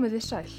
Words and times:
komið 0.00 0.14
þið 0.16 0.22
sæl. 0.24 0.52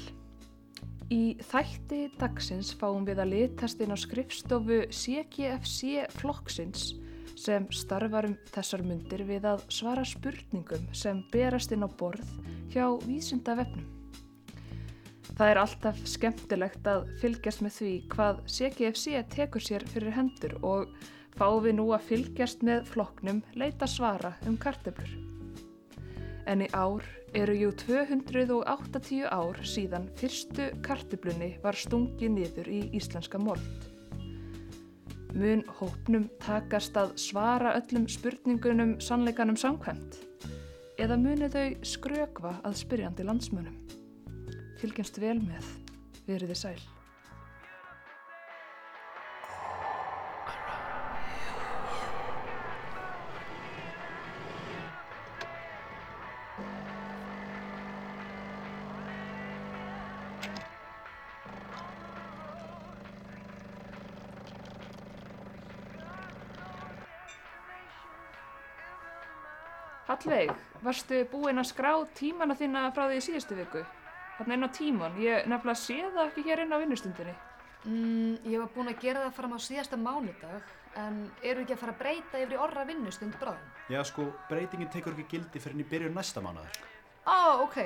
Í 1.10 1.22
þætti 1.42 1.96
dagsins 2.14 2.68
fáum 2.78 3.02
við 3.08 3.18
að 3.24 3.32
litast 3.32 3.80
inn 3.82 3.90
á 3.90 3.98
skrifstofu 3.98 4.76
CGFC 4.94 6.04
flokksins 6.14 6.92
sem 7.34 7.64
starfar 7.74 8.28
um 8.28 8.36
þessar 8.54 8.84
myndir 8.86 9.24
við 9.26 9.48
að 9.50 9.64
svara 9.66 10.04
spurningum 10.06 10.84
sem 10.94 11.24
berast 11.32 11.74
inn 11.74 11.82
á 11.82 11.90
borð 11.90 12.28
hjá 12.70 12.86
vísinda 13.02 13.56
vefnum. 13.58 13.88
Það 15.32 15.50
er 15.50 15.60
alltaf 15.64 15.98
skemmtilegt 16.06 16.86
að 16.86 17.10
fylgjast 17.18 17.64
með 17.66 17.74
því 17.80 17.92
hvað 18.14 18.44
CGFC 18.46 19.24
tekur 19.34 19.66
sér 19.66 19.86
fyrir 19.90 20.14
hendur 20.14 20.54
og 20.62 20.94
fáum 21.34 21.64
við 21.66 21.80
nú 21.80 21.88
að 21.96 22.06
fylgjast 22.12 22.62
með 22.62 22.86
flokknum 22.94 23.42
leita 23.58 23.90
svara 23.90 24.36
um 24.46 24.54
kartöflur. 24.54 25.18
En 26.46 26.62
í 26.62 26.70
ár 26.70 27.02
eru 27.34 27.54
jú 27.56 27.70
280 27.80 29.24
ár 29.32 29.60
síðan 29.64 30.08
fyrstu 30.20 30.68
kartöflunni 30.84 31.54
var 31.62 31.78
stungið 31.78 32.34
niður 32.34 32.68
í 32.68 32.80
íslenska 32.98 33.40
mold. 33.40 33.88
Mun 35.32 35.64
hópnum 35.78 36.28
takast 36.44 36.96
að 37.00 37.14
svara 37.16 37.72
öllum 37.78 38.04
spurningunum 38.12 38.98
sannleikanum 39.00 39.56
samkvæmt? 39.56 40.18
Eða 41.00 41.16
muni 41.16 41.48
þau 41.48 41.70
skrökva 41.88 42.58
að 42.68 42.80
spyrjandi 42.84 43.24
landsmönum? 43.24 43.78
Fylgjumst 44.82 45.22
vel 45.22 45.38
með, 45.40 45.70
veriði 46.28 46.58
sæl. 46.58 46.91
Hallveig, 70.22 70.52
varstu 70.86 71.16
búinn 71.32 71.58
að 71.58 71.66
skrá 71.72 71.90
tímana 72.14 72.54
þína 72.54 72.84
frá 72.94 73.08
því 73.08 73.16
í 73.18 73.22
síðustu 73.24 73.56
viku? 73.58 73.80
Þarna 74.36 74.54
inn 74.54 74.66
á 74.70 74.70
tíman, 74.76 75.16
ég 75.18 75.48
nefnilega 75.50 75.80
sé 75.80 75.96
það 75.98 76.28
ekki 76.28 76.44
hér 76.46 76.62
inn 76.62 76.74
á 76.74 76.78
vinnustundinni. 76.78 77.34
Mm, 77.82 78.36
ég 78.46 78.62
var 78.62 78.70
búin 78.70 78.92
að 78.92 79.00
gera 79.02 79.24
það 79.24 79.34
fram 79.40 79.56
á 79.56 79.58
síðasta 79.66 79.98
mánudag 79.98 80.70
en 81.02 81.18
eru 81.42 81.64
ekki 81.64 81.74
að 81.74 81.82
fara 81.82 81.96
að 81.96 82.00
breyta 82.04 82.42
yfir 82.44 82.54
í 82.54 82.62
orra 82.68 82.86
vinnustund 82.86 83.34
bráðum? 83.42 83.74
Já 83.90 83.98
sko, 84.06 84.28
breytingin 84.46 84.92
tekur 84.94 85.16
ekki 85.16 85.26
gildi 85.32 85.62
fyrir 85.64 85.82
í 85.82 85.90
byrjun 85.90 86.14
næsta 86.14 86.44
mánuðar. 86.44 86.78
Á, 87.26 87.58
ok. 87.58 87.78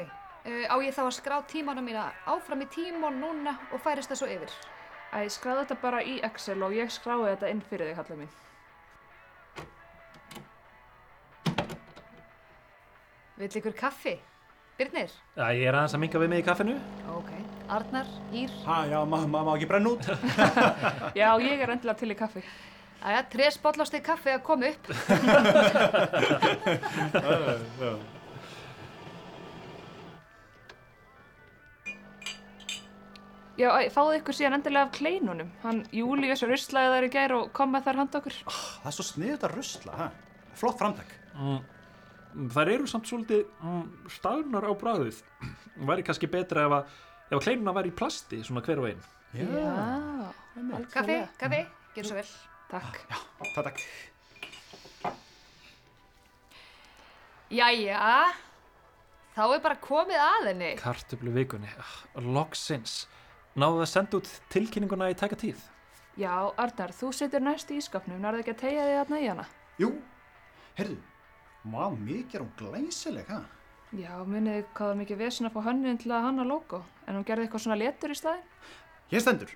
Uh, 0.44 0.64
á 0.68 0.76
ég 0.84 0.92
þá 0.92 1.06
að 1.06 1.14
skrá 1.16 1.38
tímana 1.48 1.80
mína 1.80 2.10
áfram 2.28 2.66
í 2.66 2.68
tímon 2.68 3.16
núna 3.22 3.56
og 3.72 3.80
færist 3.80 4.12
það 4.12 4.20
svo 4.20 4.28
yfir? 4.36 4.58
Æ, 5.16 5.24
skráðu 5.32 5.64
þetta 5.64 5.80
bara 5.88 6.04
í 6.04 6.20
Excel 6.28 6.60
og 6.60 6.76
ég 6.76 6.92
skráði 6.92 7.32
þetta 7.32 7.54
inn 7.54 7.64
fyrir 7.64 7.94
þig, 7.94 8.02
Hallveig 8.02 8.26
mín. 8.26 8.36
Vill 13.36 13.52
ykkur 13.60 13.74
kaffi? 13.76 14.14
Birnir? 14.78 15.10
Já, 15.36 15.44
ég 15.56 15.66
er 15.68 15.74
aðeins 15.76 15.94
að 15.96 16.00
minga 16.02 16.18
við 16.20 16.28
mig 16.32 16.40
í 16.40 16.44
kaffinu. 16.46 16.74
Ok. 17.12 17.30
Arnar? 17.72 18.06
Ír? 18.32 18.50
Ha, 18.64 18.76
já, 18.88 18.98
maður 19.08 19.28
ma, 19.28 19.32
ma, 19.34 19.40
má 19.48 19.52
ekki 19.56 19.68
brenna 19.68 19.88
út. 19.92 20.04
Já, 21.20 21.28
ég 21.42 21.60
er 21.64 21.70
endilega 21.74 21.98
til 22.00 22.10
í 22.12 22.16
kaffi. 22.16 22.42
Æja, 23.06 23.22
tres 23.32 23.58
bollasteg 23.60 24.02
kaffi 24.06 24.30
að 24.32 24.42
koma 24.46 24.66
upp. 24.72 24.84
Já, 33.56 33.70
fáðu 33.92 34.18
ykkur 34.18 34.36
síðan 34.36 34.58
endilega 34.58 34.84
af 34.88 34.92
kleinunum. 34.96 35.48
Hann 35.62 35.78
Július 35.96 36.42
ruslaði 36.44 36.90
þar 36.92 37.06
í 37.06 37.12
gær 37.14 37.32
og 37.38 37.44
kom 37.56 37.70
með 37.72 37.86
þar 37.88 38.00
handa 38.02 38.20
okkur. 38.20 38.34
Það 38.48 38.90
er 38.90 38.94
svo 38.96 39.04
sniðut 39.12 39.46
að 39.48 39.54
rusla, 39.56 39.92
ha? 39.96 40.06
Flott 40.56 40.78
framtak. 40.80 41.10
Mm, 41.36 41.60
þær 42.54 42.70
eru 42.74 42.86
samt 42.90 43.08
svolítið 43.10 43.44
mm, 43.62 43.84
stafnar 44.16 44.66
á 44.68 44.72
bræðið. 44.80 45.20
Væri 45.88 46.04
kannski 46.06 46.28
betra 46.32 46.66
ef 46.68 46.74
að, 46.78 46.96
ef 47.30 47.36
að 47.38 47.44
kleinuna 47.46 47.74
væri 47.76 47.92
í 47.92 47.96
plasti, 47.96 48.40
svona 48.46 48.62
hver 48.66 48.82
og 48.82 48.90
einn. 48.90 49.04
Já, 49.36 50.32
Kaffi, 50.92 51.16
kaffi, 51.40 51.62
gerðu 51.96 52.08
svo 52.08 52.16
vel. 52.16 52.28
takk. 52.70 53.00
Það 53.54 53.66
takk. 53.70 53.82
Jæja, 57.52 57.98
þá 59.36 59.42
er 59.54 59.60
bara 59.62 59.76
komið 59.82 60.18
að 60.22 60.48
henni. 60.50 60.70
Kartöflu 60.80 61.32
vikunni. 61.36 61.68
Ah, 61.78 61.92
Loksins. 62.24 63.04
Náðu 63.56 63.84
að 63.84 63.90
senda 63.92 64.18
út 64.18 64.30
tilkynninguna 64.52 65.10
í 65.12 65.16
tæka 65.16 65.38
tíð. 65.38 65.60
Já, 66.16 66.32
Arnar, 66.60 66.92
þú 66.96 67.10
situr 67.14 67.44
næst 67.44 67.70
í 67.72 67.78
ískapnum, 67.80 68.18
nærðu 68.24 68.40
ekki 68.42 68.54
að 68.54 68.60
tegja 68.64 68.84
þig 68.88 68.96
þarna 69.02 69.20
í 69.20 69.26
hana? 69.28 69.44
Jú, 69.80 69.90
heyrðu, 70.78 70.96
má 71.66 71.90
mikið 71.92 72.38
er 72.38 72.44
hún 72.44 72.56
glæsileg, 72.60 73.28
ha? 73.30 73.42
Já, 73.96 74.12
munið 74.26 74.64
hvað 74.74 74.90
var 74.90 74.98
mikið 75.00 75.20
vesen 75.22 75.48
að 75.48 75.54
fá 75.54 75.68
hönnin 75.68 76.00
til 76.02 76.10
að 76.12 76.26
hanna 76.26 76.44
logo, 76.46 76.82
en 77.06 77.18
hún 77.18 77.26
gerði 77.26 77.46
eitthvað 77.46 77.64
svona 77.64 77.78
letur 77.80 78.12
í 78.12 78.18
staðin? 78.18 78.50
Hér 79.12 79.22
stendur. 79.22 79.52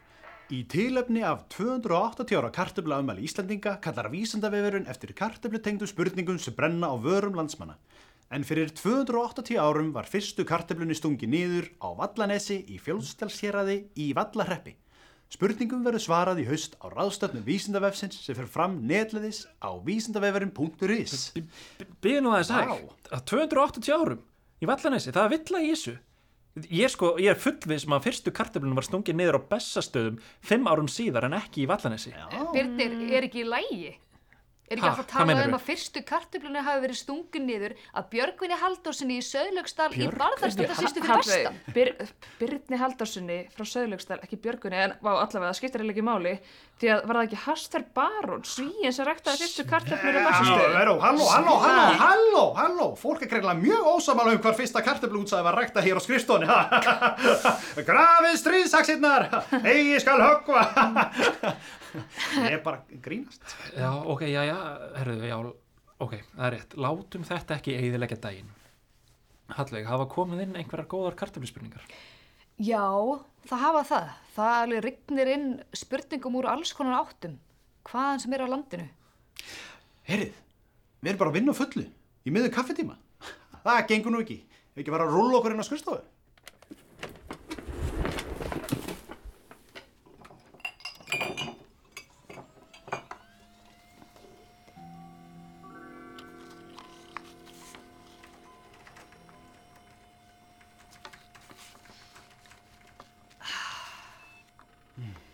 Í 0.51 0.65
tilefni 0.67 1.23
af 1.23 1.45
280 1.55 2.39
ára 2.39 2.51
kartöfla 2.51 2.99
umæli 3.03 3.23
Íslandinga 3.29 3.77
kallar 3.85 4.09
vísandavefurinn 4.11 4.89
eftir 4.91 5.13
kartöflu 5.15 5.61
tengdu 5.63 5.87
spurningum 5.87 6.41
sem 6.43 6.57
brenna 6.57 6.91
á 6.91 6.97
vörum 6.99 7.39
landsmanna. 7.39 7.77
En 8.35 8.47
fyrir 8.47 8.71
280 8.75 9.59
árum 9.63 9.93
var 9.95 10.11
fyrstu 10.11 10.47
kartöflunni 10.47 10.95
stungi 10.99 11.27
niður 11.31 11.71
á 11.83 11.95
Vallanesi 11.99 12.61
í 12.67 12.79
fjólstalshéraði 12.83 13.77
í 13.99 14.13
Vallarreppi. 14.15 14.75
Spurningum 15.31 15.85
verður 15.87 16.03
svarað 16.03 16.41
í 16.43 16.47
haust 16.49 16.73
á 16.83 16.91
ráðstöfnum 16.91 17.45
vísindavefsins 17.47 18.17
sem 18.19 18.35
fyrir 18.35 18.51
fram 18.51 18.81
netleðis 18.83 19.45
á 19.63 19.71
vísindavefurinn.is. 19.87 21.29
Býðu 22.03 22.25
nú 22.25 22.33
aðeins 22.35 22.51
Vá. 22.51 22.65
hægt. 22.67 23.11
Að 23.15 23.23
280 23.31 23.95
árum 23.95 24.25
í 24.61 24.67
Vallanesi, 24.67 25.15
það 25.15 25.29
er 25.29 25.35
villa 25.37 25.63
í 25.63 25.71
þessu. 25.71 25.95
Ég 26.67 26.83
er 26.89 26.91
sko, 26.91 27.13
ég 27.23 27.31
er 27.31 27.39
fullvið 27.39 27.79
sem 27.85 27.95
að 27.95 28.07
fyrstu 28.09 28.33
kartöflunum 28.35 28.81
var 28.81 28.89
stungið 28.89 29.17
niður 29.21 29.39
á 29.39 29.47
bessastöðum 29.55 30.17
fimm 30.43 30.67
árum 30.67 30.91
síðar 30.91 31.29
en 31.29 31.39
ekki 31.39 31.63
í 31.63 31.69
Vallanesi. 31.71 32.11
Birnir, 32.51 32.97
er 33.15 33.29
ekki 33.29 33.45
í 33.45 33.47
lægi? 33.47 33.93
Er 34.71 34.79
ekki 34.79 34.87
alltaf 34.87 35.07
talað 35.11 35.27
meinarðu? 35.27 35.51
um 35.51 35.57
að 35.57 35.63
fyrstu 35.67 36.01
kartöflunni 36.07 36.61
hafi 36.63 36.81
verið 36.85 36.99
stungin 37.01 37.47
niður 37.49 37.73
að 37.91 38.05
Björgvinni 38.13 38.59
Haldósinni 38.61 39.17
í 39.19 39.25
Söðlögsdal 39.27 39.89
í 39.91 39.97
Björgvini 39.97 40.21
Barðarstölda 40.21 40.77
sýstu 40.79 41.03
fyrir 41.03 41.19
vestan? 41.25 41.57
Byr, 41.75 41.91
Byrni 42.39 42.79
Haldárssoni 42.79 43.39
frá 43.51 43.67
Söðlögsdal, 43.67 44.21
ekki 44.23 44.39
Björgunni, 44.45 44.79
en 44.79 44.95
vá, 45.03 45.11
allavega, 45.17 45.49
það 45.49 45.59
skiptir 45.59 45.83
eiginlega 45.83 45.97
ekki 45.97 46.07
máli, 46.07 46.37
því 46.79 46.93
að 46.95 47.03
var 47.11 47.19
það 47.19 47.27
ekki 47.27 47.41
Haster 47.49 47.87
Baron, 47.99 48.47
svíin 48.47 48.95
sem 48.95 49.11
ræktaði 49.11 49.43
fyrstu 49.43 49.67
kartöflur 49.73 50.21
á 50.23 50.23
Bessastöðu? 50.29 50.71
Veró, 50.77 50.95
halló, 51.03 51.27
halló, 51.35 51.57
halló, 51.67 51.99
halló, 52.05 52.45
halló, 52.61 52.89
fólk 53.03 53.27
er 53.27 53.33
greinlega 53.35 53.59
mjög 53.59 53.91
ósamála 53.97 54.37
um 54.39 54.43
hvar 54.47 54.55
fyrsta 54.61 54.85
kartöflu 54.87 55.25
útsæði 55.25 55.49
var 55.51 55.59
rækta 55.65 55.83
hér 55.83 55.99
á 55.99 56.03
skrifstóni, 56.07 56.47
grafið 57.91 58.41
stríðsaksirnar, 58.45 59.29
eigi 59.65 59.99
skal 60.07 60.23
höggva, 60.23 60.63
ég 62.45 62.55
er 62.55 62.63
bara 62.65 62.85
grínast. 63.03 63.45
Já, 63.77 63.91
ok, 63.91 64.25
já, 64.31 64.41
já, 64.49 64.57
herruðu, 64.99 65.29
já, 65.31 65.37
ok, 66.01 66.17
það 66.37 66.47
er 66.47 66.57
rétt. 66.57 66.77
Látum 66.87 67.27
þetta 67.29 67.57
ekki 67.57 67.77
eigðilegja 67.79 68.21
daginn. 68.25 68.55
Hallveig, 69.51 69.89
hafa 69.91 70.07
komið 70.11 70.45
inn 70.45 70.59
einhverjar 70.61 70.89
góðar 70.91 71.17
kartöfluspurningar? 71.19 71.87
Já, 72.61 72.85
það 73.49 73.65
hafa 73.65 73.83
það. 73.89 74.13
Það 74.37 74.57
alveg 74.61 74.85
rignir 74.87 75.33
inn 75.35 75.49
spurningum 75.75 76.39
úr 76.39 76.51
alls 76.53 76.75
konar 76.77 77.01
áttum. 77.01 77.39
Hvaðan 77.89 78.23
sem 78.23 78.37
er 78.37 78.45
á 78.45 78.53
landinu. 78.53 78.87
Herrið, 80.07 80.39
við 81.01 81.13
erum 81.13 81.23
bara 81.25 81.33
að 81.33 81.39
vinna 81.41 81.57
fullu, 81.57 81.87
í 82.27 82.35
miður 82.35 82.55
kaffetíma. 82.55 82.99
Það 83.65 83.83
gengur 83.91 84.15
nú 84.15 84.23
ekki, 84.23 84.39
við 84.75 84.85
ekki 84.85 84.95
bara 84.95 85.07
að 85.09 85.17
rúlla 85.17 85.41
okkur 85.41 85.57
inn 85.57 85.65
á 85.65 85.71
skrifstofu. 105.01 105.29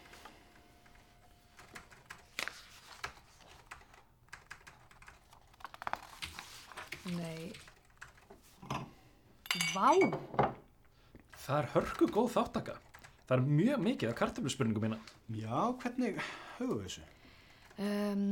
Nei, 7.16 7.52
Vá, 9.76 9.92
Það 11.46 11.58
er 11.60 11.68
hörku 11.76 12.06
góð 12.10 12.32
þáttaka. 12.34 12.74
Það 13.26 13.34
er 13.36 13.42
mjög 13.46 13.82
mikið 13.84 14.10
af 14.10 14.16
kartöfluspurningum 14.18 14.82
mína. 14.86 14.96
Já, 15.30 15.60
hvernig 15.82 16.18
höfum 16.58 16.80
við 16.80 16.86
þessu? 16.88 17.04
um, 17.78 18.24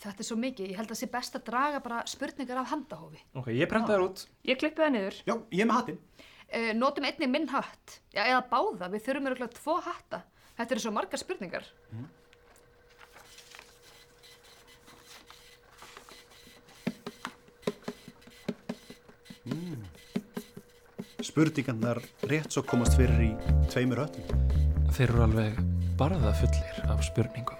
þetta 0.00 0.22
er 0.24 0.28
svo 0.28 0.38
mikið. 0.40 0.70
Ég 0.72 0.78
held 0.78 0.88
að 0.88 0.94
það 0.94 1.00
sé 1.02 1.08
best 1.12 1.36
að 1.36 1.44
draga 1.50 1.80
bara 1.84 2.00
spurningar 2.08 2.62
af 2.62 2.70
handahófi. 2.72 3.20
Ok, 3.36 3.50
ég 3.52 3.68
prenta 3.68 3.92
þér 3.92 4.06
út. 4.06 4.24
ég 4.48 4.60
klippi 4.60 4.82
það 4.82 4.94
niður. 4.96 5.20
Já, 5.28 5.34
ég 5.52 5.64
er 5.64 5.68
með 5.68 5.78
hattinn. 5.80 6.00
E, 6.48 6.62
notum 6.78 7.08
einnig 7.08 7.32
minn 7.34 7.48
hatt. 7.52 7.98
Já, 8.14 8.22
eða 8.24 8.42
báða, 8.48 8.88
við 8.94 9.04
þurfum 9.08 9.30
örgulega 9.32 9.58
tvo 9.60 9.76
hatta. 9.84 10.22
Þetta 10.54 10.74
eru 10.74 10.82
svo 10.84 10.92
margar 10.94 11.18
spurningar. 11.18 11.64
Spurningarnar 21.24 21.98
rétt 22.30 22.54
svo 22.54 22.62
komast 22.62 22.94
fyrir 22.94 23.24
í 23.26 23.30
tveimur 23.72 24.04
höttum. 24.04 24.44
Þeir 24.94 25.08
eru 25.08 25.24
alveg 25.24 25.56
barða 25.98 26.30
fullir 26.38 26.78
af 26.92 27.02
spurningum. 27.02 27.58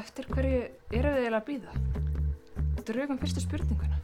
Eftir 0.00 0.28
hverju 0.30 0.62
eru 0.96 1.12
þið 1.12 1.18
eiginlega 1.20 1.42
að 1.42 1.48
býða? 1.50 1.74
Drögum 2.86 3.20
fyrstu 3.20 3.42
spurninguna. 3.44 4.00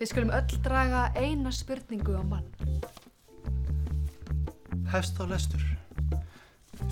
Við 0.00 0.10
skulum 0.10 0.34
öll 0.36 0.60
draga 0.66 1.06
eina 1.16 1.54
spurningu 1.54 2.18
á 2.18 2.22
mann. 2.28 2.50
Hefst 4.92 5.16
á 5.16 5.24
lestur. 5.30 5.64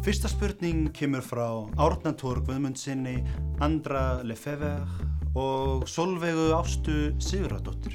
Fyrsta 0.03 0.27
spurning 0.27 0.89
kemur 0.91 1.23
frá 1.23 1.45
Árnatúr 1.79 2.41
Guðmundsinni, 2.43 3.21
Andra 3.63 4.19
Lefever 4.27 4.83
og 5.39 5.85
Solveigu 5.87 6.49
Ástu 6.57 7.13
Sigurðardóttir. 7.23 7.95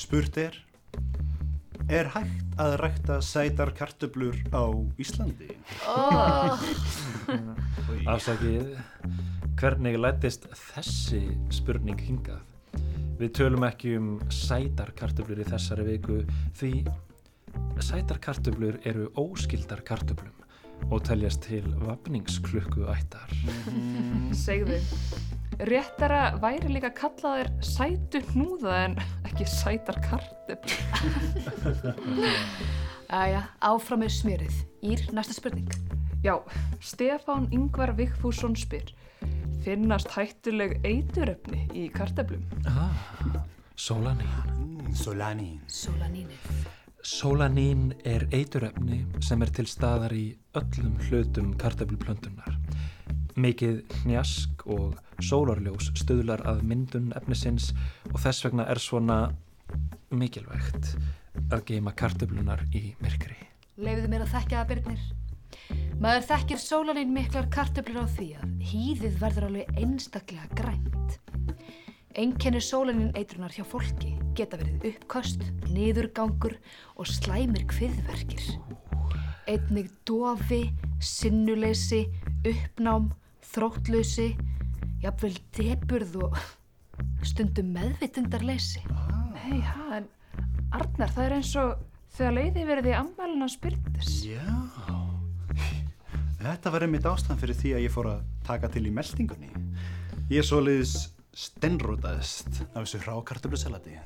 Spurt 0.00 0.38
er, 0.40 0.56
er 1.92 2.08
hægt 2.14 2.56
að 2.56 2.78
rækta 2.80 3.20
sætar 3.20 3.74
kartöblur 3.76 4.40
á 4.48 4.72
Íslandi? 4.96 5.52
Oh. 5.84 6.56
Afsakið, 8.16 8.80
hvernig 9.60 10.00
lætist 10.00 10.48
þessi 10.72 11.26
spurning 11.52 12.00
hingað? 12.00 12.40
Við 13.20 13.36
tölum 13.36 13.68
ekki 13.68 13.98
um 14.00 14.12
sætar 14.32 14.96
kartöflur 14.96 15.44
í 15.44 15.50
þessari 15.52 15.90
viku 15.92 16.22
því 16.56 16.74
sætar 17.84 18.24
kartöflur 18.24 18.80
eru 18.88 19.12
óskildar 19.20 19.84
kartöflum 19.84 20.39
og 20.88 21.04
teljast 21.06 21.44
til 21.44 21.66
vapningsklukku 21.84 22.86
ættar. 22.90 23.32
Segðu, 24.36 24.78
réttara 25.68 26.22
væri 26.40 26.72
líka 26.72 26.90
að 26.90 26.98
kalla 27.02 27.34
þér 27.38 27.50
sætu 27.66 28.22
hnúða 28.32 28.76
en 28.86 28.96
ekki 29.28 29.46
sætar 29.50 30.00
kartöflur. 30.06 30.80
Æja, 33.20 33.44
áfram 33.66 34.04
með 34.04 34.14
smjörið. 34.20 34.58
Ír, 34.86 35.06
næsta 35.12 35.34
spurning. 35.36 35.70
Já, 36.24 36.36
Stefán 36.84 37.48
Ingvar 37.52 37.94
Vigfússon 37.98 38.56
spyr, 38.56 38.92
finnast 39.64 40.12
hættuleg 40.14 40.78
eituröfni 40.84 41.64
í 41.72 41.88
kartöflum? 41.94 42.44
Ah, 42.68 42.92
sólanín. 43.76 44.28
Mm, 44.56 44.92
Solani. 44.94 45.54
Solanínið. 45.68 46.79
Sólanín 47.00 47.94
er 48.04 48.26
eiturefni 48.28 48.98
sem 49.24 49.40
er 49.40 49.50
til 49.56 49.64
staðar 49.64 50.12
í 50.12 50.34
öllum 50.58 50.98
hlutum 51.06 51.54
kartöfluplöntunar. 51.60 52.58
Mikið 53.40 53.78
hnjask 54.02 54.66
og 54.68 54.98
sólarljós 55.24 55.88
stuðlar 55.96 56.44
að 56.44 56.60
myndun 56.68 57.08
efnisins 57.16 57.70
og 58.10 58.20
þess 58.20 58.44
vegna 58.44 58.68
er 58.68 58.82
svona 58.84 59.18
mikilvægt 60.12 60.92
að 61.48 61.64
geima 61.72 61.96
kartöflunar 61.96 62.66
í 62.76 62.90
myrkri. 63.00 63.38
Leifiðu 63.80 64.12
mér 64.12 64.26
að 64.26 64.34
þekkja 64.34 64.60
það, 64.60 64.70
Birnir. 64.74 65.08
Maður 66.04 66.28
þekkir 66.34 66.64
sólanín 66.66 67.16
miklar 67.16 67.48
kartöflur 67.54 68.04
á 68.04 68.12
því 68.12 68.28
að 68.42 68.54
hýðið 68.74 69.20
verður 69.24 69.48
alveg 69.48 69.80
einstaklega 69.80 70.52
grænt. 70.60 71.20
Einkenni 72.18 72.58
sólanín 72.58 73.12
eitrunar 73.14 73.52
hjá 73.54 73.62
fólki 73.62 74.16
geta 74.34 74.58
verið 74.58 74.88
uppköst, 74.88 75.44
niðurgangur 75.70 76.56
og 76.98 77.06
slæmir 77.06 77.62
kviðverkir. 77.70 78.48
Einnig 79.46 79.92
dofi, 80.08 80.72
sinnuleysi, 80.98 82.00
uppnám, 82.46 83.12
þróttlausi, 83.52 84.32
jafnvel 85.04 85.36
deburð 85.54 86.16
og 86.26 86.40
stundum 87.26 87.70
meðvitundarleysi. 87.76 88.82
Nei, 89.36 89.60
ha, 89.70 90.00
en 90.00 90.10
Arnar, 90.74 91.14
það 91.14 91.24
er 91.28 91.36
eins 91.38 91.54
og 91.62 91.86
þegar 92.16 92.36
leiði 92.40 92.66
verið 92.72 92.90
í 92.90 92.96
ammælina 93.04 93.50
spyrndis. 93.54 94.18
Já. 94.26 94.42
Þetta 96.40 96.74
var 96.74 96.88
einmitt 96.88 97.06
ástæðan 97.06 97.40
fyrir 97.44 97.62
því 97.62 97.72
að 97.76 97.86
ég 97.86 97.94
fór 97.94 98.12
að 98.16 98.28
taka 98.50 98.74
til 98.74 98.86
í 98.88 98.94
meldingunni. 98.98 99.50
Ég 100.30 100.46
svoleiðis 100.46 101.10
stenrótaðist 101.40 102.60
af 102.74 102.84
þessu 102.84 103.00
hrákartöflusalati. 103.06 103.96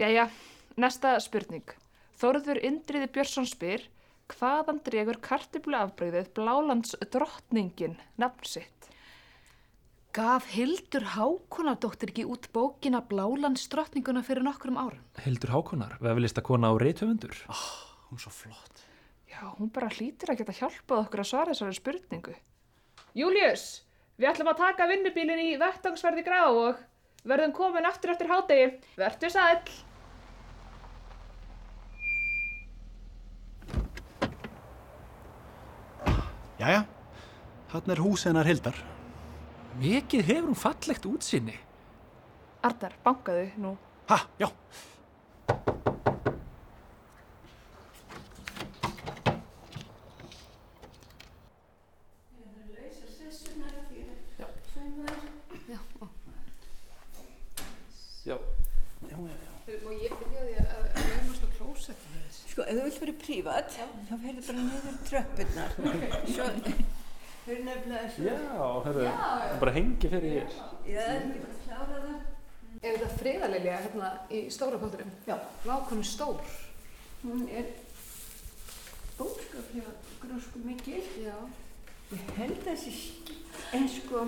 Jæja, 0.00 0.26
næsta 0.80 1.14
spurning. 1.22 1.76
Þórður 2.20 2.60
Indriði 2.66 3.08
Björnsson 3.14 3.46
spyr, 3.48 3.86
hvaðan 4.32 4.80
dregur 4.86 5.20
kartöfluafbreyðið 5.24 6.32
Blálands 6.36 6.96
drottningin 7.12 7.96
nafn 8.20 8.48
sitt? 8.48 8.90
Gaf 10.10 10.48
Hildur 10.50 11.06
Hákonardóttir 11.14 12.10
ekki 12.10 12.26
út 12.26 12.48
bókina 12.50 12.98
Blálandsdrottninguna 13.06 14.24
fyrir 14.26 14.42
nokkrum 14.42 14.80
árum? 14.80 15.04
Hildur 15.22 15.54
Hákonar, 15.54 15.98
vefilista 16.02 16.42
kona 16.42 16.72
á 16.72 16.74
reythöfundur. 16.82 17.44
Hún 17.46 18.18
er 18.18 18.24
svo 18.24 18.32
flott. 18.34 18.86
Já, 19.30 19.54
hún 19.54 19.70
bara 19.70 19.92
hlýtur 19.92 20.32
að 20.32 20.42
geta 20.42 20.56
hjálpað 20.64 21.04
okkur 21.04 21.22
að 21.22 21.30
svara 21.30 21.54
þessari 21.54 21.78
spurningu. 21.78 22.34
Július, 23.18 23.82
við 24.20 24.30
ætlum 24.30 24.52
að 24.52 24.60
taka 24.60 24.86
vinnubílinn 24.86 25.40
í 25.42 25.54
vettangsverði 25.58 26.22
grá 26.22 26.44
og 26.46 26.78
verðum 27.26 27.54
komin 27.56 27.88
aftur 27.88 28.12
eftir 28.14 28.30
hádegi. 28.30 28.68
Vertu 29.00 29.30
sæll! 29.32 29.64
Jæja, 36.60 36.84
hann 37.72 37.94
er 37.94 38.04
hús 38.04 38.26
hennar 38.28 38.46
Hildar. 38.46 38.78
Mikið 39.80 40.26
hefur 40.28 40.50
hún 40.52 40.60
fallegt 40.60 41.08
útsinni. 41.08 41.56
Arnar, 42.62 42.94
bankaðu 43.02 43.48
nú. 43.58 43.74
Ha. 44.10 44.20
Já. 44.38 44.50
Og 59.70 59.94
ég 59.96 60.12
byrjaði 60.12 60.52
að 60.60 60.82
verðast 60.94 61.42
á 61.42 61.48
klósettinu 61.56 62.20
þessi. 62.20 62.50
Sko, 62.52 62.62
ef 62.62 62.76
þú 62.76 62.82
vilt 62.84 63.00
vera 63.02 63.14
prívat, 63.30 63.76
þá 64.08 64.14
ferðu 64.24 64.42
bara 64.48 64.64
niður 64.66 64.96
tröppurnar. 65.06 65.76
Svo, 66.34 66.48
eru 67.50 67.62
nefnilega 67.66 68.08
svo... 68.14 68.26
Já, 68.26 68.66
hörru, 68.86 69.06
bara 69.62 69.74
hengi 69.74 70.10
fyrir 70.10 70.34
hér. 70.36 70.58
Já, 70.86 70.98
það 70.98 71.14
er 71.14 71.22
ekki 71.22 71.44
bara 71.44 71.54
að 71.54 71.62
klára 71.64 72.02
það. 72.06 72.18
Er 72.80 72.96
þetta 72.96 73.20
friðalilja 73.20 73.78
hérna 73.84 74.10
í 74.32 74.42
stóra 74.54 74.78
potturum? 74.80 75.10
Já. 75.28 75.34
Vákonu 75.64 76.04
stór. 76.06 76.52
Hún 77.22 77.42
er 77.52 77.66
bókskaplega 79.18 79.96
grósku 80.22 80.62
mikil. 80.64 81.02
Já. 81.20 81.34
Ég 82.10 82.30
held 82.38 82.62
að 82.64 82.70
þessi 82.70 82.94
en 83.76 83.90
sko 83.90 84.22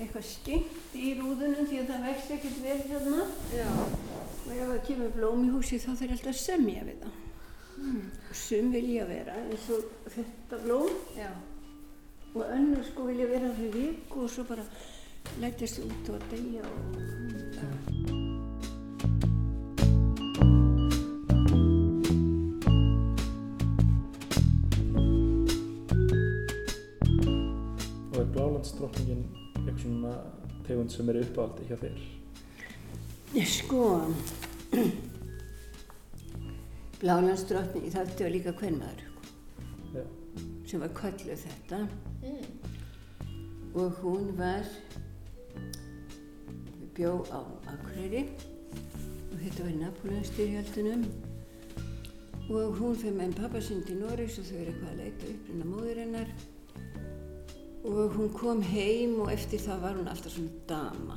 eitthvað 0.00 0.28
skengt 0.28 0.94
í 0.96 1.14
rúðunum 1.18 1.66
því 1.68 1.82
að 1.82 1.90
það 1.90 2.06
vext 2.08 2.36
ekkert 2.36 2.62
vel 2.64 2.78
hérna. 2.92 3.26
Já. 3.56 3.66
Og 3.70 4.54
ef 4.54 4.62
það 4.62 4.86
kemur 4.86 5.18
blóm 5.18 5.48
í 5.48 5.50
húsi 5.56 5.80
þá 5.82 5.90
þurfi 5.90 6.14
alltaf 6.16 6.32
að 6.34 6.40
semja 6.44 6.86
við 6.86 7.02
það. 7.02 7.18
Og 7.80 8.36
sum 8.36 8.72
vilja 8.72 9.06
vera 9.08 9.34
eins 9.40 9.68
og 9.72 10.10
þetta 10.12 10.58
blóm 10.64 10.90
Já. 11.16 11.30
og 12.34 12.42
önnur 12.44 12.84
sko 12.84 13.06
vilja 13.08 13.26
vera 13.26 13.54
fyrir 13.56 13.72
viku 13.74 14.24
og 14.24 14.30
svo 14.30 14.44
bara 14.44 14.64
lætist 15.40 15.78
út 15.78 16.10
og 16.12 16.20
deyja 16.30 16.62
og 16.62 16.96
Og 28.12 28.20
er 28.20 28.32
blálandsdrottningin 28.34 29.24
eitthvað 29.56 29.82
svona 29.82 30.14
tegund 30.66 30.90
sem 30.90 31.08
er 31.08 31.22
uppáldi 31.24 31.68
hjá 31.70 31.76
þér? 31.80 32.02
Sko, 33.46 33.84
Blálandsdrottning, 37.00 37.86
þetta 37.94 38.26
var 38.26 38.32
líka 38.34 38.52
kvenmaður 38.52 39.06
Já. 39.94 40.02
sem 40.68 40.82
var 40.82 40.90
kölluð 40.92 41.44
þetta. 41.46 41.78
Og 43.80 44.00
hún 44.02 44.26
var, 44.36 44.66
bjó 46.92 47.14
á 47.32 47.40
Akureyri 47.72 48.26
og 49.30 49.36
þetta 49.40 49.62
var 49.62 49.70
í 49.70 49.78
Napoleonstyrjöldunum 49.80 51.06
og 52.50 52.76
hún 52.76 52.98
fyrir 53.00 53.16
með 53.16 53.38
pappa 53.38 53.62
sinn 53.64 53.80
til 53.86 53.96
Norris 54.02 54.36
og 54.42 54.50
þau 54.50 54.58
eru 54.58 54.74
eitthvað 54.74 54.90
að 54.90 55.00
leita 55.00 55.30
uppruna 55.30 55.68
móður 55.70 56.00
hennar. 56.02 56.34
Og 57.88 58.18
hún 58.18 58.34
kom 58.34 58.60
heim 58.74 59.14
og 59.22 59.32
eftir 59.32 59.62
það 59.62 59.86
var 59.86 59.96
hún 59.96 60.10
alltaf 60.12 60.34
svona 60.34 60.60
dama. 60.68 61.16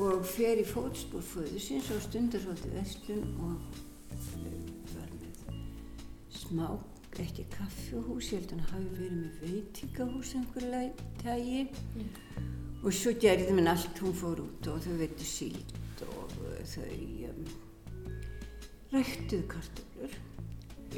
Og 0.00 0.26
fer 0.26 0.58
í 0.58 0.66
fótspór 0.66 1.22
föðu 1.30 1.62
sinns 1.62 1.92
og 1.94 2.02
stundar 2.08 2.42
svolítið 2.42 2.76
verslun 2.80 3.30
og 3.46 3.86
smá, 6.50 6.66
ekki 7.22 7.44
kaffihús, 7.52 8.32
ég 8.32 8.40
held 8.40 8.52
að 8.54 8.56
hann 8.56 8.70
hafi 8.70 8.88
verið 8.96 9.18
með 9.20 9.42
veitingahús 9.44 10.30
einhverju 10.38 10.88
tægi 11.20 11.60
og 12.80 12.96
svo 12.96 13.12
gerði 13.22 13.54
minn 13.54 13.70
allt, 13.70 14.00
hún 14.02 14.16
fór 14.18 14.40
út 14.42 14.70
og 14.72 14.80
þau 14.82 14.96
veitu 14.98 15.28
síld 15.28 15.74
og 16.08 16.34
uh, 16.48 16.56
þau 16.72 16.96
um, 17.28 17.44
ræktuðu 18.94 19.44
kartöflur 19.52 20.18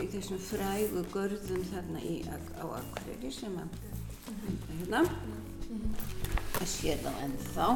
í 0.00 0.08
þessum 0.14 0.40
frægu 0.40 1.04
görðum 1.12 1.66
þarna 1.68 2.00
í, 2.00 2.16
á 2.56 2.64
Akureyri 2.64 3.34
sem 3.34 3.58
að 3.60 3.76
hérna. 4.70 5.04
Að 6.62 6.66
sé 6.70 6.96
þá 7.02 7.10
ennþá. 7.26 7.68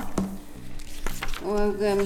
Og 1.52 1.86
um, 1.92 2.04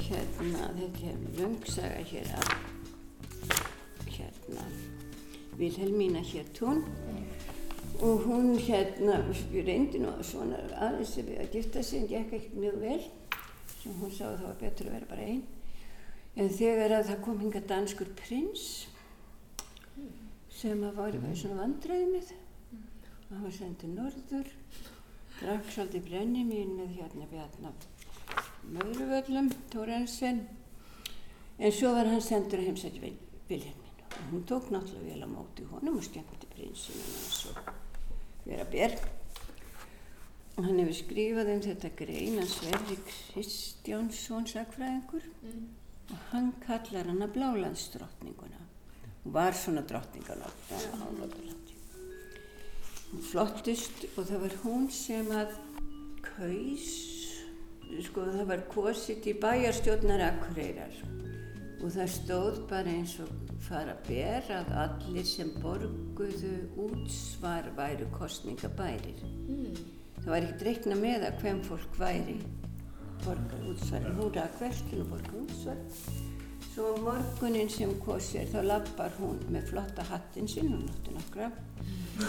hérna 0.00 0.72
þetta 0.80 1.12
er 1.12 1.24
vöngsaga 1.36 2.04
hér 2.14 2.36
af 2.40 2.69
hérna 4.50 4.64
Vilhelmína 5.58 6.20
Hértún 6.20 6.84
og 8.00 8.24
hún 8.24 8.58
hérna, 8.58 9.20
reyndi 9.52 9.98
nú 9.98 10.10
svona 10.22 10.56
aðeins 10.80 11.16
við 11.16 11.40
að 11.40 11.52
gifta 11.52 11.82
sig 11.82 12.00
en 12.00 12.08
gekk 12.08 12.32
ekkert 12.32 12.54
mjög 12.54 12.76
vel. 12.80 13.00
Sem 13.82 13.92
hún 14.00 14.10
sá 14.10 14.24
að 14.30 14.38
það 14.38 14.46
var 14.46 14.60
betur 14.60 14.86
að 14.86 14.92
vera 14.92 15.10
bara 15.10 15.26
einn 15.26 15.42
en 16.36 16.48
þegar 16.48 16.94
að 16.96 17.08
það 17.10 17.22
kom 17.24 17.40
hinga 17.40 17.60
danskur 17.60 18.10
prins 18.16 18.64
sem 20.60 20.84
að 20.84 20.96
var 20.96 21.16
í 21.16 21.34
svona 21.36 21.60
vandræðið 21.60 22.30
og 22.30 23.34
hann 23.34 23.44
var 23.44 23.56
sendið 23.56 23.94
norður 23.96 24.52
drakk 25.40 25.72
svolítið 25.74 26.06
brennimín 26.08 26.76
með 26.78 26.96
hérna 27.00 27.28
bjarna 27.30 27.74
Möðruvöllum, 28.70 29.50
Tórensen 29.72 30.44
en 31.58 31.72
svo 31.72 31.94
var 31.96 32.08
hann 32.12 32.22
sendur 32.22 32.60
að 32.60 32.70
heimsækja 32.70 33.12
Vilhelmín 33.48 33.89
og 33.89 33.89
hún 34.30 34.44
tók 34.48 34.70
náttúrulega 34.70 35.08
vel 35.08 35.26
á 35.26 35.28
móti 35.30 35.66
honum 35.70 35.98
og 36.00 36.06
skemmti 36.06 36.50
prinsinu 36.52 37.02
hans 37.06 37.40
og 37.50 37.56
vera 38.46 38.66
og 40.60 40.66
hann 40.66 40.80
hefur 40.82 40.96
skrifað 40.98 41.52
um 41.54 41.60
þetta 41.64 41.90
grein 41.96 42.40
að 42.42 42.50
Sverri 42.52 42.96
Kristjánsson 43.08 44.48
sagfræðingur 44.50 45.28
mm. 45.40 45.62
og 46.10 46.26
hann 46.32 46.50
kallar 46.66 47.08
hann 47.08 47.24
að 47.24 47.32
blálandsdrottninguna. 47.38 48.66
Hún 49.22 49.34
var 49.36 49.56
svona 49.56 49.84
drottningan 49.88 50.42
á 50.44 50.48
Norðurlandi. 51.16 51.78
Hún 53.10 53.24
flottust 53.30 54.04
og 54.10 54.28
það 54.28 54.44
var 54.44 54.58
hún 54.66 54.86
sem 54.92 55.32
að 55.32 55.56
kaus 56.28 56.90
sko 58.04 58.26
það 58.28 58.46
var 58.52 58.66
kositt 58.70 59.26
í 59.26 59.34
bæjarstjórnar 59.40 60.26
Akureyrar 60.28 61.00
og 61.80 61.92
það 61.94 62.10
stóð 62.12 62.58
bara 62.68 62.92
eins 62.92 63.14
og 63.22 63.30
fara 63.64 63.94
ber 64.06 64.48
að 64.52 64.72
allir 64.82 65.26
sem 65.28 65.50
borguðu 65.62 66.54
útsvar 66.84 67.70
væru 67.76 68.08
kostningabærir. 68.14 69.22
Mm. 69.48 69.76
Það 70.20 70.32
var 70.32 70.44
ekkert 70.44 70.66
reikna 70.68 70.98
með 71.00 71.28
að 71.28 71.38
hvem 71.44 71.62
fólk 71.64 72.00
væri 72.00 72.36
borgar 73.24 73.64
útsvar. 73.70 74.10
Hún 74.18 74.34
rak 74.36 74.60
vestlun 74.60 75.04
og 75.04 75.14
borgar 75.14 75.38
útsvar. 75.40 75.80
Svo 76.70 76.92
morgunin 77.02 77.72
sem 77.72 77.92
kosir 78.04 78.48
þá 78.52 78.60
lappar 78.68 79.16
hún 79.18 79.40
með 79.50 79.72
flotta 79.72 80.04
hattin 80.06 80.48
sinn, 80.48 80.70
hún 80.70 80.84
nátti 80.86 81.16
nokkra, 81.16 81.48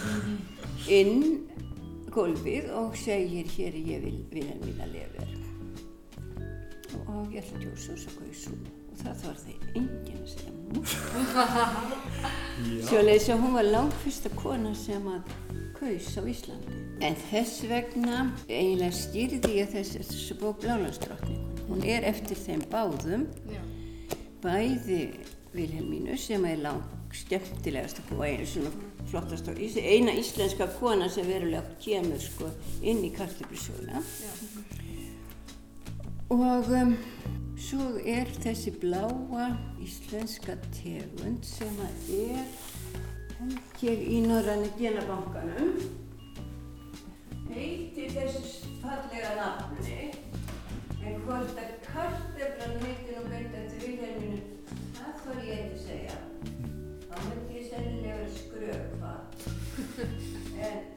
inn 0.98 1.46
gólfið 2.12 2.72
og 2.76 2.96
segir 2.98 3.48
hér 3.54 3.78
ég 3.78 4.04
vil 4.08 4.20
vilja 4.34 4.58
mína 4.64 4.90
lefur. 4.92 5.40
Og 7.06 7.32
ég 7.32 7.44
ætla 7.44 7.60
að 7.60 7.66
tjósa 7.68 7.94
og 7.94 8.02
svo 8.02 8.16
kaus 8.18 8.46
hún 9.00 9.22
það 9.22 9.40
því 9.44 9.56
enginn 9.80 10.20
að 10.22 10.32
segja 10.34 10.52
mús. 10.72 10.96
Sjóleis 12.88 13.30
að 13.32 13.42
hún 13.44 13.56
var 13.56 13.68
langt 13.68 13.96
fyrsta 14.04 14.32
kona 14.36 14.74
sem 14.78 15.08
að 15.10 15.32
kaus 15.78 16.12
á 16.18 16.22
Íslandi. 16.22 16.80
En 17.02 17.16
þess 17.30 17.64
vegna 17.66 18.26
eiginlega 18.46 18.94
stýrði 18.94 19.56
ég 19.58 19.72
þess 19.72 19.98
þessu 19.98 20.38
bók 20.38 20.60
Blálandsdrottningun 20.62 21.52
hún 21.72 21.84
er 21.88 22.04
eftir 22.08 22.38
þeim 22.38 22.64
báðum. 22.72 23.28
Já. 23.50 23.62
bæði 24.42 25.02
Vilhelmínu 25.52 26.16
sem 26.18 26.44
er 26.48 26.62
langt 26.64 27.14
skemmtilegast 27.14 28.00
að 28.00 28.08
búa 28.10 28.28
einu 28.30 28.46
svona 28.48 28.70
flottast 29.10 29.48
og 29.52 29.58
eina 29.60 30.14
íslenska 30.16 30.66
kona 30.78 31.10
sem 31.12 31.28
verulega 31.28 31.76
kemur 31.82 32.20
sko 32.20 32.48
inn 32.80 33.02
í 33.04 33.10
kartiblisjóna 33.12 34.00
og 36.32 36.70
um, 36.72 36.94
Svo 37.62 37.84
er 38.04 38.26
þessi 38.42 38.72
bláa 38.82 39.44
íslenska 39.80 40.56
tegund 40.74 41.44
sem 41.46 41.76
að 41.84 42.08
er 42.16 42.46
hér 43.78 44.02
í 44.02 44.18
Norranni 44.26 44.70
genabankanum. 44.80 45.76
Heitir 47.52 48.10
þessu 48.16 48.72
fallega 48.82 49.32
nafni, 49.38 50.10
en 51.02 51.22
hvort 51.22 51.54
að 51.62 51.72
karteflan 51.86 52.76
heitir 52.82 53.14
nú 53.18 53.24
beint 53.30 53.56
eftir 53.62 53.78
Vilhelminu, 53.86 54.40
það 54.98 55.12
þarf 55.22 55.46
ég 55.46 55.54
ekki 55.60 55.78
að 55.78 55.86
segja. 55.86 56.18
Þá 57.06 57.16
myndi 57.28 57.60
ég 57.60 57.64
sennilega 57.70 58.14
vera 58.18 58.30
skröpa. 58.40 59.12
En 60.62 60.92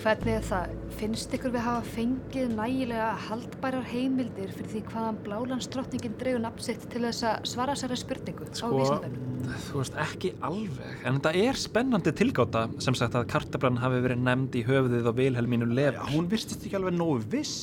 Hvernig 0.00 0.32
er 0.32 0.44
það? 0.48 0.79
Finnst 1.00 1.32
ykkur 1.32 1.54
við 1.54 1.62
hafa 1.64 1.80
fengið 1.94 2.50
nægilega 2.58 3.04
haldbærar 3.24 3.86
heimildir 3.88 4.50
fyrir 4.52 4.66
því 4.68 4.80
hvaðan 4.90 5.20
blálandsdrottningin 5.24 6.18
dreyður 6.20 6.42
nafnsitt 6.44 6.84
til 6.92 7.00
þess 7.06 7.24
að 7.24 7.46
svara 7.48 7.76
sér 7.80 7.94
að 7.94 8.00
spurningu 8.02 8.48
sko, 8.50 8.68
á 8.68 8.76
vísendunum? 8.76 9.46
Þú 9.64 9.80
veist 9.80 9.96
ekki 10.04 10.34
alveg, 10.44 10.98
en 11.08 11.16
þetta 11.16 11.32
er 11.46 11.60
spennandi 11.62 12.12
tilgáta 12.20 12.66
sem 12.84 12.98
sagt 13.00 13.16
að 13.16 13.30
kartabrann 13.32 13.80
hafi 13.80 14.02
verið 14.04 14.20
nefnd 14.26 14.60
í 14.60 14.66
höfuðið 14.68 15.08
á 15.08 15.12
Vilhelmínu 15.22 15.72
Lefur. 15.72 15.96
Já, 15.96 16.12
hún 16.12 16.30
virstist 16.36 16.68
ekki 16.68 16.76
alveg 16.82 16.98
nógu 17.00 17.18
viss. 17.32 17.56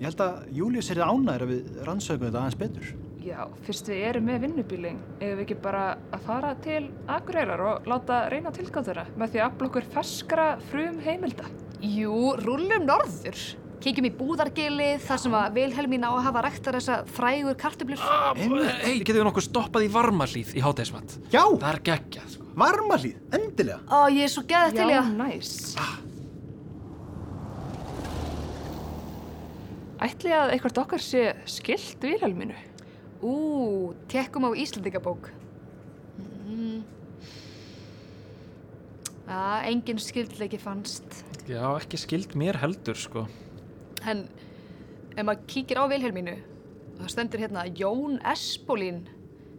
Ég 0.00 0.08
held 0.08 0.26
að 0.26 0.44
Július 0.58 0.90
er 0.90 1.06
ánæður 1.06 1.46
að 1.46 1.54
við 1.54 1.82
rannsögum 1.86 2.26
þetta 2.26 2.42
aðeins 2.42 2.60
betur. 2.66 2.92
Já, 3.22 3.42
fyrst 3.62 3.94
við 3.94 4.06
erum 4.10 4.26
með 4.26 4.48
vinnubíling, 4.48 5.02
eða 5.20 5.38
við 5.38 5.46
ekki 5.46 5.62
bara 5.62 5.88
að 6.10 6.26
fara 6.26 6.56
til 6.66 6.88
Akureyrar 7.06 7.68
og 7.68 7.86
láta 7.86 8.24
reyna 8.32 8.50
tilgáð 8.50 8.90
þeirra 8.90 9.10
með 9.14 9.36
því 9.36 9.44
að 9.44 9.52
aflokkur 9.52 9.92
ferskra 9.94 10.54
frum 10.72 10.98
heimilda. 11.06 11.46
Jú, 11.82 12.36
rúlum 12.38 12.84
norður. 12.86 13.38
Kíkjum 13.82 14.06
í 14.06 14.12
búðargili 14.14 14.92
þar 15.02 15.18
sem 15.18 15.32
að 15.34 15.56
Vilhelmín 15.56 16.04
á 16.06 16.14
að 16.14 16.20
hafa 16.28 16.42
ræktar 16.46 16.76
þessa 16.78 16.98
frægur 17.10 17.56
kartublur. 17.58 17.98
Ah, 18.06 18.30
Hei, 18.38 19.00
getur 19.02 19.18
við 19.18 19.26
nokkuð 19.26 19.46
stoppað 19.48 19.86
í 19.88 19.90
varmalíð 19.90 20.52
í 20.54 20.62
hátægismat? 20.62 21.16
Já! 21.34 21.42
Það 21.50 21.66
er 21.72 21.80
geggjað, 21.88 22.28
sko. 22.36 22.46
Varmalíð, 22.62 23.16
endilega. 23.34 23.80
Ó, 23.90 24.06
ég 24.14 24.28
er 24.28 24.30
svo 24.30 24.44
geðað 24.46 24.76
til 24.78 24.86
ég. 24.86 24.94
Já, 24.94 25.02
næs. 25.18 25.50
Ah. 25.82 25.96
Ætli 30.06 30.32
að 30.34 30.54
eitthvað 30.54 30.80
okkar 30.84 31.02
sé 31.02 31.24
skilt 31.50 32.06
Vilhelmínu? 32.06 32.54
Ú, 33.22 33.34
tekkum 34.10 34.46
á 34.46 34.50
Íslandingabók. 34.54 35.32
Mm. 36.46 36.82
Já, 39.26 39.42
engin 39.66 39.98
skildleiki 40.02 40.58
fannst. 40.62 41.22
Já, 41.50 41.64
ekki 41.74 41.98
skild 41.98 42.36
mér 42.38 42.60
heldur, 42.62 42.94
sko. 42.94 43.24
En 44.06 44.28
ef 45.16 45.24
maður 45.26 45.46
kíkir 45.50 45.80
á 45.82 45.90
Vilhelmínu, 45.90 46.36
þá 47.00 47.06
stendur 47.10 47.42
hérna 47.42 47.64
að 47.64 47.80
Jón 47.82 48.20
Espolín 48.30 49.00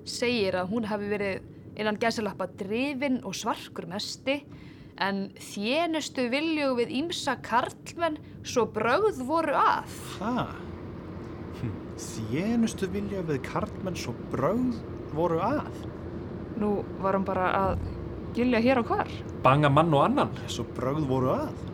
segir 0.07 0.55
að 0.55 0.69
hún 0.71 0.87
hafi 0.87 1.09
verið 1.11 1.49
innan 1.79 1.99
gæsalappa 1.99 2.47
drifin 2.59 3.19
og 3.27 3.35
svarkur 3.35 3.87
mesti 3.91 4.39
en 5.01 5.25
þjenustu 5.41 6.29
vilju 6.31 6.69
við 6.77 6.93
ímsa 7.01 7.35
karlmenn 7.43 8.19
svo 8.47 8.63
brauð 8.71 9.19
voru 9.27 9.57
að. 9.57 9.97
Hæ? 10.21 10.47
Hm, 11.59 11.75
þjenustu 12.05 12.87
vilju 12.93 13.25
við 13.27 13.41
karlmenn 13.49 13.99
svo 13.99 14.15
brauð 14.31 14.79
voru 15.17 15.41
að? 15.43 15.83
Nú 16.63 16.77
varum 17.03 17.27
bara 17.27 17.51
að 17.57 17.85
gilja 18.37 18.61
hér 18.63 18.83
og 18.83 18.89
hvar. 18.93 19.13
Banga 19.43 19.69
mann 19.69 19.93
og 19.93 20.07
annan. 20.07 20.33
Svo 20.47 20.63
brauð 20.77 21.07
voru 21.09 21.33
að. 21.35 21.72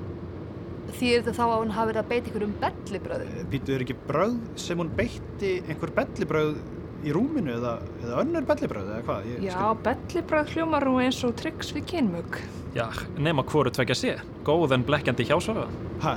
Þýðir 0.97 1.23
þetta 1.23 1.35
þá 1.37 1.43
að 1.45 1.55
hún 1.61 1.71
hafi 1.75 1.89
verið 1.91 2.01
að 2.01 2.09
beita 2.09 2.29
ykkur 2.31 2.45
um 2.47 2.53
bellibröðu? 2.63 3.25
Eh, 3.29 3.45
Býtu 3.53 3.73
þér 3.73 3.83
ekki 3.85 3.95
brauð 4.07 4.37
sem 4.59 4.81
hún 4.81 4.91
beitti 4.97 5.51
einhver 5.69 5.91
bellibröð 5.99 6.53
í 6.99 7.13
rúminu 7.15 7.53
eða, 7.55 7.73
eða 8.03 8.17
önnur 8.23 8.47
bellibröð 8.49 8.89
eða 8.93 9.03
hvað? 9.07 9.27
Ég, 9.31 9.43
Já, 9.47 9.53
skal... 9.55 9.77
bellibröð 9.87 10.53
hljómar 10.55 10.87
nú 10.89 10.95
eins 11.03 11.19
og 11.27 11.35
tryggs 11.39 11.69
við 11.75 11.85
kynmög. 11.93 12.39
Já, 12.75 12.85
nema 13.17 13.45
hvoru 13.49 13.71
tvekja 13.73 13.95
sé. 13.97 14.15
Góð 14.47 14.75
en 14.77 14.83
blekkjandi 14.87 15.25
hjásvafa. 15.29 15.65
Hæ? 16.03 16.13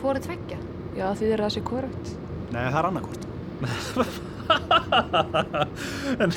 Hvoru 0.00 0.22
tvekja? 0.24 0.58
Já, 0.96 1.06
því 1.16 1.24
þér 1.32 1.42
það 1.46 1.54
sé 1.56 1.64
hvorugt. 1.70 2.12
Nei, 2.50 2.64
það 2.66 2.78
er 2.80 2.88
annarkort. 2.90 3.22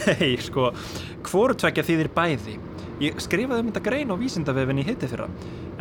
Nei, 0.04 0.28
sko, 0.44 0.70
hvoru 1.30 1.56
tvekja 1.58 1.86
þýðir 1.88 2.10
bæði. 2.14 2.58
Ég 3.04 3.18
skrifaði 3.20 3.66
um 3.66 3.70
þetta 3.72 3.84
grein 3.84 4.12
á 4.14 4.16
vísindavefin 4.16 4.80
í 4.80 4.84
hitti 4.88 5.10
fyrra, 5.12 5.26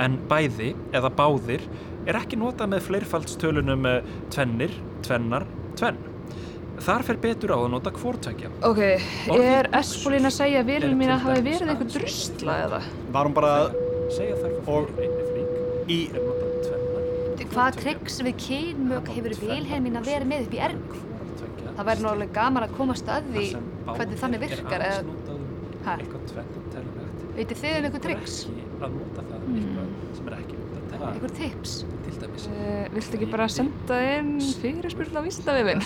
en 0.03 0.17
bæði, 0.31 0.73
eða 0.97 1.11
báðir, 1.15 1.67
er 2.09 2.19
ekki 2.19 2.39
notað 2.41 2.73
með 2.73 2.87
fleirfaldstölunum 2.89 3.87
eh, 3.87 4.09
tvennir, 4.33 4.75
tvennar, 5.07 5.47
tvenn. 5.79 6.01
Þar 6.83 7.05
fer 7.07 7.21
betur 7.23 7.53
á 7.55 7.59
að 7.61 7.69
nota 7.77 7.93
hvortækja. 7.95 8.51
Ok, 8.67 8.81
Orðið 9.31 9.51
er 9.53 9.69
Espolín 9.79 10.27
að 10.27 10.35
segja 10.35 10.65
að 10.65 10.73
Vilhelm 10.73 10.99
mína 10.99 11.19
til 11.21 11.29
hafi 11.29 11.45
verið 11.47 11.63
einhver 11.69 11.77
aðeins 11.77 11.99
drusla 12.01 12.57
eða? 12.65 12.81
Var 13.15 13.29
hún 13.29 13.37
bara 13.37 13.53
Segja 14.13 14.41
þarf 14.41 14.73
að 14.73 14.89
fyrir 14.97 15.05
einni 15.07 15.29
flík 15.29 15.93
í... 15.93 16.01
er 16.09 16.27
notað 16.27 16.57
tvennar, 16.67 17.47
Hvaða 17.53 17.77
tryggs 17.79 18.19
við 18.27 18.43
kynmög 18.49 19.13
hefur 19.15 19.37
Vilhelmín 19.45 20.01
að 20.01 20.11
vera 20.11 20.31
með 20.33 20.49
upp 20.49 20.57
í 20.57 20.63
erg? 20.67 20.83
hvortækja. 20.97 21.77
Það 21.77 21.89
væri 21.91 22.03
nú 22.03 22.11
alveg 22.17 22.35
gaman 22.41 22.67
að 22.67 22.75
komast 22.81 23.13
að 23.13 23.31
því 23.37 23.47
hvernig 23.93 24.21
þannig 24.25 24.45
virkar 24.49 24.87
eða 24.89 25.07
notað 25.07 25.43
veitir 27.37 27.57
þið 27.63 27.75
um 27.79 27.87
einhver 27.89 28.03
tryggs? 28.07 28.37
Ekki 28.47 28.85
að 28.87 28.97
nota 28.99 29.25
það 29.29 29.39
um 29.43 29.57
eitthvað 29.57 29.87
sem 30.19 30.27
er 30.31 30.35
ekki 30.39 30.55
notað 30.61 30.83
tellilegt. 30.93 31.13
Einhver 31.13 31.35
tips? 31.39 31.73
Til 32.07 32.15
dæmis. 32.23 32.45
Uh, 32.53 32.55
viltu 32.97 33.19
ekki 33.19 33.29
bara 33.33 33.47
senda 33.53 33.97
inn 34.17 34.33
fyrirspurn 34.63 35.19
á 35.19 35.23
vísindavefin? 35.27 35.81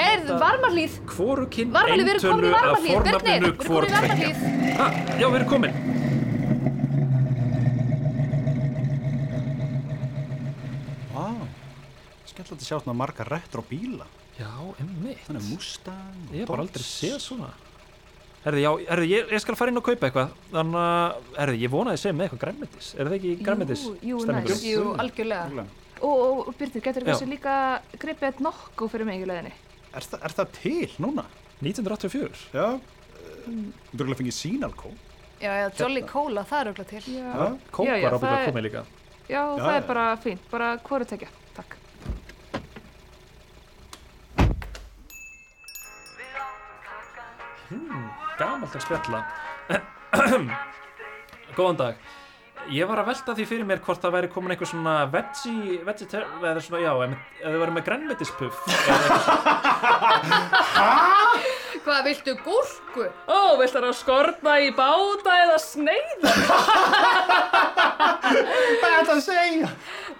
Heyrðu, 0.00 0.34
varmalíð! 0.40 0.98
Hvorukinn 1.14 1.70
Varmalíð, 1.74 2.04
við 2.04 2.12
erum 2.14 2.24
komin 2.34 2.44
í 2.44 2.52
varmalíð! 2.54 2.94
Birnir, 3.06 3.22
við 3.24 3.34
erum 3.36 3.56
komin 3.56 3.64
í 3.64 3.68
hvortveggja. 3.70 4.00
varmalíð! 4.04 4.38
Ha, 4.80 4.86
já, 5.20 5.26
við 5.26 5.38
erum 5.40 5.50
komin. 5.54 5.74
Vá, 11.14 11.26
skemmt 12.30 12.52
að 12.54 12.64
sjá 12.66 12.76
svona 12.78 12.96
marga 13.00 13.26
retro 13.28 13.64
bíla. 13.70 14.06
Já, 14.40 14.52
emmitt. 14.80 15.24
Þannig 15.26 15.48
Mustang 15.50 16.28
og 16.28 16.36
Ég 16.36 16.44
hef 16.44 16.48
bara 16.52 16.64
aldrei 16.64 16.84
séð 16.86 17.18
svona. 17.24 17.50
Herði, 18.40 18.60
já, 18.64 18.70
herði, 18.88 19.08
ég, 19.12 19.32
ég 19.34 19.42
skal 19.44 19.56
fara 19.58 19.72
inn 19.72 19.76
og 19.80 19.84
kaupa 19.84 20.08
eitthvað. 20.08 20.30
Þannig 20.54 20.78
að, 20.80 21.16
herði, 21.36 21.58
ég 21.60 21.72
vona 21.74 21.92
að 21.92 21.98
segi 22.00 22.16
með 22.16 22.26
eitthvað 22.26 22.42
græmmetis. 22.46 22.86
Er 22.96 23.10
það 23.10 23.16
ekki 23.18 23.32
græmmetis? 23.44 23.82
Jú, 23.84 23.92
jú, 24.10 24.20
stemningur? 24.24 24.54
næs. 24.54 24.62
Jú, 24.70 24.84
algjörlega. 25.04 25.66
Og, 26.00 26.14
og, 26.24 26.38
og 26.48 26.54
Birnir, 26.56 26.80
getur 26.86 27.04
Já. 27.04 27.10
þessi 27.12 27.28
líka 27.28 27.54
gripið 28.00 28.28
eitt 28.30 28.40
nokku 28.46 28.88
fyrir 28.88 29.04
mig 29.10 29.20
í 29.20 29.26
leiðinni? 29.28 29.52
Er, 29.92 30.06
þa 30.08 30.20
er 30.24 30.34
það 30.38 30.54
til 30.56 30.94
núna? 31.04 31.26
1984. 31.60 32.40
Já, 32.56 32.66
þú 33.44 34.00
eru 34.00 34.14
að 34.14 34.22
fengið 34.22 34.36
sínalkó. 34.38 34.94
Já, 35.40 35.50
já, 35.60 35.66
Jolly 35.76 36.02
Cola, 36.08 36.46
það 36.48 36.62
er 36.62 36.70
auðvitað 36.72 36.90
til. 36.94 37.04
Kók 37.76 37.84
var 37.84 37.92
ábyggilega 37.92 38.22
það 38.24 38.38
er- 38.38 38.48
komið 38.48 38.66
líka. 38.70 38.84
já, 39.28 39.42
það 39.60 39.74
er 39.76 39.86
bara 39.92 40.06
fínt, 40.24 40.48
bara 40.52 40.72
hvoru 40.88 41.04
tekja, 41.12 41.28
takk. 41.56 41.76
Gamalt 48.40 48.72
að 48.72 48.86
spjalla. 48.86 49.20
Góðan 51.58 51.76
dag. 51.76 51.94
Ég 52.70 52.88
var 52.88 53.00
að 53.00 53.08
velta 53.10 53.34
því 53.36 53.44
fyrir 53.48 53.66
mér 53.68 53.80
hvort 53.84 54.00
það 54.02 54.14
væri 54.14 54.28
komin 54.32 54.52
einhver 54.54 54.68
svona 54.68 54.94
veggie, 55.12 55.80
veggie, 55.84 56.06
eða 56.40 56.60
svona, 56.64 56.80
já, 56.84 56.92
ef 57.40 57.46
þið 57.46 57.60
væri 57.62 57.74
með 57.76 57.86
grænmetispuff. 57.88 58.56
Hvað, 61.80 62.00
viltu 62.04 62.34
gúrku? 62.44 63.06
Ó, 63.24 63.56
vilt 63.60 63.72
það 63.72 63.86
að 63.88 63.96
skorna 63.98 64.52
í 64.60 64.68
báta 64.76 65.36
eða 65.46 65.56
sneiða? 65.64 66.32
Hvað 68.30 68.90
er 68.90 68.98
þetta 69.00 69.14
að 69.16 69.24
segja? 69.24 69.70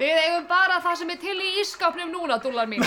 Við 0.01 0.17
eigum 0.25 0.47
bara 0.49 0.79
það 0.81 0.95
sem 1.03 1.11
er 1.13 1.19
til 1.21 1.37
í 1.45 1.49
ískapnum 1.61 2.09
núna, 2.15 2.39
dúllar 2.41 2.69
mín. 2.71 2.81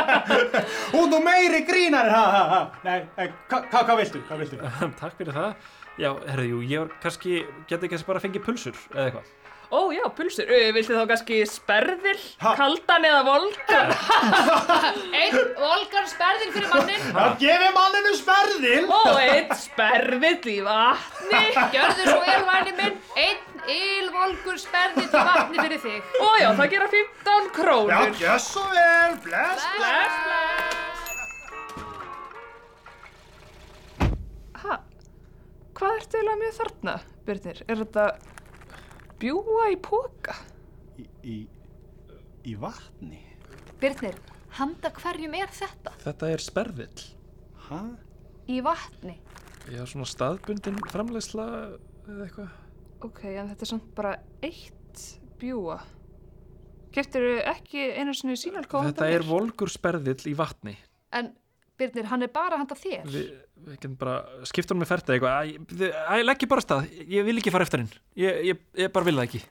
Hún 0.94 1.14
og 1.16 1.22
meiri 1.24 1.62
grínar, 1.68 2.10
ha, 2.12 2.24
ha, 2.34 2.42
ha. 2.52 2.60
Nei, 2.84 3.28
hva- 3.48 3.62
hvað 3.72 3.96
viltu? 4.02 4.22
Hvað 4.28 4.42
viltu? 4.44 4.58
Takk 5.00 5.16
fyrir 5.20 5.32
það. 5.36 5.54
Já, 6.00 6.10
herðu, 6.30 6.46
jú, 6.52 6.58
ég 6.70 6.84
var 6.84 6.92
kannski, 7.02 7.40
geti 7.68 7.88
ekki 7.88 8.02
bara 8.08 8.22
fengið 8.22 8.44
pulsur 8.46 8.76
eða 8.94 9.06
eitthvað. 9.08 9.32
Ó, 9.70 9.80
já, 9.94 10.02
pulsur. 10.18 10.48
Ö, 10.50 10.72
Viltu 10.74 10.96
þá 10.98 11.04
kannski 11.12 11.36
sperðil, 11.46 12.18
Ha? 12.42 12.56
kaldan 12.58 13.04
eða 13.06 13.20
volgan? 13.28 13.92
Einn 15.20 15.36
volgar 15.60 16.08
sperðin 16.10 16.50
fyrir 16.56 16.72
mannin. 16.72 17.04
Það 17.14 17.36
gefið 17.44 17.76
manninu 17.76 18.14
sperðil! 18.18 18.88
Ó, 18.90 19.00
eitt 19.22 19.54
sperðill 19.62 20.50
í 20.50 20.56
vatni. 20.66 21.42
Gjörðu 21.76 22.08
svo 22.08 22.18
elvæni 22.34 22.72
minn. 22.80 22.98
Einn 23.14 23.38
ylvolgur 23.76 24.58
sperðin 24.58 25.06
til 25.12 25.22
vatni 25.30 25.62
fyrir 25.62 25.80
þig. 25.84 26.02
Ó, 26.18 26.28
já, 26.42 26.48
það 26.58 26.72
gera 26.74 26.88
15 26.96 27.30
Já, 27.30 27.50
krónur. 27.60 28.10
gjör 28.24 28.42
svo 28.48 28.66
vel, 28.74 29.14
bless, 29.28 29.68
Bless, 29.78 30.14
bless. 30.26 31.06
Ha, 34.64 34.80
hvað 35.78 35.94
ertu 36.00 36.18
eiginlega 36.18 36.40
með 36.42 36.58
þarna, 36.58 36.94
Birnir? 37.28 37.62
Er 37.70 37.76
þetta 37.84 38.04
bjúa 39.20 39.68
í 39.72 39.78
póka? 39.82 40.34
Í, 41.00 41.06
í, 41.24 41.36
í 42.48 42.54
vatni? 42.60 43.20
Birnir, 43.80 44.16
handa 44.56 44.90
hverjum 44.96 45.36
er 45.38 45.52
þetta? 45.54 45.94
Þetta 46.02 46.32
er 46.34 46.44
sperðill. 46.44 47.04
Hæ? 47.68 47.78
Í 48.50 48.58
vatni. 48.64 49.16
Já, 49.70 49.84
svona 49.86 50.08
staðbundin 50.08 50.80
framleiðsla 50.90 51.46
eða 52.08 52.26
eitthvað. 52.26 52.52
Ok, 53.06 53.24
en 53.30 53.50
þetta 53.52 53.66
er 53.66 53.70
samt 53.70 53.90
bara 53.96 54.14
eitt 54.44 55.04
bjúa. 55.40 55.78
Keftir 56.90 57.44
ekki 57.46 57.84
einu 57.94 58.12
sinni 58.16 58.34
sínalkóð? 58.40 58.90
Þetta 58.90 59.10
er 59.14 59.24
volgur 59.28 59.70
sperðill 59.70 60.32
í 60.32 60.34
vatni. 60.36 60.74
En 61.14 61.30
Birnir, 61.80 62.08
hann 62.10 62.26
er 62.26 62.28
bara 62.34 62.58
handa 62.60 62.76
þér. 62.76 63.06
Vi, 63.08 63.22
við 63.64 63.78
getum 63.78 63.96
bara 64.00 64.18
skipt 64.48 64.68
honum 64.68 64.84
með 64.84 64.92
ferta 64.92 65.14
eitthvað. 65.16 65.54
Æ, 65.80 66.14
legg 66.26 66.44
ég 66.44 66.50
bara 66.52 66.64
stað. 66.64 66.90
Ég 67.08 67.24
vil 67.24 67.38
ekki 67.40 67.54
fara 67.54 67.64
eftir 67.64 67.84
hinn. 67.84 67.90
Ég, 68.20 68.44
ég, 68.50 68.62
ég 68.84 68.92
bara 68.92 69.08
vil 69.08 69.16
það 69.16 69.28
ekki. 69.30 69.44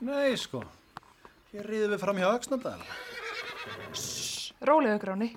Nei, 0.00 0.36
sko. 0.36 0.64
Hér 1.50 1.66
riðum 1.66 1.90
við 1.90 2.02
fram 2.04 2.18
hjá 2.20 2.28
Öxnadal. 2.30 2.80
Rólega 4.68 5.00
gráni. 5.02 5.32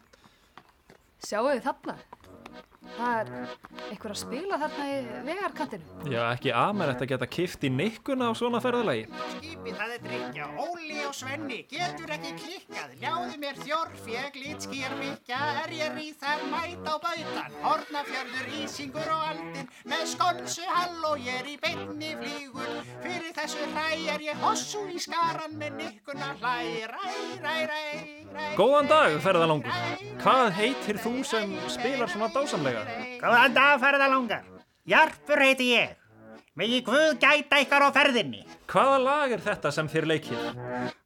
Sjáu 1.26 1.48
þið 1.48 1.64
þarna? 1.66 1.96
Það 2.94 3.22
er 3.22 3.32
einhver 3.92 4.14
að 4.14 4.20
spila 4.20 4.58
þarna 4.62 4.86
í 4.90 4.98
vegarkantinu. 5.28 5.98
Já, 6.12 6.22
ekki 6.34 6.54
aðmennett 6.56 7.04
að 7.04 7.12
geta 7.14 7.28
kift 7.36 7.64
í 7.68 7.72
nikkuna 7.74 8.30
á 8.30 8.34
svona 8.38 8.62
ferðalagi. 8.64 9.06
Skipið 9.36 9.78
það 9.80 9.94
er 9.96 10.04
drikja, 10.08 10.48
Óli 10.64 11.00
og 11.08 11.16
Svenni 11.18 11.60
getur 11.72 12.14
ekki 12.16 12.34
klikkað, 12.42 12.96
ljáðu 13.02 13.40
mér 13.44 13.60
þjórf, 13.62 14.04
ég 14.14 14.40
lítskýr 14.40 14.96
mikja, 15.00 15.40
er 15.64 15.76
ég 15.78 15.98
ríð 15.98 16.18
þar 16.24 16.46
mæt 16.54 16.90
á 16.90 16.96
bautan, 17.06 17.58
hornafjörður, 17.64 18.52
ísingur 18.64 19.14
og 19.16 19.26
aldin, 19.32 19.72
með 19.90 20.06
skonsu 20.14 20.68
hall 20.70 21.10
og 21.12 21.24
ég 21.24 21.42
er 21.42 21.52
í 21.54 21.58
beinni 21.64 22.14
flýgur, 22.22 22.76
fyrir 23.04 23.34
þessu 23.38 23.70
hræ 23.74 23.88
er 24.16 24.28
ég 24.30 24.44
hossu 24.44 24.86
í 24.90 25.02
skaran 25.02 25.58
með 25.60 25.80
nikkuna 25.82 26.34
hlæ, 26.42 26.58
ræ, 26.94 27.08
ræ, 27.44 27.58
ræ, 27.70 27.84
ræ. 28.34 28.46
Góðan 28.60 28.90
dag, 28.92 29.18
ferðalangur. 29.24 29.82
Hvað 30.24 30.54
heitir 30.60 31.02
þú 31.04 31.18
sem 31.28 31.58
spilar 31.72 32.12
svona 32.12 32.32
dásamlega? 32.34 33.13
Góðan 33.24 33.54
dag, 33.56 33.78
ferðalangar. 33.80 34.48
Jarpur 34.84 35.40
heiti 35.40 35.70
ég. 35.70 35.94
Megi 36.60 36.82
Guð 36.84 37.14
gæta 37.22 37.62
ykkar 37.64 37.86
á 37.88 37.90
ferðinni. 37.96 38.42
Hvaða 38.68 38.98
lag 39.00 39.32
er 39.32 39.44
þetta 39.46 39.72
sem 39.72 39.88
þér 39.88 40.08
leikir? 40.12 40.42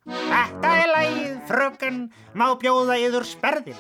Þetta 0.08 0.71
er 0.80 0.89
lagið, 0.95 1.36
fröken, 1.45 1.99
má 2.34 2.47
bjóða 2.58 2.97
yður 3.03 3.27
sperðin. 3.30 3.77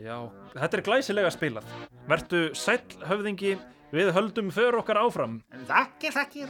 Já, 0.00 0.16
þetta 0.54 0.80
er 0.80 0.84
glæsilega 0.88 1.34
spilað. 1.34 1.68
Vertu 2.08 2.40
sæll 2.56 2.80
höfðingi, 3.10 3.58
við 3.92 4.12
höldum 4.16 4.48
för 4.54 4.80
okkar 4.80 5.02
áfram. 5.04 5.42
Þakkir, 5.68 6.16
þakkir. 6.16 6.48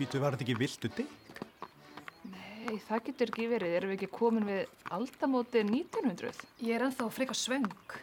Býtu, 0.00 0.16
var 0.16 0.32
þetta 0.32 0.48
ekki 0.48 0.62
viltu 0.64 0.96
dig? 0.96 1.18
Nei, 2.62 2.76
það 2.78 3.00
getur 3.08 3.30
ekki 3.32 3.48
verið. 3.50 3.72
Erum 3.74 3.90
við 3.90 3.96
ekki 3.98 4.08
komin 4.14 4.46
við 4.46 4.90
aldamóti 4.94 5.62
1900? 5.66 6.42
Ég 6.62 6.76
er 6.76 6.84
ennþá 6.86 7.08
freka 7.10 7.34
svöng. 7.34 7.94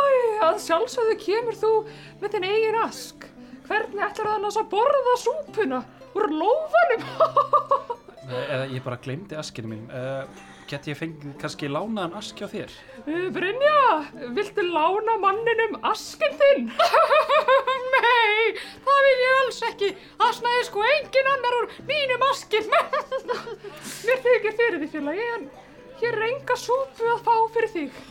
að 0.44 0.60
sjálfsögðu 0.66 1.16
kemur 1.22 1.56
þú 1.58 1.72
með 2.20 2.34
þinn 2.36 2.48
eigin 2.50 2.78
ask. 2.82 3.28
Hvernig 3.68 4.04
ætlar 4.04 4.28
það 4.30 4.36
annars 4.36 4.60
að 4.60 4.68
borða 4.74 5.16
súpuna 5.24 5.80
úr 6.16 6.28
lófanum? 6.36 7.08
Eh, 8.28 8.50
Eða 8.52 8.64
ég 8.68 8.82
bara 8.84 8.98
glemdi 9.00 9.36
askinu 9.40 9.70
mín. 9.70 9.86
Uh, 9.88 10.26
get 10.68 10.86
ég 10.90 10.98
fengið 10.98 11.36
kannski 11.40 11.68
lánaðan 11.70 12.16
ask 12.18 12.38
hjá 12.38 12.48
þér? 12.52 12.72
Eh, 13.04 13.28
Brynja, 13.34 13.78
viltu 14.36 14.64
lána 14.66 15.14
manninum 15.22 15.78
askinn 15.88 16.36
þinn? 16.40 16.68
Nei, 17.94 18.52
það 18.84 19.00
vil 19.06 19.14
ég 19.22 19.38
alls 19.38 19.62
ekki. 19.70 19.90
Asnaði 20.28 20.66
sko 20.68 20.84
engin 20.92 21.30
annar 21.34 21.58
úr 21.62 21.70
mínum 21.88 22.26
askinn. 22.30 22.68
Mér 24.06 24.22
þykir 24.26 24.58
fyrir 24.60 24.78
því 24.82 24.90
félagi, 24.96 25.28
en 25.38 25.48
hér 26.02 26.18
er 26.20 26.26
enga 26.30 26.58
súpu 26.60 27.08
að 27.14 27.24
fá 27.26 27.34
fyrir 27.56 27.74
þig. 27.76 28.02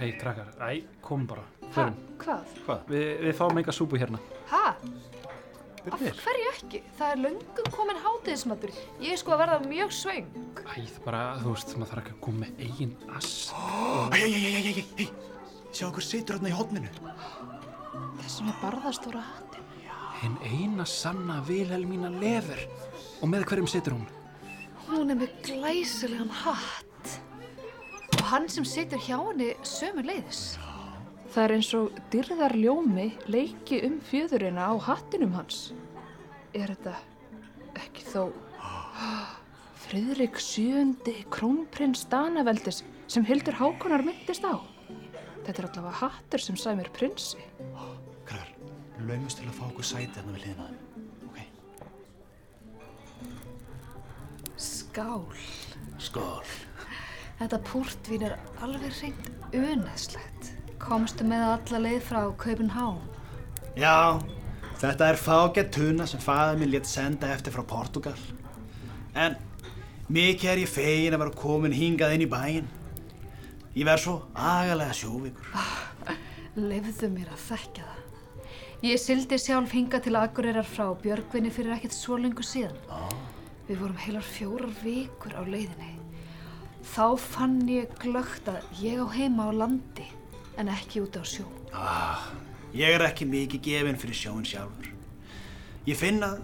Hei, 0.00 0.10
krakkar, 0.16 0.52
æ, 0.64 0.84
kom 1.04 1.26
bara. 1.28 1.44
Förum. 1.74 1.96
Hvað? 2.20 2.54
Hvað? 2.66 2.86
Vi, 2.92 3.00
við 3.26 3.36
fáum 3.38 3.58
enga 3.60 3.74
súpu 3.74 4.00
hérna. 4.00 4.20
Ha? 4.52 4.74
Af 5.88 6.02
hverju 6.02 6.48
ekki? 6.52 6.82
Það 6.98 7.12
er 7.14 7.20
löngum 7.24 7.68
komin 7.72 8.00
hátiðismatur. 8.04 8.72
Ég 9.00 9.14
er 9.14 9.20
sko 9.20 9.32
að 9.32 9.40
verða 9.44 9.58
mjög 9.64 9.94
svöng. 9.96 10.26
Æ, 10.60 10.74
það 10.76 10.98
bara, 11.06 11.22
þú 11.40 11.54
veist, 11.54 11.72
maður 11.78 11.92
þarf 11.92 12.02
ekki 12.02 12.12
að 12.14 12.20
koma 12.26 12.42
með 12.44 12.60
eigin 12.66 12.92
ask. 13.16 13.54
Æ, 13.54 14.20
æ, 14.20 14.20
æ, 14.20 14.50
æ, 14.50 14.60
æ, 14.60 14.74
æ, 14.76 15.04
æ, 15.04 15.06
sjá 15.72 15.86
okkur 15.88 16.04
situr 16.04 16.36
hérna 16.36 16.52
í 16.52 16.56
hodninu. 16.58 16.92
Þessi 18.20 18.46
með 18.46 18.60
barðastóra 18.60 19.24
hattin. 19.24 19.68
Hinn 20.20 20.36
eina 20.44 20.84
sanna 20.84 21.40
Vilhelmína 21.48 22.12
lefur. 22.20 22.60
Og 23.20 23.30
með 23.32 23.46
hverjum 23.48 23.70
situr 23.70 23.96
hún? 23.96 24.08
Hún 24.90 25.14
er 25.14 25.20
með 25.22 25.32
glæsilegan 25.46 26.32
hatt. 26.42 27.14
Og 28.18 28.26
hann 28.28 28.48
sem 28.52 28.66
situr 28.68 29.00
hjá 29.00 29.16
henni 29.16 29.54
sömu 29.64 30.04
leiðis. 30.04 30.58
Það 31.30 31.44
er 31.44 31.52
eins 31.54 31.68
og 31.78 31.98
dyrðar 32.10 32.54
ljómi 32.58 33.08
leiki 33.30 33.76
um 33.86 34.00
fjöðurina 34.02 34.64
á 34.66 34.74
hattinum 34.82 35.36
hans. 35.38 35.70
Er 36.50 36.72
þetta 36.72 36.94
ekki 37.78 38.02
þó 38.08 38.22
Friðrik 39.84 40.36
sjöndi 40.42 41.14
krónprins 41.30 42.02
Danaveldis 42.10 42.82
sem 43.10 43.24
Hildur 43.26 43.56
Hákonar 43.58 44.02
myndist 44.06 44.42
á? 44.42 44.58
Þetta 45.46 45.56
er 45.62 45.68
allavega 45.68 46.00
hattur 46.02 46.42
sem 46.42 46.56
sæmir 46.58 46.90
prinsi. 46.94 47.42
Krakkar, 48.26 48.48
laumust 49.08 49.38
til 49.40 49.48
að 49.48 49.56
fá 49.58 49.64
okkur 49.66 49.86
sæti 49.86 50.14
hérna 50.14 50.32
við 50.34 50.42
hliðina 50.44 50.62
á 50.62 50.68
þeim. 50.70 50.78
Ok. 51.26 51.38
Skál. 54.66 55.30
Skól. 55.98 56.48
Þetta 57.40 57.58
púrtvín 57.70 58.26
er 58.28 58.34
alveg 58.62 58.92
reynd 59.00 59.24
uneðslegt. 59.56 60.39
Komstu 60.90 61.22
með 61.22 61.44
alla 61.46 61.78
leið 61.84 62.00
frá 62.02 62.18
Kaupenhán. 62.34 62.96
Já, 63.78 64.18
þetta 64.80 65.12
er 65.12 65.20
fágætt 65.22 65.68
tuna 65.76 66.02
sem 66.10 66.18
faður 66.18 66.58
minn 66.58 66.72
létt 66.72 66.90
senda 66.90 67.28
eftir 67.30 67.54
frá 67.54 67.62
Portugal. 67.62 68.16
En 69.14 69.36
mikið 70.10 70.50
er 70.50 70.62
ég 70.64 70.72
fegin 70.72 71.14
að 71.14 71.22
vera 71.22 71.36
komin 71.44 71.78
hingað 71.78 72.16
inn 72.16 72.26
í 72.26 72.28
bæinn. 72.34 72.66
Ég 73.78 73.86
verð 73.86 74.02
svo 74.02 74.16
agalega 74.34 74.98
sjóvíkur. 74.98 75.54
Leifðu 76.58 77.14
mér 77.14 77.30
að 77.38 77.46
þekka 77.46 77.86
það. 77.86 78.04
Ég 78.90 78.98
sildi 79.06 79.38
sjálf 79.38 79.78
hinga 79.78 80.02
til 80.02 80.18
Akureyrar 80.18 80.66
frá 80.66 80.88
Björgvinni 81.06 81.54
fyrir 81.54 81.78
ekkert 81.78 81.94
svo 81.94 82.18
lengur 82.18 82.50
síðan. 82.50 82.74
Við 83.70 83.84
vorum 83.84 84.06
heilar 84.08 84.26
fjórar 84.26 84.78
vikur 84.82 85.38
á 85.38 85.46
leiðinni. 85.46 86.00
Þá 86.82 87.04
fann 87.30 87.60
ég 87.70 87.94
glögt 88.02 88.50
að 88.50 88.64
ég 88.82 88.98
á 88.98 89.06
heima 89.14 89.54
á 89.54 89.54
landi 89.54 90.16
en 90.60 90.70
ekki 90.72 91.02
út 91.04 91.16
á 91.16 91.24
sjó. 91.24 91.46
Ah, 91.72 92.30
ég 92.76 92.92
er 92.94 93.04
ekki 93.06 93.26
mikið 93.28 93.62
gefinn 93.64 94.00
fyrir 94.00 94.18
sjóin 94.18 94.46
sjálfur. 94.46 94.90
Ég 95.88 95.96
finn 95.96 96.20
að 96.24 96.42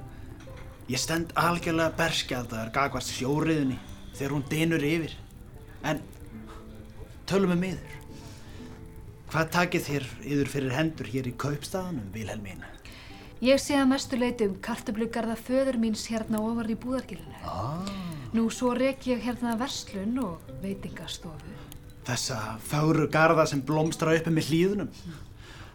ég 0.88 1.00
stend 1.02 1.35
algjörlega 1.37 1.96
berskjaldaður 1.98 2.72
gagvart 2.74 3.11
sjóriðinni 3.11 3.76
þegar 4.16 4.37
hún 4.37 4.46
dynur 4.50 4.87
yfir. 4.87 5.16
En 5.85 6.00
tölum 7.29 7.52
við 7.55 7.62
miður. 7.66 7.92
Hvað 9.26 9.52
takið 9.59 9.87
þér 9.90 10.09
yfir 10.22 10.50
fyrir 10.55 10.74
hendur 10.76 11.11
hér 11.11 11.29
í 11.29 11.35
kaupstaðanum, 11.37 12.09
Vilhelmín? 12.14 12.64
Ég 13.44 13.61
sé 13.61 13.76
að 13.76 13.90
mestu 13.90 14.16
leiti 14.16 14.46
um 14.48 14.55
kartöflugarða 14.64 15.35
föður 15.37 15.76
míns 15.83 16.07
hérna 16.09 16.40
ofar 16.40 16.70
í 16.72 16.79
búðargilinu. 16.81 17.42
Ah. 17.44 17.85
Nú 18.33 18.46
svo 18.55 18.72
rek 18.79 19.05
ég 19.11 19.20
hérna 19.26 19.59
verslun 19.61 20.16
og 20.22 20.55
veitingastofu. 20.62 21.65
Þessa 22.06 22.36
fáru 22.62 23.08
garða 23.10 23.48
sem 23.50 23.62
blómstra 23.66 24.14
uppi 24.14 24.30
með 24.30 24.52
hlýðunum. 24.52 24.90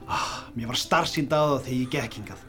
Ah, 0.08 0.48
mér 0.56 0.72
var 0.72 0.80
starfsýnd 0.80 1.34
á 1.36 1.40
það 1.40 1.66
þegar 1.66 1.78
ég 1.82 1.92
gekk 1.96 2.18
hingað. 2.20 2.46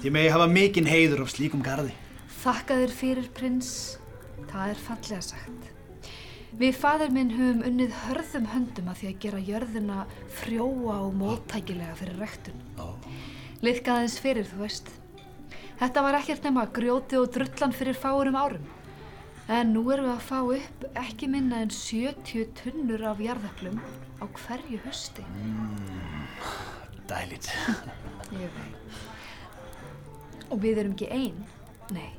Því 0.00 0.12
megi 0.16 0.32
hafa 0.32 0.48
mikinn 0.48 0.88
heiður 0.88 1.24
af 1.24 1.34
slíkum 1.34 1.62
garði. 1.64 1.92
Þakka 2.40 2.80
þér 2.80 2.94
fyrir, 2.98 3.28
prins. 3.36 3.70
Það 4.50 4.72
er 4.72 4.82
fallega 4.86 5.20
sagt. 5.24 5.70
Við 6.54 6.76
fadur 6.78 7.10
minn 7.10 7.32
höfum 7.34 7.64
unnið 7.66 7.94
hörðum 8.04 8.44
höndum 8.52 8.90
að 8.92 9.00
því 9.00 9.08
að 9.10 9.22
gera 9.24 9.40
jörðina 9.48 10.02
frjóa 10.40 10.98
og 11.02 11.16
móttækilega 11.18 11.96
fyrir 11.98 12.20
rektun. 12.22 12.60
Liðkaðins 13.64 14.16
fyrir, 14.22 14.46
þú 14.48 14.60
veist. 14.62 14.92
Þetta 15.80 16.04
var 16.06 16.18
ekkert 16.20 16.46
nema 16.46 16.68
grjóti 16.72 17.18
og 17.18 17.32
drullan 17.34 17.74
fyrir 17.74 17.98
fáurum 17.98 18.38
árum. 18.38 18.68
En 19.44 19.74
nú 19.74 19.82
erum 19.92 20.06
við 20.08 20.14
að 20.14 20.22
fá 20.24 20.38
upp 20.40 20.84
ekki 20.96 21.26
minna 21.28 21.58
en 21.60 21.68
70 21.74 22.46
tunnur 22.56 23.02
af 23.04 23.18
jarðöflum 23.20 23.76
á 24.16 24.24
hverju 24.24 24.80
hösti. 24.86 25.20
Dælit. 27.10 27.50
Ég 28.42 28.48
veit. 28.54 28.76
Og 30.48 30.56
við 30.62 30.78
erum 30.80 30.94
ekki 30.96 31.08
ein, 31.12 31.36
nei. 31.92 32.16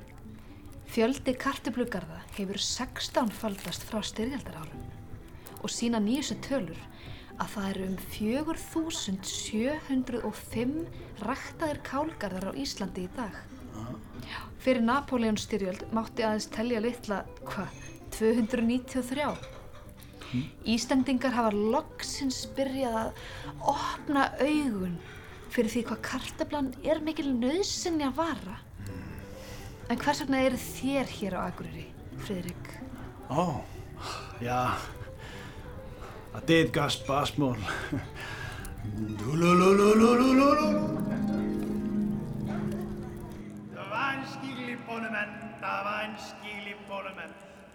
Fjöldi 0.86 1.34
kartublugarða 1.34 2.22
hefur 2.38 2.62
16 2.62 3.34
faldast 3.34 3.82
frá 3.90 4.06
styrjaldarárum 4.06 4.86
og 5.66 5.70
sína 5.74 5.98
nýjustu 5.98 6.38
tölur 6.46 6.78
að 7.42 7.50
það 7.56 7.66
eru 7.72 7.90
um 7.90 7.98
4705 8.14 10.78
ræktaðir 11.26 11.82
kálgarðar 11.90 12.54
á 12.54 12.58
Íslandi 12.62 13.10
í 13.10 13.12
dag. 13.18 13.34
Já, 14.26 14.40
fyrir 14.64 14.84
Napoleon 14.86 15.38
styrjöld 15.40 15.86
mátti 15.96 16.26
aðeins 16.26 16.48
telja 16.54 16.82
litla, 16.84 17.24
hvað, 17.48 17.84
293. 18.16 19.28
Íslendingar 20.68 21.36
hafa 21.36 21.52
loksins 21.56 22.42
byrjað 22.58 22.96
að 23.00 23.12
opna 23.72 24.26
augun 24.42 24.98
fyrir 25.54 25.72
því 25.72 25.84
hvað 25.90 26.02
kartablan 26.10 26.72
er 26.84 27.00
mikil 27.04 27.30
nöðsynja 27.32 28.10
vara. 28.18 28.58
En 29.90 30.00
hvers 30.02 30.24
vegna 30.24 30.42
eru 30.48 30.58
þér 30.60 31.12
hér 31.14 31.38
á 31.38 31.40
Akureyri, 31.46 31.86
Friðrik? 32.26 32.66
Åh, 33.30 33.62
ja. 34.44 34.64
Og 36.34 36.42
det 36.50 36.56
er 36.58 36.66
et 36.66 36.74
godt 36.76 37.06
en 44.26 44.32
skikkelig 44.42 44.78
bondemand, 44.88 45.30
der 45.62 45.84
var 45.88 46.02
en 46.10 46.16
skikkelig 46.18 46.76
bondemand. 46.90 47.32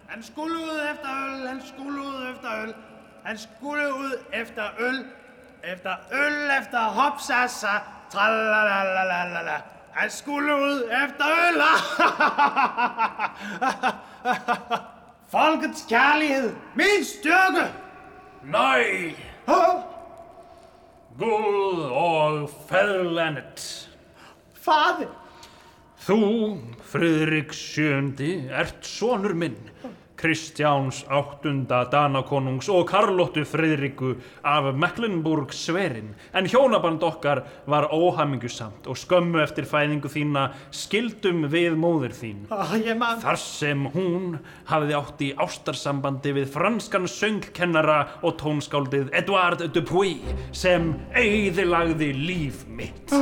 Han 0.06 0.22
skulle 0.22 0.54
ud 0.54 0.80
efter 0.92 1.08
øl, 1.26 1.48
han 1.48 1.62
skulle 1.66 2.00
ud 2.00 2.34
efter 2.34 2.62
øl. 2.62 2.74
Han 3.24 3.38
skulle 3.38 3.94
ud 3.94 4.12
efter 4.32 4.64
øl, 4.78 5.04
efter 5.64 5.94
øl, 6.12 6.50
efter 6.62 6.78
hopsassa, 6.78 7.68
tralalalala. 8.12 9.62
Han 9.92 10.10
skulle 10.10 10.54
ud 10.54 10.82
efter 11.04 11.24
øl. 11.46 11.62
Folkets 15.36 15.86
kærlighed, 15.88 16.56
min 16.74 17.04
styrke. 17.20 17.72
Nej, 18.42 19.14
Åh, 19.48 19.82
Gud 21.18 21.82
og 21.92 22.50
fædrelandet. 22.68 23.90
Fader, 24.64 25.19
Þú, 26.00 26.16
Friðrik 26.88 27.50
sjöndi, 27.52 28.30
ert 28.48 28.86
sonur 28.88 29.34
minn, 29.36 29.58
Kristjáns 30.20 31.02
áttunda 31.12 31.82
Danakonungs 31.92 32.70
og 32.72 32.86
Karlóttu 32.88 33.44
Friðriku 33.48 34.14
af 34.44 34.70
Mecklenburg 34.76 35.52
sverin, 35.52 36.14
en 36.32 36.48
hjónaband 36.48 37.04
okkar 37.04 37.42
var 37.68 37.88
óhamingusamt 37.92 38.88
og 38.88 38.96
skömmu 39.00 39.40
eftir 39.44 39.68
fæðingu 39.68 40.08
þína 40.12 40.48
skildum 40.72 41.44
við 41.52 41.76
móðir 41.80 42.16
þín. 42.16 42.42
Man. 42.96 43.20
Þar 43.20 43.40
sem 43.44 43.86
hún 43.92 44.38
hafði 44.72 44.98
átt 45.02 45.24
í 45.24 45.32
ástarsambandi 45.36 46.36
við 46.40 46.52
franskan 46.56 47.08
söngkennara 47.08 48.02
og 48.24 48.40
tónskáldið 48.40 49.12
Edouard 49.20 49.68
Dupuy 49.76 50.16
sem 50.52 50.94
eigðilagði 51.12 52.14
líf 52.16 52.64
mitt. 52.68 53.20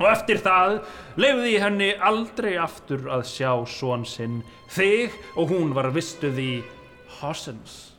Og 0.00 0.06
eftir 0.08 0.40
það 0.40 0.78
lefði 1.20 1.58
henni 1.60 1.90
aldrei 2.00 2.54
aftur 2.56 3.04
að 3.12 3.26
sjá 3.28 3.52
svon 3.68 4.06
sinn, 4.08 4.38
þig 4.72 5.12
og 5.36 5.52
hún 5.52 5.74
var 5.76 5.90
vistuð 5.92 6.40
í 6.40 6.52
Hossens. 7.18 7.92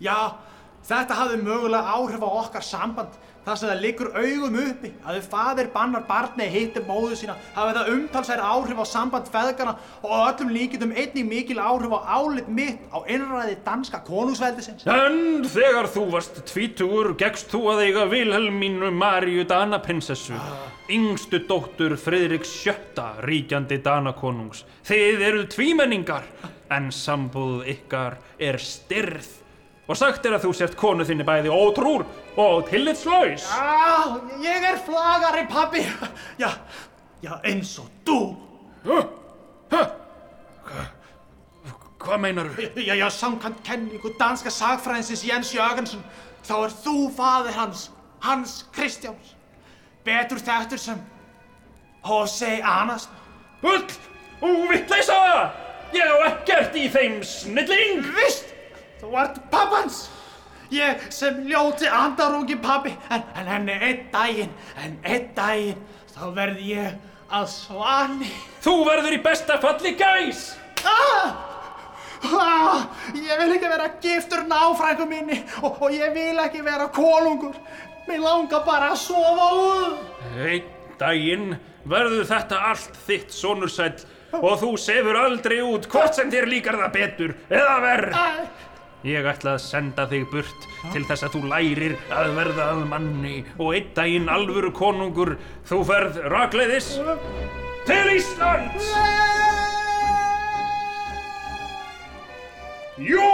Já, 0.00 0.40
þetta 0.88 1.18
hafði 1.20 1.42
mögulega 1.44 1.98
áhrif 1.98 2.24
á 2.24 2.30
okkar 2.30 2.64
samband 2.64 3.20
þar 3.44 3.58
sem 3.60 3.70
það 3.70 3.82
liggur 3.84 4.10
augum 4.14 4.58
uppi 4.62 4.90
að 5.04 5.18
ef 5.20 5.28
fadir 5.32 5.70
bannar 5.74 6.04
barni 6.08 6.46
hitti 6.52 6.82
móðu 6.86 7.18
sína 7.20 7.36
hafði 7.54 7.74
það 7.78 7.90
umtalsæri 7.94 8.48
áhrif 8.54 8.80
á 8.80 8.86
samband 8.88 9.30
feðgana 9.32 9.76
og 10.02 10.14
öllum 10.16 10.52
líkitum 10.54 10.94
einnig 10.94 11.28
mikil 11.28 11.60
áhrif 11.60 11.94
á 11.94 12.00
álit 12.18 12.48
mitt 12.48 12.80
á 12.88 12.98
innræði 13.04 13.58
danska 13.66 14.00
konungsveldisins. 14.06 14.86
En 14.88 15.44
þegar 15.44 15.90
þú 15.92 16.06
varst 16.14 16.40
tvítugur 16.48 17.12
gegst 17.20 17.52
þú 17.52 17.62
að 17.74 17.84
eiga 17.86 18.08
Vilhelmínu 18.10 18.90
Maríu 18.94 19.44
Danaprinsessu, 19.48 20.36
yngstu 20.92 21.44
dóttur 21.48 21.96
Friðrik 22.00 22.46
sjötta 22.48 23.14
ríkjandi 23.24 23.80
Danakonungs. 23.84 24.64
Þið 24.88 25.24
eruð 25.28 25.48
tvímenningar, 25.54 26.28
en 26.72 26.90
sambúð 26.92 27.64
ykkar 27.74 28.18
er 28.40 28.60
styrð. 28.60 29.43
Og 29.84 29.98
sagt 30.00 30.24
er 30.24 30.36
að 30.38 30.46
þú 30.46 30.52
sért 30.56 30.76
konu 30.80 31.04
þinni 31.04 31.26
bæði 31.28 31.50
ótrúr 31.52 32.06
og 32.40 32.68
tillitslaus. 32.70 33.44
Já, 33.50 34.16
ég 34.40 34.64
er 34.70 34.78
flagari 34.86 35.44
pabbi. 35.50 35.82
Já, 36.40 36.50
já, 37.24 37.34
eins 37.44 37.74
og 37.82 37.90
þú. 38.06 38.18
Hvað 42.04 42.20
meinaru? 42.20 42.54
Já, 42.76 42.94
já, 42.96 43.08
samkvæmt 43.12 43.60
kenningu 43.64 44.12
danska 44.20 44.52
sagfræðinsins 44.52 45.24
Jens 45.24 45.52
Jörgensen, 45.56 46.02
þá 46.44 46.54
er 46.66 46.74
þú 46.84 46.96
faðir 47.16 47.56
hans, 47.56 47.90
Hans 48.24 48.62
Kristjáns. 48.72 49.34
Betur 50.04 50.40
þekktur 50.40 50.80
sem 50.80 51.00
H.C. 52.04 52.58
Andersen. 52.64 53.12
Bull 53.60 53.84
og 54.44 54.64
vittleysa! 54.72 55.20
Ég 55.94 56.08
á 56.08 56.16
ekkert 56.28 56.76
í 56.76 56.88
þeim 56.92 57.20
snilling! 57.24 58.04
Vist, 58.16 58.53
þú 59.04 59.16
ert 59.20 59.40
pappans. 59.52 60.04
Ég 60.72 61.02
sem 61.12 61.42
ljóti 61.46 61.86
andarungi 61.86 62.56
pabbi, 62.62 62.94
en, 63.12 63.24
en 63.36 63.50
henni 63.52 63.74
einn 63.76 64.06
daginn, 64.12 64.54
en 64.80 64.96
einn 65.04 65.26
daginn, 65.36 65.82
þá 66.14 66.22
verð 66.34 66.62
ég 66.64 66.94
að 67.34 67.48
svani. 67.52 68.30
Þú 68.64 68.78
verður 68.88 69.16
í 69.18 69.20
besta 69.24 69.58
falli 69.62 69.94
gæs! 70.00 70.54
Ah! 70.84 71.34
Ah, 72.24 72.86
ég 73.12 73.36
vil 73.36 73.50
ekki 73.52 73.68
vera 73.68 73.90
giftur 74.00 74.46
náfrængu 74.48 75.04
minni 75.10 75.42
og, 75.60 75.76
og 75.84 75.92
ég 75.92 76.14
vil 76.16 76.40
ekki 76.40 76.62
vera 76.64 76.88
konungur. 76.88 77.58
Mér 78.08 78.22
langar 78.24 78.64
bara 78.64 78.94
að 78.94 79.02
sofa 79.02 79.48
úr. 79.58 79.94
Einn 80.40 80.70
daginn 81.00 81.54
verður 81.84 82.24
þetta 82.30 82.62
allt 82.70 82.96
þitt 83.04 83.34
sonursæll 83.36 84.06
og 84.40 84.56
þú 84.62 84.70
sefur 84.80 85.18
aldrei 85.20 85.60
út 85.64 85.88
hvort 85.92 86.16
sem 86.16 86.32
þér 86.32 86.48
líkar 86.48 86.80
það 86.80 86.94
betur 86.96 87.34
eða 87.52 87.76
verð. 87.84 88.16
Ég 89.04 89.26
ætla 89.28 89.58
að 89.58 89.60
senda 89.60 90.06
þig 90.08 90.22
burt 90.32 90.66
til 90.94 91.02
þess 91.04 91.26
að 91.26 91.34
þú 91.34 91.40
lærir 91.50 91.94
að 92.08 92.30
verða 92.38 92.68
að 92.72 92.78
manni 92.88 93.34
og 93.58 93.74
einn 93.76 93.90
daginn 93.98 94.30
alvöru 94.32 94.70
konungur 94.72 95.34
þú 95.68 95.80
ferð 95.90 96.22
rakleiðis 96.32 96.94
til 97.84 98.14
Íslands. 98.14 98.88
Jú! 103.04 103.28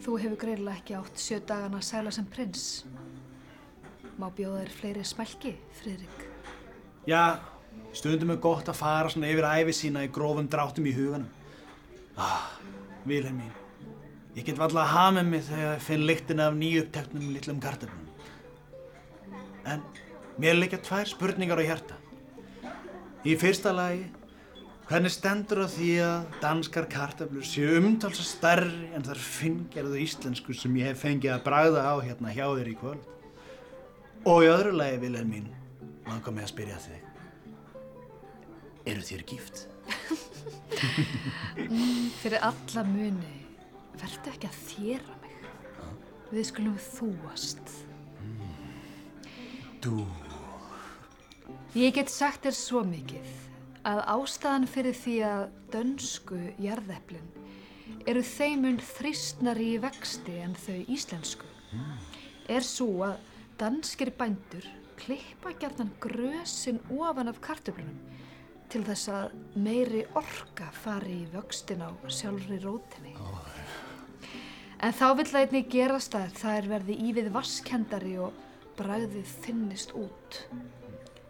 Þú 0.00 0.16
hefur 0.22 0.40
greinilega 0.40 0.78
ekki 0.78 0.96
átt 0.96 1.20
sjö 1.20 1.42
dagana 1.44 1.82
að 1.82 1.86
sæla 1.90 2.16
sem 2.16 2.24
prins. 2.32 2.64
Má 4.16 4.30
bjóða 4.32 4.64
þér 4.64 4.74
fleiri 4.80 5.06
smælki, 5.12 5.56
Friðrik? 5.82 6.27
Já, 7.08 7.40
stundum 7.96 8.34
er 8.34 8.40
gott 8.44 8.66
að 8.68 8.76
fara 8.82 9.08
svona 9.08 9.30
yfir 9.32 9.46
æfi 9.48 9.72
sína 9.72 10.02
í 10.04 10.10
grófum 10.12 10.48
dráttum 10.52 10.84
í 10.84 10.92
huganum. 10.92 11.30
Ah, 12.20 12.50
Vilhelm 13.08 13.38
mín. 13.40 13.54
Ég 14.36 14.44
get 14.44 14.58
valla 14.60 14.82
að 14.82 14.90
hafa 14.92 15.14
með 15.16 15.30
mig 15.30 15.46
þegar 15.46 15.70
ég 15.70 15.86
finn 15.86 16.04
lyktina 16.04 16.48
af 16.50 16.58
nýjuppteknum 16.58 17.30
litlum 17.32 17.62
kartöflum. 17.64 18.04
En 19.64 19.80
mér 20.36 20.58
liggja 20.58 20.82
tvær 20.84 21.08
spurningar 21.08 21.62
á 21.64 21.68
hjarta. 21.70 21.96
Í 23.24 23.38
fyrsta 23.40 23.72
lagi, 23.72 24.04
hvernig 24.90 25.14
stendur 25.14 25.64
á 25.64 25.68
því 25.72 25.90
að 26.04 26.36
danskar 26.42 26.90
kartöflur 26.92 27.46
séu 27.48 27.78
umtalsa 27.80 28.26
stærri 28.26 28.92
en 28.92 29.06
þar 29.06 29.22
finngerðu 29.30 30.02
íslensku 30.04 30.52
sem 30.52 30.76
ég 30.76 30.92
hef 30.92 31.06
fengið 31.06 31.38
að 31.38 31.46
bragða 31.48 31.88
á 31.88 31.94
hérna 32.04 32.36
hjá 32.36 32.44
þér 32.52 32.68
í 32.74 32.76
kvöld? 32.84 33.08
Og 34.28 34.44
í 34.44 34.52
öðru 34.52 34.76
lagi, 34.76 35.00
Vilhelm 35.00 35.32
mín, 35.32 35.48
langar 36.08 36.34
mig 36.34 36.46
að 36.46 36.52
spyrja 36.52 36.78
þig. 36.82 37.02
Eru 38.88 39.04
þér 39.04 39.24
gift? 39.28 39.64
Fyrir 42.20 42.38
alla 42.44 42.84
muni, 42.88 43.34
verðu 44.00 44.32
ekki 44.32 44.48
að 44.48 44.62
þéra 44.70 45.18
mig. 45.22 45.36
Við 46.32 46.48
skulum 46.50 46.78
þúast. 46.90 47.74
Þú. 49.84 50.06
Ég 51.78 51.94
get 51.96 52.10
sagt 52.12 52.44
þér 52.44 52.56
svo 52.56 52.82
mikið 52.84 53.28
að 53.88 54.00
ástæðan 54.10 54.66
fyrir 54.68 54.96
því 54.96 55.14
að 55.28 55.42
dönsku 55.72 56.38
jarðeplin 56.60 57.28
eru 58.08 58.22
þeimun 58.24 58.80
þristnari 58.84 59.74
í 59.74 59.78
vexti 59.80 60.34
en 60.42 60.56
þau 60.58 60.78
íslensku 60.90 61.48
er 62.48 62.66
svo 62.66 62.88
að 63.06 63.16
danskir 63.60 64.10
bændur 64.18 64.66
klippa 64.98 65.54
gjarnan 65.60 65.90
grösin 66.02 66.80
ofan 66.90 67.30
af 67.30 67.40
kartöflunum 67.44 67.98
til 68.68 68.82
þess 68.84 69.08
að 69.12 69.36
meiri 69.56 70.02
orka 70.18 70.68
fari 70.82 71.22
í 71.22 71.28
vöxtin 71.32 71.84
á 71.84 71.90
sjálfri 72.12 72.58
rótinni. 72.60 73.14
En 74.78 74.92
þá 74.94 75.06
vill 75.18 75.28
það 75.30 75.44
einnig 75.44 75.70
gerast 75.72 76.14
að 76.14 76.34
það 76.38 76.58
er 76.58 76.68
verði 76.74 76.98
ívið 77.08 77.30
vaskendari 77.34 78.18
og 78.22 78.36
bragðið 78.78 79.32
þinnist 79.46 79.94
út. 79.98 80.42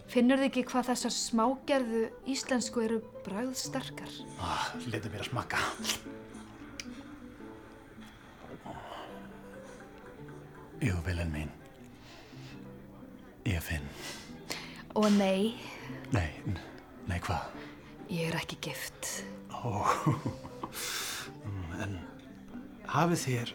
Finnur 0.08 0.40
þið 0.40 0.48
ekki 0.48 0.64
hvað 0.70 0.90
þessar 0.90 1.14
smágerðu 1.14 2.02
íslensku 2.32 2.82
eru 2.84 2.98
bragðsterkar? 3.26 4.12
Ah, 4.40 4.70
letu 4.88 5.12
mér 5.12 5.24
að 5.24 5.30
smakka. 5.30 5.62
Jú, 10.78 10.94
Vilhelm 11.04 11.32
mín. 11.34 11.57
Ég 13.48 13.62
finn. 13.64 13.86
Og 14.98 15.08
nei, 15.16 15.54
Nei, 16.12 16.28
nei 17.08 17.18
hvað? 17.24 17.44
ég 18.08 18.30
er 18.30 18.36
ekki 18.40 18.56
gift. 18.64 19.08
Ó, 19.52 19.84
en 21.84 21.98
hafið 22.88 23.22
þér 23.24 23.50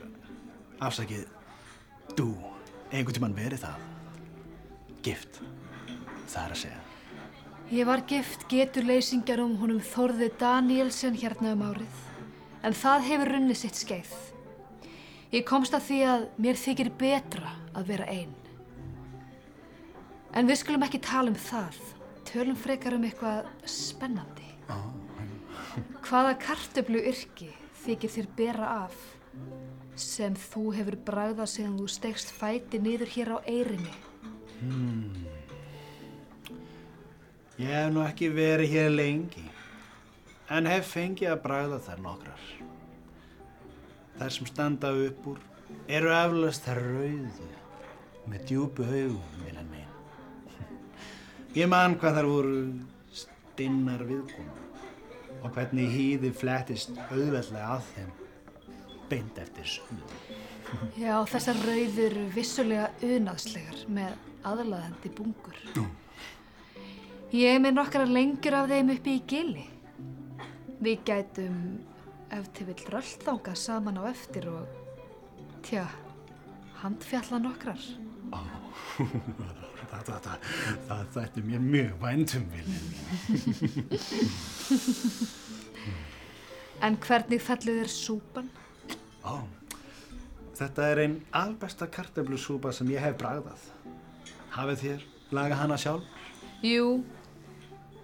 afsakið 0.86 1.24
þú 2.14 2.28
einhvern 2.94 3.18
tímann 3.18 3.38
verið 3.38 3.64
það? 3.66 3.90
gift. 5.04 5.40
Það 6.32 6.44
er 6.46 6.54
að 6.56 6.60
segja. 6.62 6.82
Ég 7.74 7.88
var 7.90 8.04
gift 8.08 8.46
geturleysingjarum 8.52 9.58
honum 9.60 9.82
Þórði 9.84 10.30
Danielsen 10.40 11.18
hérna 11.20 11.56
um 11.58 11.64
árið, 11.72 11.98
en 12.64 12.78
það 12.78 13.08
hefur 13.10 13.32
runnið 13.34 13.60
sitt 13.64 13.82
skeið. 13.82 14.14
Ég 15.34 15.44
komst 15.50 15.74
að 15.74 15.88
því 15.90 16.00
að 16.14 16.26
mér 16.46 16.62
þykir 16.62 16.92
betra 17.02 17.56
að 17.74 17.90
vera 17.90 18.08
einn. 18.14 18.34
En 20.34 20.50
við 20.50 20.64
skulum 20.64 20.84
ekki 20.86 21.02
tala 21.04 21.30
um 21.30 21.38
það, 21.38 21.76
tölum 22.26 22.58
frekar 22.58 22.96
um 22.98 23.04
eitthvað 23.06 23.46
spennandi. 23.70 24.48
Hvaða 26.04 26.34
kartöflu 26.42 27.02
yrki 27.12 27.52
þykir 27.84 28.14
þér 28.16 28.30
bera 28.38 28.72
af 28.86 28.98
sem 30.00 30.34
þú 30.50 30.64
hefur 30.78 30.98
bragðað 31.06 31.52
sem 31.52 31.78
þú 31.78 31.88
stegst 31.92 32.34
fæti 32.34 32.82
niður 32.82 33.14
hér 33.14 33.32
á 33.36 33.38
eirinni? 33.46 33.94
Ég 37.62 37.70
hef 37.70 37.94
nú 37.94 38.02
ekki 38.02 38.32
verið 38.34 38.74
hér 38.74 38.92
lengi, 38.94 39.46
en 40.50 40.70
hef 40.70 40.94
fengið 40.96 41.36
að 41.36 41.42
bragða 41.46 41.82
þær 41.86 42.04
nokkrar. 42.08 42.46
Þær 44.18 44.38
sem 44.38 44.50
standa 44.50 44.94
upp 45.06 45.30
úr 45.34 45.42
eru 45.88 46.14
eflaust 46.18 46.66
þær 46.66 46.82
rauðu 46.88 47.50
með 48.30 48.46
djúpu 48.50 48.90
haugum, 48.90 49.42
viljan 49.46 49.70
minn. 49.70 49.93
Ég 51.54 51.68
man 51.70 51.94
hvað 52.02 52.16
þær 52.18 52.26
voru 52.26 52.60
stinnar 53.14 54.02
viðkomu 54.10 54.62
og 55.44 55.52
hvernig 55.54 55.92
hýði 55.94 56.32
flettist 56.34 56.96
auðveldlega 57.12 57.76
að 57.76 57.84
þeim 57.92 58.14
beint 59.12 59.38
eftir 59.38 59.68
sunnu. 59.70 60.08
Já, 60.98 61.20
þessar 61.30 61.60
rauður 61.68 62.16
vissulega 62.34 62.88
unaðslegar 63.06 63.84
með 63.94 64.16
aðlaðandi 64.50 65.12
bungur. 65.14 65.60
Ég 67.34 67.54
er 67.54 67.62
með 67.62 67.78
nokkra 67.78 68.08
lengjur 68.10 68.58
af 68.58 68.72
þeim 68.74 68.90
uppi 68.96 69.18
í 69.20 69.22
gili. 69.30 69.68
Við 70.82 71.06
gætum 71.06 71.60
ef 72.34 72.50
til 72.58 72.66
vill 72.72 72.88
röldþangað 72.96 73.60
saman 73.62 74.02
á 74.02 74.10
eftir 74.10 74.50
og, 74.50 74.74
tja, 75.70 75.86
handfjalla 76.82 77.44
nokkrar. 77.46 77.86
Það, 78.34 78.50
það, 78.98 79.14
það, 79.38 79.73
það 80.08 81.06
þætti 81.16 81.44
mér 81.48 81.62
mjög 81.64 81.94
væntum, 82.02 82.46
viljan 82.54 82.86
minn. 82.90 83.88
En 86.84 86.98
hvernig 87.00 87.42
fellur 87.42 87.76
þér 87.80 87.92
súpan? 87.94 88.48
Ó, 89.24 89.40
þetta 90.58 90.82
er 90.92 90.98
einn 91.06 91.18
albesta 91.32 91.88
kartöflusúpa 91.88 92.74
sem 92.76 92.90
ég 92.92 93.00
hef 93.04 93.16
bragðað. 93.22 93.62
Hafið 94.54 94.78
þér 94.84 95.06
lagað 95.34 95.62
hana 95.62 95.78
sjálf? 95.80 96.04
Jú, 96.64 96.88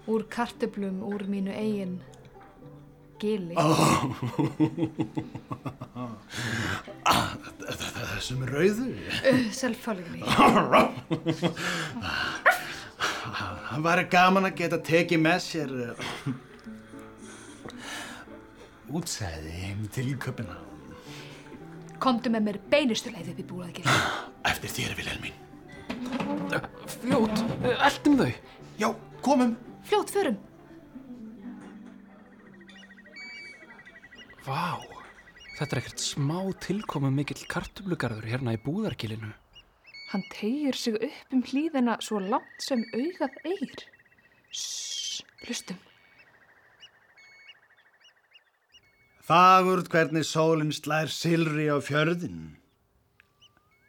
úr 0.10 0.24
kartöflum 0.32 1.04
úr 1.06 1.22
mínu 1.28 1.52
eigin 1.52 2.00
gili. 3.20 3.56
Þessum 8.20 8.44
rauðu? 8.50 8.88
Uh, 9.24 9.44
Selvfálgni. 9.56 10.22
Það 13.00 13.84
var 13.86 14.04
gaman 14.12 14.50
að 14.50 14.58
geta 14.60 14.78
tekið 14.90 15.20
með 15.24 15.40
sér 15.46 15.70
uh, 15.90 15.94
útsæði 19.00 19.52
heim 19.62 19.86
til 19.94 20.10
köpina. 20.20 20.56
Komdu 22.00 22.32
með 22.32 22.46
mér 22.48 22.58
beinustu 22.72 23.12
leið 23.12 23.34
upp 23.34 23.40
í 23.42 23.48
búraðgili. 23.48 23.96
Eftir 24.48 24.70
þér, 24.72 24.92
Vilhelm 25.00 25.22
mín. 25.26 25.36
Fljót, 27.00 27.42
eldum 27.76 28.16
þau. 28.22 28.32
Já, 28.80 28.90
komum. 29.26 29.58
Fljót 29.90 30.14
förum. 30.14 30.38
Vá, 34.50 34.82
þetta 35.60 35.76
er 35.76 35.80
ekkert 35.84 36.02
smá 36.02 36.40
tilkomu 36.64 37.12
mikill 37.14 37.44
kartöflugarður 37.52 38.26
hérna 38.32 38.56
í 38.56 38.62
búðargilinu. 38.64 39.30
Hann 40.10 40.24
tegir 40.34 40.74
sig 40.74 40.96
upp 40.98 41.36
um 41.36 41.44
hlýðina 41.46 42.00
svo 42.02 42.18
langt 42.24 42.64
sem 42.66 42.82
augað 42.98 43.36
eir. 43.46 43.84
Sss, 44.50 45.20
hlustum. 45.44 45.78
Fagurt 49.22 49.92
hvernig 49.94 50.26
sólinn 50.26 50.74
slær 50.74 51.14
silri 51.14 51.68
á 51.70 51.78
fjörðin. 51.86 52.56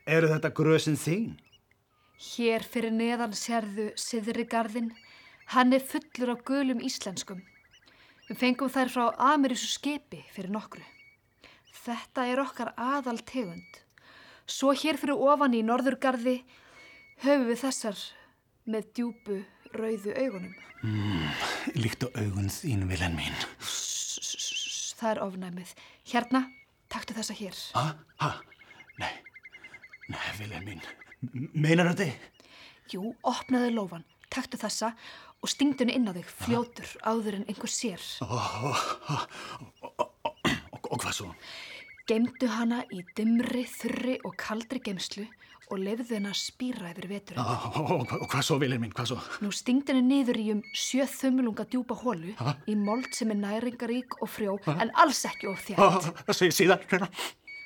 Eru 0.05 0.29
þetta 0.29 0.51
grösin 0.53 1.01
þín? 1.01 1.38
Hér 2.20 2.66
fyrir 2.68 2.92
neðan 2.92 3.33
sérðu 3.33 3.88
Siðrigarðin. 3.96 4.92
Hann 5.57 5.73
er 5.73 5.81
fullur 5.81 6.35
af 6.35 6.44
gulum 6.44 6.85
íslenskum. 6.85 7.40
Við 8.30 8.38
fengum 8.38 8.70
þær 8.70 8.90
frá 8.94 9.04
Amerísu 9.32 9.66
skipi 9.66 10.20
fyrir 10.30 10.52
nokkru. 10.54 10.84
Þetta 11.80 12.26
er 12.30 12.38
okkar 12.38 12.68
aðal 12.78 13.18
tegund. 13.26 13.80
Svo 14.46 14.70
hér 14.76 14.98
fyrir 15.00 15.18
ofan 15.18 15.56
í 15.58 15.64
Norðurgarði 15.66 16.36
höfum 17.24 17.48
við 17.48 17.58
þessar 17.64 17.98
með 18.70 18.86
djúpu 18.94 19.40
rauðu 19.74 20.14
augunum. 20.14 20.54
Líkt 21.74 22.06
á 22.06 22.08
augun 22.22 22.52
þín, 22.54 22.86
Vilhelm 22.90 23.18
mín. 23.18 23.34
Sss, 23.58 24.94
Það 25.00 25.10
er 25.10 25.22
ofnæmið. 25.24 25.74
Hérna, 26.12 26.44
taktu 26.92 27.16
þessa 27.16 27.34
hér. 27.34 27.58
Ha? 27.74 27.84
Ha? 28.22 28.30
Nei. 29.02 29.12
Nei, 30.12 30.28
Vilhelm 30.38 30.70
mín. 30.70 30.86
Meinar 31.52 31.90
þetta? 31.92 32.12
Jú, 32.94 33.10
opnaðu 33.26 33.74
lófan, 33.74 34.06
taktu 34.30 34.58
þessa 34.60 34.94
og 35.40 35.48
stingdu 35.48 35.85
henni 35.85 35.96
inn 35.96 36.09
á 36.09 36.12
þig 36.16 36.29
fljótur 36.44 36.90
áður 37.07 37.40
en 37.40 37.46
einhver 37.48 37.72
sér. 37.72 38.03
Og, 40.90 40.96
hvað 41.00 41.14
svo? 41.16 41.29
Geimdu 42.11 42.48
hana 42.50 42.83
í 42.92 43.05
dimri, 43.16 43.64
þurri 43.70 44.16
og 44.26 44.35
kaldri 44.40 44.83
geimslu 44.85 45.24
og 45.70 45.79
lefðu 45.79 46.16
henni 46.16 46.33
að 46.33 46.38
spýra 46.40 46.90
yfir 46.90 47.07
veturinn. 47.12 47.46
Og, 47.46 48.11
og, 48.16 48.24
hvað 48.26 48.46
svo, 48.48 48.59
Vilhelm 48.61 48.83
mín, 48.85 48.94
hvað 48.96 49.12
svo? 49.12 49.18
Nú 49.44 49.53
stingdu 49.55 49.94
henni 49.94 50.18
niður 50.18 50.40
í 50.42 50.46
um 50.57 50.62
sjö 50.74 51.07
þumlunga 51.09 51.68
djúpa 51.70 51.94
hólu 52.03 52.35
í 52.66 52.74
mold 52.79 53.12
sem 53.16 53.31
er 53.31 53.38
næringarík 53.44 54.18
og 54.20 54.33
frjó 54.33 54.59
en 54.74 54.90
alls 54.98 55.22
ekki 55.31 55.48
of 55.53 55.62
þétt. 55.68 56.11
Það 56.26 56.40
segir 56.40 56.57
síðan, 56.59 56.88
hérna. 56.90 57.09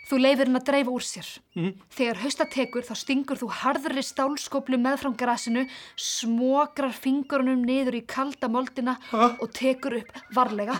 Þú 0.04 0.18
leifir 0.20 0.48
henni 0.50 0.60
að 0.60 0.66
dreifa 0.68 0.92
úr 0.92 1.04
sér. 1.06 1.28
Þegar 1.96 2.18
hausta 2.24 2.44
tekur 2.52 2.84
þá 2.84 2.92
stingur 3.00 3.38
þú 3.40 3.48
harðri 3.62 4.02
stálskoplu 4.04 4.76
meðfram 4.80 5.14
grasinu, 5.16 5.64
smokrar 5.96 6.92
fingurunum 6.92 7.62
niður 7.64 7.96
í 8.00 8.04
kalda 8.04 8.50
moldina 8.52 8.98
og 9.14 9.46
tekur 9.56 9.96
upp 10.02 10.12
varlega 10.36 10.76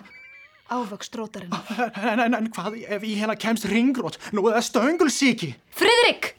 ávöxt 0.74 1.16
rótarinn. 1.16 1.52
En, 2.00 2.20
en, 2.20 2.34
en 2.37 2.50
hvað 2.52 2.78
ef 2.84 3.02
í 3.04 3.14
hérna 3.18 3.37
kemst 3.40 3.66
ringrót? 3.68 4.16
Nú 4.37 4.44
er 4.48 4.58
það 4.58 4.68
stöngulsíki. 4.70 5.52
Friðrik! 5.76 6.34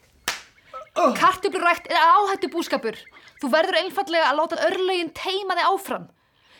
Kartublurækt 0.96 1.90
er 1.92 2.00
áhættu 2.00 2.48
búskapur. 2.54 2.96
Þú 3.42 3.50
verður 3.52 3.82
einfallega 3.82 4.30
að 4.30 4.38
láta 4.40 4.60
örlegin 4.70 5.10
teima 5.18 5.58
þig 5.58 5.68
áfram. 5.74 6.06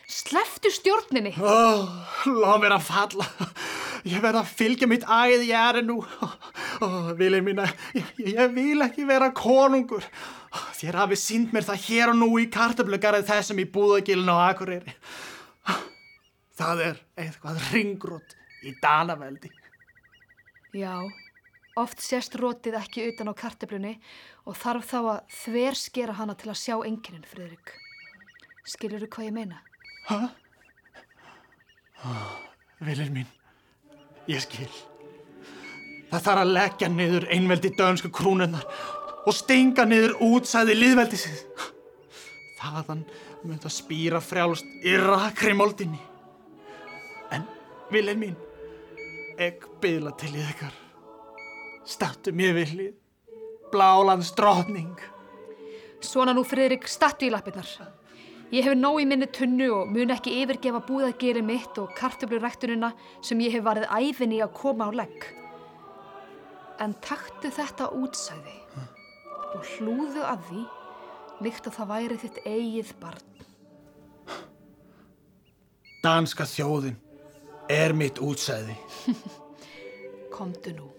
Sleftu 0.06 0.70
stjórninni. 0.70 1.32
Oh, 1.42 1.86
Láð 2.28 2.60
mér 2.62 2.76
að 2.76 2.84
falla. 2.86 3.26
Ég 4.06 4.22
verð 4.22 4.38
að 4.38 4.50
fylgja 4.54 4.86
mitt 4.86 5.02
æð 5.02 5.44
í 5.48 5.52
æri 5.56 5.82
nú. 5.82 5.96
Vilhelm 7.18 7.48
mín, 7.48 7.62
ég, 7.96 8.10
ég 8.22 8.52
vil 8.54 8.84
ekki 8.84 9.06
vera 9.08 9.32
konungur. 9.34 10.04
Þér 10.78 11.00
hafi 11.02 11.18
sínt 11.18 11.54
mér 11.54 11.66
það 11.66 11.86
hér 11.88 12.12
og 12.12 12.18
nú 12.20 12.28
í 12.38 12.46
kartöflugarið 12.54 13.26
þessum 13.26 13.62
í 13.62 13.66
búðagilinu 13.74 14.36
á 14.36 14.46
Akureyri. 14.52 14.94
Það 16.56 16.82
er 16.84 17.00
eitthvað 17.20 17.58
ringrót 17.72 18.36
í 18.64 18.72
Danaveldi. 18.82 19.50
Já, 20.76 21.02
oft 21.80 22.02
sést 22.04 22.36
rótið 22.38 22.78
ekki 22.78 23.08
utan 23.10 23.32
á 23.32 23.34
kartöflunni 23.36 23.96
og 24.46 24.56
þarf 24.60 24.86
þá 24.92 24.98
að 25.00 25.36
þver 25.40 25.78
skera 25.80 26.14
hana 26.20 26.36
til 26.38 26.52
að 26.52 26.60
sjá 26.62 26.76
enginin, 26.78 27.26
Friðrik. 27.26 27.74
Skilur 28.66 29.04
hvað 29.10 29.28
ég 29.28 29.34
meina? 29.36 29.60
Vilhelm 32.86 33.18
mín, 33.18 33.28
ég 34.30 34.42
skil. 34.42 34.70
Það 36.10 36.22
þarf 36.22 36.42
að 36.42 36.52
leggja 36.54 36.88
niður 36.90 37.26
einveldi 37.34 37.72
dönsku 37.76 38.10
krúnunnar 38.14 38.66
og 39.26 39.34
stinga 39.34 39.86
niður 39.88 40.16
útsæði 40.22 40.76
liðveldisins. 40.78 41.44
Þaðan 42.60 43.02
mun 43.46 43.62
það 43.62 43.74
spýra 43.74 44.20
frjálst 44.22 44.86
í 44.86 44.94
rakri 45.00 45.54
moldinni. 45.56 46.00
En, 47.34 47.46
Vilhelm 47.90 48.22
mín, 48.22 48.36
ekki 49.38 49.74
byðla 49.82 50.14
til 50.20 50.32
í 50.34 50.46
ykkar. 50.46 50.78
Stattu 51.86 52.32
mér 52.34 52.56
villið, 52.56 52.94
blálands 53.74 54.32
drottning. 54.38 54.96
Svona 56.02 56.34
nú, 56.34 56.42
Friðrik, 56.46 56.86
stattu 56.90 57.26
í 57.28 57.32
lappirnar. 57.34 57.68
Ég 58.54 58.62
hef 58.62 58.76
nóg 58.78 59.00
í 59.02 59.06
minni 59.10 59.26
tunnu 59.34 59.66
og 59.74 59.88
mun 59.90 60.12
ekki 60.14 60.36
yfirgefa 60.44 60.78
búðageri 60.86 61.42
mitt 61.42 61.78
og 61.82 61.90
kartöfluræktunina 61.98 62.92
sem 63.24 63.40
ég 63.42 63.56
hef 63.56 63.64
varðið 63.66 63.90
æfinni 63.90 64.38
að 64.44 64.52
koma 64.54 64.86
á 64.86 64.90
legg. 65.02 65.26
En 66.78 66.94
taktu 67.02 67.50
þetta 67.50 67.90
útsæði 67.96 68.54
og 69.56 69.70
hlúðu 69.74 70.22
að 70.22 70.46
því 70.50 70.62
líkt 71.46 71.66
og 71.66 71.74
það 71.74 71.90
væri 71.90 72.20
þitt 72.22 72.42
eigið 72.46 72.92
barn. 73.02 73.32
Danska 76.06 76.46
þjóðin 76.46 77.00
er 77.72 77.96
mitt 77.98 78.22
útsæði. 78.22 78.76
Komdu 80.36 80.76
nú. 80.76 80.95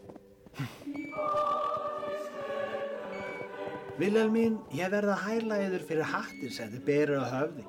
Vilhelmín, 3.98 4.60
ég 4.78 4.92
verða 4.94 5.16
að 5.16 5.24
hæla 5.26 5.56
yður 5.66 5.86
fyrir 5.90 6.06
hattir 6.12 6.52
sem 6.54 6.70
þið 6.70 6.84
berur 6.86 7.24
á 7.26 7.28
höfði. 7.32 7.64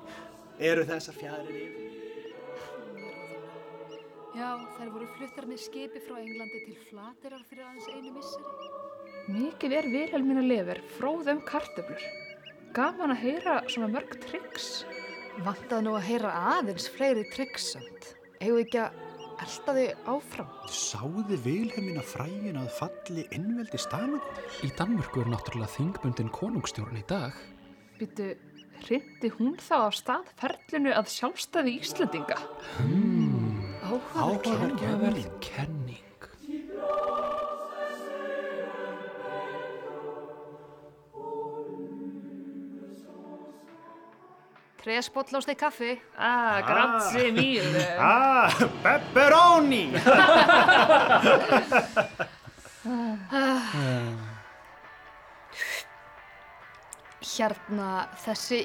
Eru 0.69 0.83
þessar 0.85 1.17
fjæðrir 1.17 1.61
yfir? 1.63 1.89
Já, 4.37 4.51
þær 4.77 4.91
voru 4.93 5.09
fluttar 5.15 5.49
með 5.49 5.63
skipi 5.65 6.03
frá 6.05 6.19
Englandi 6.21 6.61
til 6.67 6.77
Flaterar 6.91 7.47
fyrir 7.49 7.65
aðeins 7.65 7.89
einu 7.95 8.13
misseri. 8.19 8.69
Mikið 9.39 9.77
er 9.79 9.89
Vilhelmína 9.95 10.45
Lever 10.45 10.83
fróðum 10.99 11.41
kartöflur. 11.49 12.05
Gaman 12.77 13.17
að 13.17 13.23
heyra 13.25 13.57
svona 13.65 13.89
mörg 13.97 14.13
tryggs. 14.29 14.85
Vantaði 15.47 15.87
nú 15.87 15.97
að 15.97 16.09
heyra 16.11 16.35
aðeins 16.59 16.91
fleiri 16.93 17.25
tryggsönd. 17.33 18.13
Eigum 18.43 18.61
við 18.61 18.67
ekki 18.67 18.85
að 18.85 19.01
elda 19.45 19.75
þau 19.77 20.17
áfram? 20.17 20.51
Sáði 20.73 21.39
Vilhelmína 21.45 22.03
frægin 22.07 22.59
að 22.61 22.73
falli 22.79 23.25
innveldi 23.37 23.81
Stanagur? 23.81 24.43
Í 24.67 24.71
Danmörku 24.79 25.23
er 25.23 25.31
náttúrulega 25.33 25.75
þingbundin 25.77 26.33
konungstjórn 26.35 26.99
í 26.99 27.05
dag. 27.11 27.37
Byttu, 27.99 28.33
hrindi 28.87 29.33
hún 29.39 29.57
þá 29.63 29.77
af 29.79 29.97
stað 29.99 30.35
ferlinu 30.41 30.97
að 30.97 31.13
sjálfstæði 31.15 31.79
Íslandinga? 31.83 32.41
Áhugaverð 33.89 34.77
Áhugaverð 34.83 35.33
kenning. 35.45 36.08
Tresbollósti 44.89 45.53
kaffi. 45.55 46.01
Ah, 46.17 46.63
grazie 46.65 47.33
mille. 47.33 47.97
Ah, 48.01 48.49
pepperoni! 48.83 49.93
Hérna, 57.21 58.09
þessi 58.25 58.63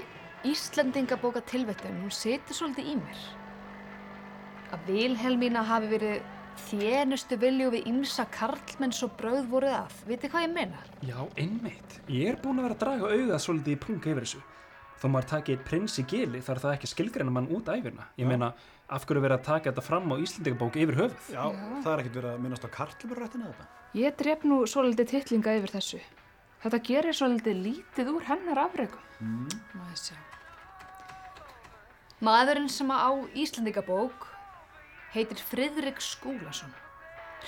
Íslendingabóka 0.47 1.41
tilvettun, 1.43 1.99
hún 2.05 2.15
setur 2.15 2.55
svolítið 2.55 2.87
í 2.93 2.95
mér. 3.01 3.19
Að 4.71 4.79
Vilhelmína 4.87 5.65
hafi 5.67 5.91
verið 5.91 6.23
þjenustu 6.69 7.35
vilju 7.43 7.67
við 7.75 7.91
ymsa 7.91 8.23
karlmenn 8.31 8.95
svo 8.95 9.11
brauð 9.19 9.51
voruð 9.51 9.75
að. 9.81 9.91
Vitið 10.07 10.31
hvað 10.31 10.47
ég 10.47 10.55
meina? 10.55 10.79
Já, 11.03 11.19
einmitt. 11.35 11.99
Ég 12.07 12.31
er 12.31 12.39
búin 12.39 12.63
að 12.63 12.69
vera 12.69 12.79
að 12.79 12.83
draga 12.87 13.11
augað 13.11 13.39
svolítið 13.49 13.75
í 13.75 13.81
pung 13.83 13.99
yfir 13.99 14.23
þessu. 14.23 14.41
Þó 15.03 15.09
maður 15.11 15.25
taki 15.27 15.51
eitt 15.51 15.63
prins 15.67 15.97
í 15.99 16.03
gili 16.07 16.39
þarf 16.39 16.63
það 16.63 16.73
ekki 16.77 16.87
að 16.87 16.91
skilgreina 16.93 17.31
mann 17.35 17.49
út 17.51 17.67
æfirna. 17.67 18.05
Ég 18.15 18.27
meina, 18.29 18.53
af 18.87 19.03
hverju 19.03 19.19
verið 19.25 19.35
að 19.35 19.47
taka 19.49 19.71
þetta 19.73 19.81
fram 19.83 20.05
á 20.07 20.15
Íslandingabók 20.23 20.77
yfir 20.79 20.95
höfuð? 20.95 21.25
Já, 21.33 21.41
það 21.83 21.89
er 21.91 22.03
ekkert 22.03 22.19
verið 22.21 22.29
að 22.29 22.37
minnast 22.45 22.63
á 22.63 22.69
kartluburrættina 22.71 23.49
þetta. 23.49 23.65
Ég 23.99 24.15
dref 24.21 24.45
nú 24.47 24.59
svolítið 24.63 25.09
titlinga 25.11 25.55
yfir 25.59 25.73
þessu. 25.73 25.99
Þetta 26.63 26.79
gerir 26.87 27.17
svolítið 27.19 27.59
lítið 27.65 28.11
úr 28.13 28.29
hennar 28.29 28.61
afregum. 28.63 29.03
Má 29.75 29.83
ég 29.89 29.99
sjá. 29.99 30.15
Maðurinn 32.23 32.71
sem 32.71 32.95
á 32.95 33.11
Íslandingabók 33.35 34.29
heitir 35.17 35.43
Friðrik 35.51 35.99
Skúlason. 35.99 36.71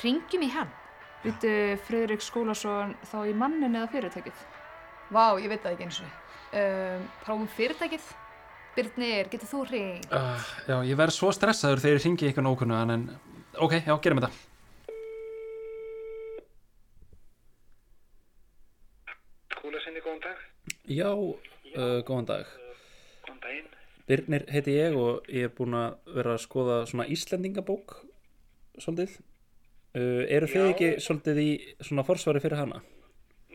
Ringjum 0.03 0.43
í 0.43 0.51
hann. 0.51 0.75
Byttu 1.23 1.55
Friðrik 1.87 2.19
Skúlason 2.19 2.97
þá 3.07 3.17
í 3.31 3.33
mannin 3.39 3.79
eða 3.79 3.93
fyrirtækið? 3.95 4.45
Vá, 5.15 5.39
ég 5.39 5.47
veit 5.47 5.63
það 5.63 5.77
ekki 5.77 5.87
eins 5.87 6.03
og. 6.03 6.21
Um, 6.55 7.07
prófum 7.25 7.47
fyrirtækið. 7.51 8.03
Birnir, 8.75 9.27
getur 9.31 9.49
þú 9.49 9.61
ring? 9.67 10.03
Uh, 10.07 10.43
já, 10.67 10.75
ég 10.87 10.95
verð 10.99 11.15
svo 11.15 11.31
stressaður 11.35 11.81
þegar 11.83 11.97
ég 11.97 12.05
ringi 12.05 12.27
eitthvað 12.29 12.45
nókunna, 12.47 12.77
en 12.93 13.05
ok, 13.59 13.75
já, 13.83 13.91
gerum 14.03 14.21
þetta. 14.23 14.31
Skúlasinni, 19.55 20.03
góðan 20.03 20.21
dag. 20.23 20.45
Já, 20.91 21.11
uh, 21.11 21.99
góðan 22.07 22.29
dag. 22.31 22.55
Góðan 23.27 23.43
daginn. 23.43 23.69
Birnir 24.07 24.47
heiti 24.51 24.75
ég 24.77 24.95
og 24.99 25.27
ég 25.27 25.49
er 25.49 25.55
búin 25.55 25.75
að 25.75 26.15
vera 26.19 26.37
að 26.37 26.43
skoða 26.45 26.81
svona 26.87 27.07
Íslendingabók 27.11 27.97
svolítið. 28.79 29.19
Uh, 29.95 30.23
eru 30.27 30.47
þið 30.51 30.63
Já. 30.63 30.71
ekki 30.71 30.89
svolítið 31.03 31.43
í 31.43 31.51
svona 31.83 32.07
forsvari 32.07 32.43
fyrir 32.43 32.63
hana? 32.63 32.83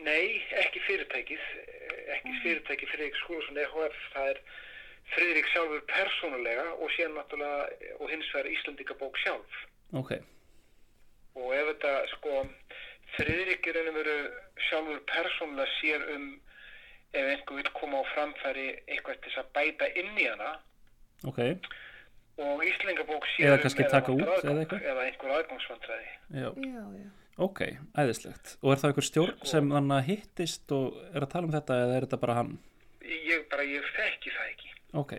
Nei. 0.01 0.40
Ekki 2.41 2.49
fyrirtækið 2.49 2.89
Friðrik 2.89 3.17
Skúlason 3.21 3.57
EHF. 3.61 3.97
Það 4.15 4.29
er 4.31 4.37
Friðrik 5.11 5.47
sjálfur 5.51 5.81
persónulega 5.89 6.63
og 6.81 6.89
síðan 6.95 7.13
náttúrulega 7.17 7.89
og 8.01 8.09
hins 8.09 8.29
vegar 8.33 8.49
Íslandingabók 8.49 9.17
sjálf. 9.21 9.59
Ok, 9.93 10.11
Og 11.35 11.53
ef 11.55 11.67
þetta 11.69 11.91
sko, 12.15 12.39
Friðrik 13.15 13.67
er 13.69 13.77
einnig 13.81 13.93
veru 13.99 14.15
sjálfur 14.69 14.99
persónulega 15.11 15.69
sér 15.77 16.07
um 16.15 16.25
ef 17.13 17.29
einhver 17.29 17.59
vil 17.61 17.71
koma 17.77 18.01
á 18.01 18.05
framfæri 18.15 18.67
eitthvað 18.87 19.21
til 19.21 19.29
þess 19.29 19.41
að 19.43 19.53
bæta 19.59 19.89
inn 20.01 20.17
í 20.17 20.27
hana 20.31 20.51
ok, 21.27 21.39
og 22.41 22.63
Íslandingabók 22.65 23.27
sér 23.35 23.51
Eða 23.51 23.57
um 23.61 23.77
taka 23.77 24.01
það 24.01 24.13
út 24.15 24.45
eða 24.49 24.81
eða 24.81 25.07
einhver 25.07 25.33
aðgangsvandræði. 25.37 26.07
já, 26.41 26.49
Já, 26.57 26.83
já. 26.97 27.09
Ok, 27.41 27.61
æðislegt. 27.97 28.55
Og 28.61 28.71
er 28.73 28.81
það 28.81 28.89
einhver 28.91 29.07
stjórn 29.09 29.35
Sko- 29.39 29.51
sem 29.51 29.71
að 29.75 30.01
hittist 30.09 30.71
og 30.77 30.97
er 31.11 31.25
að 31.25 31.31
tala 31.33 31.49
um 31.49 31.53
þetta 31.55 31.77
eða 31.85 31.95
er 31.99 32.05
þetta 32.07 32.21
bara 32.23 32.37
hann? 32.39 32.55
Ég 33.01 33.45
bara, 33.51 33.63
ég 33.65 33.87
þekki 33.97 34.33
það 34.37 34.49
ekki. 34.53 34.73
Ok, 35.01 35.13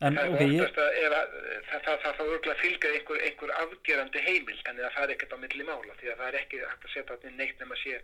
en 0.00 0.14
Það 0.16 0.24
er 0.24 0.32
ok, 0.34 0.40
ég, 0.40 0.62
oftast 0.62 0.78
að 0.78 1.16
að 1.18 1.82
það 1.84 2.00
það 2.04 2.16
það 2.18 2.32
örgulega 2.34 2.60
fylgja 2.62 2.90
einhver, 2.94 3.20
einhver 3.28 3.52
afgerandi 3.62 4.22
heimil 4.24 4.58
þannig 4.64 4.84
að 4.88 4.94
það 4.96 5.04
er 5.04 5.12
ekkert 5.14 5.34
á 5.34 5.38
milli 5.42 5.66
mála 5.68 5.96
því 6.00 6.10
að 6.12 6.18
það 6.22 6.28
er 6.32 6.38
ekki 6.42 6.60
hægt 6.64 6.86
að 6.88 6.92
setja 6.94 7.16
þetta 7.16 7.32
neitt 7.38 7.62
nema 7.62 7.78
sé 7.82 7.94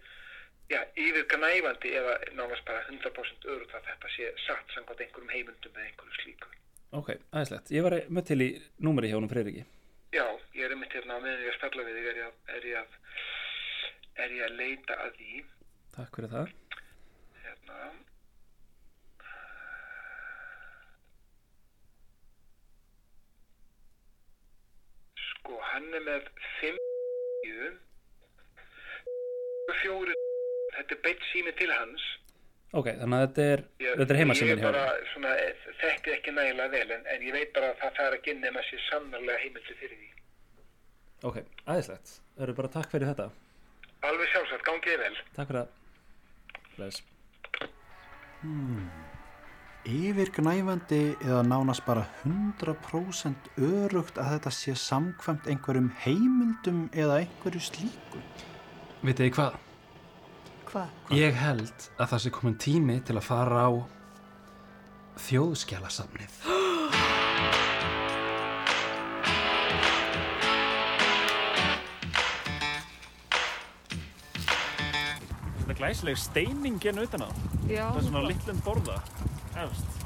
já, 0.72 0.80
yfirgnæfandi 1.04 1.92
eða 2.00 2.14
nánast 2.38 2.64
bara 2.68 2.82
100% 2.88 3.48
örugt 3.54 3.74
að 3.76 3.88
þetta 3.90 4.12
sé 4.16 4.30
satt 4.46 4.74
samkvæmt 4.74 5.04
einhverjum 5.06 5.32
heimundum 5.34 5.74
eða 5.78 5.86
einhverju 5.90 6.20
slíku. 6.22 6.48
ok, 6.94 7.08
æðislegt. 7.34 7.72
Ég 7.74 7.82
var 7.86 7.96
með 8.08 8.26
til 8.30 8.40
í 8.44 8.48
númeri 8.86 9.10
hjá 9.10 9.18
honum 9.18 9.30
Friðriki. 9.32 9.64
Já, 10.14 10.26
ég 10.54 10.62
er 10.62 10.70
einmitt 10.70 10.92
hérna 10.94 11.16
meðan 11.18 11.40
ég 11.42 11.48
er 11.48 11.52
að 11.52 11.56
spjalla 11.58 11.84
við 11.88 11.96
þig 11.98 12.04
er 12.10 12.18
ég 12.20 12.26
að, 12.28 12.34
er 12.56 12.66
ég 12.68 12.76
að, 12.78 12.92
er 14.22 14.34
ég 14.36 14.42
að 14.46 14.58
leita 14.60 14.98
að 15.02 15.16
því. 15.18 15.40
Takk 15.96 16.18
fyrir 16.18 16.30
það. 16.34 16.52
hérna. 17.42 17.78
Sko 25.24 25.58
hann 25.72 25.90
er 25.98 26.06
með 26.06 26.30
fimm 26.60 26.78
síðu 27.42 27.72
fjóri 29.82 30.14
þetta 30.76 30.94
er 30.94 31.02
beitt 31.08 31.26
sími 31.32 31.58
til 31.58 31.72
hans 31.74 32.06
Ok, 32.74 32.88
þannig 33.00 33.16
að 33.20 33.24
þetta 33.26 33.44
er, 33.54 33.60
ég, 33.84 33.92
þetta 34.00 34.14
er 34.14 34.18
heimasímin 34.20 34.50
ég 34.50 34.58
hjá 34.62 34.66
bara 34.66 34.84
honum. 34.90 35.06
svona, 35.12 35.34
þekki 35.84 36.12
ekki 36.16 36.32
nægilega 36.34 36.68
vel 36.74 36.90
en, 36.96 37.04
en 37.14 37.22
ég 37.28 37.36
veit 37.36 37.52
bara 37.54 37.68
að 37.70 37.78
það 37.84 37.92
þarf 38.00 38.16
að 38.18 38.24
ginni 38.26 38.50
með 38.56 38.64
sér 38.70 38.82
sannarlega 38.88 39.42
heimildi 39.44 39.76
fyrir 39.80 39.96
því 40.00 40.10
Ok, 41.24 41.38
æðislegt. 41.70 42.10
Það 42.34 42.42
eru 42.44 42.54
bara 42.58 42.68
takk 42.74 42.90
fyrir 42.92 43.08
þetta. 43.08 43.26
alveg 44.04 44.28
sjálfsagt, 44.34 44.64
gangið 44.66 44.98
vel 45.00 45.14
Takk 45.38 45.48
fyrir 45.48 45.60
það. 45.62 45.68
Bless. 46.74 47.02
Yfirgnæfandi 49.84 51.00
eða 51.24 51.42
nánast 51.44 51.84
bara 51.84 52.06
100% 52.24 53.48
örugt 53.60 54.16
að 54.20 54.30
þetta 54.34 54.52
sé 54.56 54.74
samkvæmt 54.80 55.48
einhverjum 55.52 55.90
heimildum 56.04 56.86
eða 56.96 57.18
einhverju 57.22 57.60
slíku. 57.70 58.20
Vitið 59.04 59.26
þið 59.28 59.34
hvað? 59.38 59.58
Hvað? 60.74 60.94
Ég 61.14 61.36
held 61.38 61.84
að 62.02 62.08
það 62.10 62.20
sé 62.24 62.30
komin 62.34 62.54
tími 62.58 62.94
til 63.06 63.14
að 63.14 63.26
fara 63.28 63.60
á 63.62 63.70
þjóðskjálasafnið. 65.22 66.32
Þetta 75.60 75.70
er 75.70 75.78
glæsileg 75.78 76.18
steining 76.18 76.82
genn 76.82 76.98
utan 77.04 77.22
á. 77.22 77.30
Já. 77.70 77.86
Það 77.94 78.02
er 78.02 78.06
svona 78.10 78.26
litlum 78.26 78.66
borða. 78.66 79.00
Efst. 79.62 80.04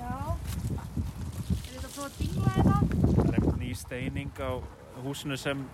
Já. 0.00 0.16
Er 1.52 1.72
þetta 1.76 1.84
að 1.84 1.92
prófa 1.92 2.08
að 2.08 2.20
dingla 2.22 2.56
þetta? 2.56 2.82
Það 3.04 3.26
er 3.28 3.34
einhvern 3.42 3.64
ný 3.68 3.74
steining 3.84 4.32
á 4.40 4.52
húsinu 5.04 5.36
sem 5.36 5.68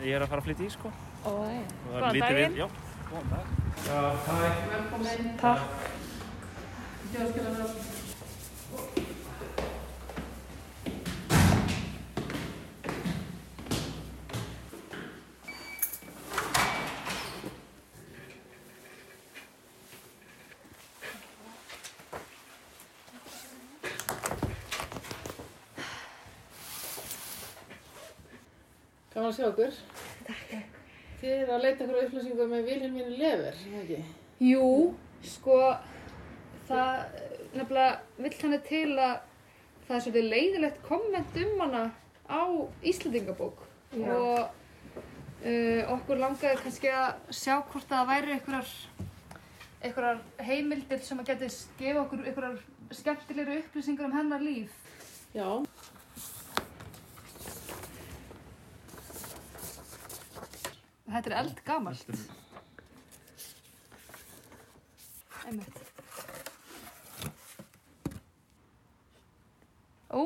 ég 0.00 0.16
er 0.16 0.24
að 0.24 0.32
fara 0.32 0.40
að 0.40 0.48
flytja 0.48 0.72
í, 0.72 0.76
sko. 0.80 1.00
Góðan 1.24 2.18
daginn. 2.20 2.56
Já, 2.56 2.68
góðan 3.08 3.28
dag. 3.30 3.46
Já, 3.86 4.00
takk. 4.26 4.56
Velkomin. 4.72 5.36
Takk. 5.40 5.60
Gaman 29.14 29.30
að 29.30 29.36
sjá 29.38 29.46
okkur. 29.46 29.93
Þið 31.24 31.38
eru 31.40 31.52
að 31.54 31.62
leita 31.64 31.84
okkur 31.86 32.02
upplýsingum 32.04 32.50
með 32.52 32.66
Vilhelmínu 32.68 33.14
Lever, 33.16 33.54
er 33.64 33.76
ekki? 33.78 34.00
Jú, 34.44 34.66
sko, 35.24 35.54
það 36.68 36.90
nefnilega 37.54 37.94
vill 38.18 38.32
hann 38.42 38.56
til 38.66 38.90
að 38.98 39.14
það 39.86 39.94
er 39.96 40.02
svolítið 40.04 40.28
leiðilegt 40.34 40.82
komment 40.84 41.38
um 41.40 41.62
hana 41.62 41.80
á 42.28 42.44
Íslandingabók 42.92 43.64
og 43.94 44.36
uh, 44.42 45.80
okkur 45.94 46.20
langaði 46.20 46.60
kannski 46.60 46.92
að 46.92 47.32
sjá 47.40 47.56
hvort 47.72 47.88
það 47.88 48.12
væri 48.12 48.36
einhverjar, 48.36 48.76
einhverjar 49.80 50.22
heimildir 50.44 51.04
sem 51.08 51.24
að 51.24 51.32
geti 51.32 51.52
gefa 51.80 52.04
okkur 52.04 52.28
einhverjar 52.28 52.60
skemmtilegri 53.00 53.62
upplýsingar 53.62 54.10
um 54.10 54.18
hennar 54.20 54.44
líf. 54.44 54.76
Já. 55.32 55.64
Þetta 61.04 61.30
er 61.30 61.36
eldgamalt. 61.42 62.12
Einmitt. 65.44 65.82
Ó, 70.14 70.22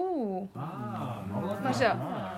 maður 0.53 1.75
sjá. 1.81 1.91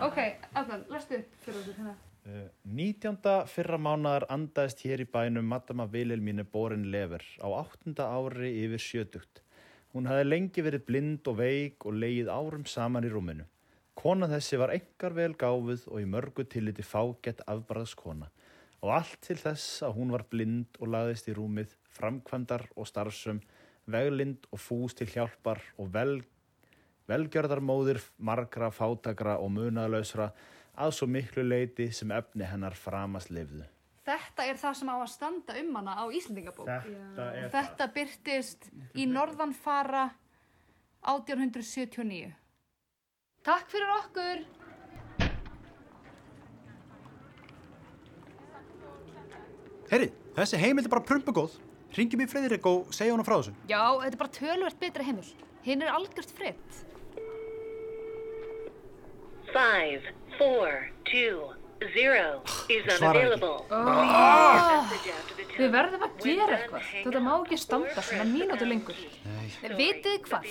Ok, 0.06 0.20
Afgan, 0.54 0.86
lestu 0.92 1.18
upp 1.18 1.42
fyrir 1.44 1.60
okkur 1.60 1.76
hérna. 1.80 1.96
Uh, 2.30 2.46
19. 2.78 3.16
fyrra 3.50 3.78
mánadar 3.80 4.26
andaðist 4.32 4.84
hér 4.86 5.02
í 5.02 5.08
bænum 5.08 5.48
Madama 5.50 5.86
Vilhelmínu 5.90 6.44
Borin 6.52 6.84
Lever 6.92 7.24
á 7.42 7.48
8. 7.48 7.96
ári 8.06 8.52
yfir 8.64 8.84
sjötugt. 8.84 9.42
Hún 9.90 10.06
hafði 10.06 10.28
lengi 10.28 10.62
verið 10.62 10.84
blind 10.86 11.30
og 11.32 11.40
veik 11.40 11.88
og 11.88 11.96
leið 11.98 12.30
árum 12.30 12.66
saman 12.68 13.08
í 13.08 13.10
rúminu. 13.10 13.48
Kona 13.98 14.28
þessi 14.30 14.58
var 14.60 14.72
engar 14.74 15.16
vel 15.16 15.32
gáfuð 15.38 15.86
og 15.90 16.00
í 16.00 16.08
mörgu 16.08 16.46
tilliti 16.48 16.84
fágett 16.86 17.42
afbræðskona 17.50 18.30
og 18.80 18.92
allt 18.96 19.18
til 19.26 19.36
þess 19.36 19.82
að 19.84 19.96
hún 19.98 20.12
var 20.14 20.24
blind 20.32 20.78
og 20.80 20.88
lagðist 20.94 21.28
í 21.28 21.34
rúmið, 21.36 21.74
framkvæmdar 21.92 22.64
og 22.76 22.88
starfsum, 22.88 23.42
veglind 23.90 24.46
og 24.54 24.62
fús 24.62 24.96
til 24.96 25.08
hjálpar 25.10 25.60
og 25.76 25.90
vel, 25.92 26.14
velgjörðarmóðir 27.10 28.00
margra, 28.16 28.70
fátakra 28.72 29.36
og 29.42 29.52
munaðlausra 29.56 30.30
að 30.80 30.96
svo 30.96 31.10
miklu 31.10 31.44
leiti 31.44 31.90
sem 31.92 32.12
efni 32.14 32.48
hennar 32.48 32.76
framast 32.78 33.32
lifðu. 33.34 33.66
Þetta 34.06 34.46
er 34.48 34.58
það 34.58 34.76
sem 34.78 34.90
á 34.90 34.96
að 34.96 35.10
standa 35.12 35.56
um 35.60 35.74
hana 35.76 35.96
á 36.00 36.04
Íslandingabók. 36.08 36.70
Þetta 36.70 37.50
þetta 37.52 37.88
byrtist 37.94 38.70
í 38.96 39.04
Norðanfara 39.06 40.06
1879. 41.04 42.32
Takk 43.50 43.66
fyrir 43.66 43.88
okkur! 43.90 44.42
Herri, 49.90 50.06
þessi 50.36 50.60
heimild 50.60 50.86
er 50.86 50.92
bara 50.92 51.02
prumpugóð. 51.08 51.56
Ringjum 51.96 52.22
í 52.22 52.28
Freyðrik 52.30 52.68
og 52.70 52.92
segja 52.94 53.10
honum 53.16 53.26
frá 53.26 53.40
þessu. 53.40 53.56
Já, 53.66 53.82
þetta 54.04 54.12
er 54.14 54.20
bara 54.20 54.32
tölvert 54.36 54.78
betra 54.84 55.06
heimil. 55.08 55.26
Hinn 55.66 55.82
er 55.82 55.90
algjört 55.96 56.30
fritt. 56.38 56.78
Five, 59.50 60.14
four, 60.38 60.86
two, 61.10 61.50
zero 61.96 62.42
is 62.70 62.86
Svaraði 62.86 63.34
ekki. 63.34 63.40
unavailable. 63.40 63.66
The 65.56 65.64
við 65.64 65.74
verðum 65.74 66.04
að 66.06 66.22
gera 66.22 66.60
eitthvað. 66.60 66.86
Þetta 66.92 67.24
má 67.26 67.32
ekki 67.40 67.58
standa 67.60 68.04
svona 68.06 68.46
pound. 68.54 68.64
lengur. 68.70 69.02
Vitið 69.80 70.22
hvað? 70.28 70.48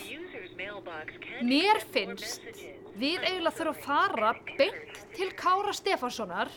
Mér 1.47 1.79
finnst. 1.93 2.51
Við 2.99 3.23
eiginlega 3.23 3.55
þurfum 3.57 3.75
að 3.75 3.85
fara 3.85 4.31
beint 4.57 5.01
til 5.15 5.29
Kára 5.39 5.73
Stefánssonar 5.75 6.51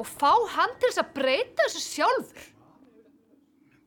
og 0.00 0.08
fá 0.08 0.32
hann 0.56 0.72
til 0.80 0.88
þess 0.88 1.02
að 1.02 1.10
breyta 1.16 1.66
þessu 1.66 1.82
sjálfur. 1.84 2.46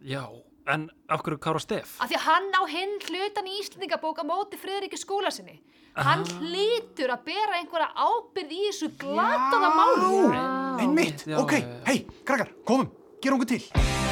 Já, 0.05 0.21
en 0.69 0.89
af 1.09 1.23
hverju 1.25 1.41
Kára 1.41 1.61
Stef? 1.63 1.95
Af 2.01 2.11
því 2.11 2.19
að 2.19 2.27
hann 2.27 2.51
á 2.53 2.61
hinn 2.69 2.95
hlutan 3.07 3.49
í 3.49 3.57
Íslandingabók 3.63 4.21
á 4.21 4.25
móti 4.27 4.61
Friðriki 4.61 4.99
skóla 5.01 5.33
sinni. 5.33 5.57
Hann 5.95 6.25
hlýtur 6.41 7.13
að 7.13 7.25
bera 7.29 7.61
einhverja 7.61 7.89
ábyrð 7.95 8.51
í 8.51 8.63
þessu 8.67 8.91
glataða 8.99 9.69
máli. 9.79 10.41
Einmitt, 10.83 11.23
já, 11.25 11.39
ok, 11.39 11.55
hei, 11.87 12.01
krakkar, 12.27 12.51
komum, 12.67 12.91
gerum 13.23 13.39
okkur 13.39 13.55
til. 13.55 14.04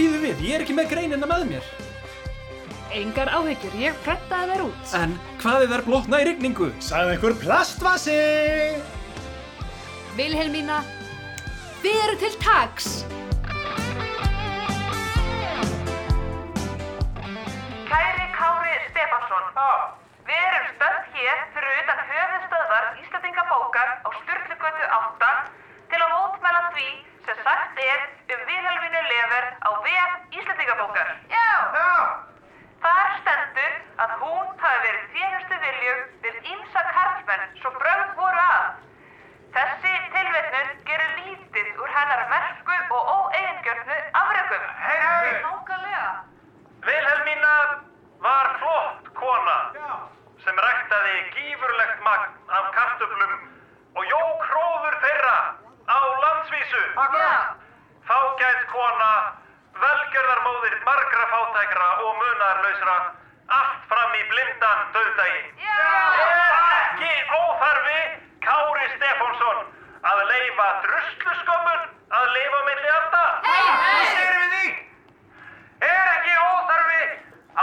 Býðu 0.00 0.20
við, 0.22 0.42
ég 0.46 0.56
er 0.56 0.62
ekki 0.64 0.74
með 0.76 0.92
greinina 0.94 1.28
með 1.28 1.42
mér. 1.50 1.66
Engar 2.96 3.28
áhyggjur, 3.36 3.74
ég 3.78 3.98
prentaði 4.04 4.54
þær 4.54 4.62
út. 4.64 4.94
En 4.96 5.12
hvað 5.42 5.64
er 5.64 5.72
þær 5.74 5.82
blótna 5.86 6.20
í 6.22 6.26
rigningu? 6.26 6.70
Sagði 6.82 7.16
einhver 7.16 7.36
plastvasi? 7.42 8.16
Vilhelmína, 10.16 10.80
við 11.84 12.00
erum 12.06 12.18
til 12.22 12.32
taks. 12.42 12.88
Kæri 17.90 18.26
Kári 18.38 18.74
Stefansson, 18.88 19.46
við 20.30 20.42
erum 20.48 20.66
stönd 20.72 21.14
hér 21.20 21.46
fyrir 21.54 21.78
utan 21.84 22.04
höfuðstöðvar 22.10 22.90
Íslandingabókar 23.04 23.94
á 24.00 24.08
Sturlugötu 24.22 24.90
8 24.98 25.32
til 25.92 26.00
að 26.00 26.12
mótmæla 26.16 26.66
því 26.72 26.88
sem 27.30 27.44
sagt 27.46 27.78
er 27.78 28.00
um 28.34 28.40
Vilhelmínu 28.46 29.00
Lever 29.08 29.44
á 29.62 29.70
VF 29.84 30.12
Íslandingabókar. 30.38 31.08
Já! 31.30 31.50
Já! 31.78 31.90
Þar 32.82 33.08
stendur 33.20 33.74
að 34.02 34.14
hún 34.22 34.46
hafi 34.62 34.78
verið 34.86 35.04
þénustu 35.14 35.58
viljum 35.64 36.00
við 36.24 36.38
ímsa 36.54 36.82
karlmenn 36.96 37.44
svo 37.60 37.70
brögð 37.76 38.14
voru 38.18 38.42
að. 38.46 38.64
Þessi 39.54 39.92
tilvetnun 40.14 40.72
gerir 40.88 41.12
lítið 41.20 41.70
úr 41.84 41.94
hennar 41.94 42.24
merku 42.32 42.76
og 42.96 43.12
óeigingjörnu 43.14 43.98
afrekum. 44.22 44.66
Hei, 44.86 44.98
hei! 45.06 45.30
Nákvæmlega. 45.46 46.10
Vilhelmína 46.88 47.54
var 48.26 48.52
flott 48.58 49.14
kona 49.22 49.58
sem 50.44 50.62
ræktaði 50.66 51.16
gífurlegt 51.36 51.98
magn 52.06 52.30
af 52.58 52.70
kartöflum 52.74 53.34
og 53.94 54.06
jók 54.14 54.46
hróður 54.50 54.96
þeirra 55.04 55.38
á 55.90 55.98
landsvísu. 56.22 56.82
Fágætt 58.10 58.62
kona, 58.72 59.10
velgjörðarmóðir 59.82 60.76
margra 60.86 61.26
fátækra 61.32 61.88
og 62.06 62.16
munarlausra, 62.22 62.96
allt 63.58 63.84
fram 63.90 64.14
í 64.18 64.22
blindan 64.30 64.80
döðdægin. 64.94 65.46
Er 65.60 66.64
ekki 66.78 67.12
óþarfi 67.40 68.00
Kári 68.46 68.86
Stefánsson 68.96 69.58
að 70.10 70.22
leifa 70.32 70.68
drusluskömmun 70.86 71.82
að 72.20 72.26
leifa 72.36 72.60
milli 72.70 72.90
anda? 72.98 73.24
Hei, 73.44 73.60
hei! 73.60 73.94
Hvað 73.94 74.06
segir 74.14 74.36
við 74.40 74.50
því? 74.54 74.68
Er 75.90 76.06
ekki 76.14 76.34
óþarfi 76.46 77.02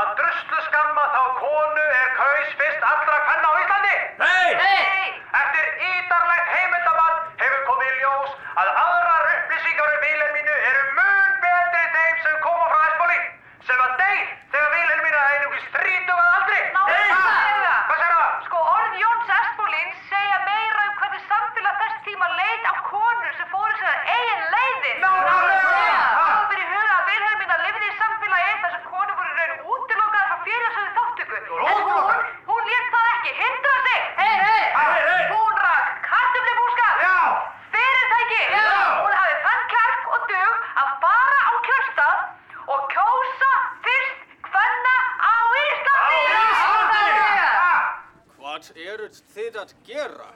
að 0.01 0.07
druslu 0.21 0.59
skamma 0.67 1.05
þá 1.15 1.21
konu 1.41 1.85
er 2.01 2.09
kaus 2.19 2.49
fyrst 2.61 2.87
allra 2.91 3.17
kvenna 3.27 3.47
á 3.47 3.53
Íslandi? 3.63 3.95
Nei! 4.21 4.49
Nei! 4.61 5.07
Eftir 5.41 5.65
ítarlegt 5.91 6.47
heimildamann 6.55 7.17
hefur 7.41 7.63
komið 7.71 7.89
í 7.91 7.99
ljós 8.03 8.31
að 8.57 8.69
aðrar 8.83 9.25
upplýsingar 9.33 9.89
um 9.95 9.99
Vilhelmínu 10.05 10.55
eru 10.71 10.83
mun 10.99 11.33
betri 11.43 11.83
þeim 11.97 12.15
sem 12.25 12.37
koma 12.45 12.65
frá 12.71 12.79
Espoli 12.91 13.19
sem 13.67 13.83
að 13.87 13.91
deyr 14.01 14.23
þegar 14.53 14.71
Vilhelmína 14.77 15.19
er 15.19 15.35
einungis 15.35 15.67
30 15.75 16.13
að 16.13 16.21
aldri. 16.37 16.61
Nákvæmlega! 16.77 17.73
Hvað 17.89 17.99
segir 18.01 18.15
það? 18.15 18.31
Sko 18.47 18.63
orð 18.77 18.93
Jóns 19.03 19.29
Espolín 19.37 19.89
segja 20.09 20.39
meira 20.47 20.81
um 20.87 20.95
hvernig 21.01 21.23
samfélag 21.33 21.75
þess 21.83 21.97
tíma 22.07 22.27
leit 22.39 22.63
á 22.65 22.73
konur 22.89 23.31
sem 23.37 23.51
fóru 23.53 23.75
sér 23.83 23.97
eigin 24.15 24.43
leiðir. 24.55 24.95
Nákvæmlega! 25.03 26.01
Það 26.17 26.41
fyrir 26.53 26.67
huga 26.73 26.93
að 26.97 27.05
Vilhelmína 27.11 27.57
lifði 27.67 27.91
í 27.91 27.97
samfélagi 28.01 28.57
þar 28.63 28.73
sem 28.77 28.83
konur 28.95 29.15
voru 29.19 29.29
í 29.29 29.37
raun 29.37 29.61
útilokaðar 29.75 30.27
frá 30.31 30.37
félagsöðu 30.47 30.91
þáttöku. 30.97 31.35
En 31.37 31.45
hún, 31.51 32.25
hún 32.47 32.63
lét 32.71 32.87
það 32.95 33.05
ekki 33.13 33.31
hindra 33.43 33.77
sig. 33.87 34.01
Hei, 34.17 34.35
hei! 34.47 34.63
Hei, 34.77 34.97
hei! 35.07 35.23
Hún 35.33 35.53
rak 35.65 35.85
kartöflubúskap. 36.07 36.95
Já! 37.03 37.17
Fyrirtæki. 37.75 38.41
Já! 38.55 38.71
Hún 39.03 39.13
hafði 39.19 39.37
þann 39.45 39.63
kjark 39.73 40.01
og 40.15 40.21
dug 40.31 40.53
að 40.83 40.89
fara 41.03 41.39
á 41.43 41.51
kjörstað 41.67 42.17
og 42.75 42.87
kjósa 42.93 43.51
fyrst 43.87 44.19
hvenna 44.51 44.95
á 45.19 45.35
Íslandi. 45.63 46.21
Á 46.27 46.41
Íslandi! 46.47 47.05
Hvað 48.37 48.71
eruð 48.87 49.21
þið 49.35 49.53
að 49.63 49.75
gera? 49.89 50.29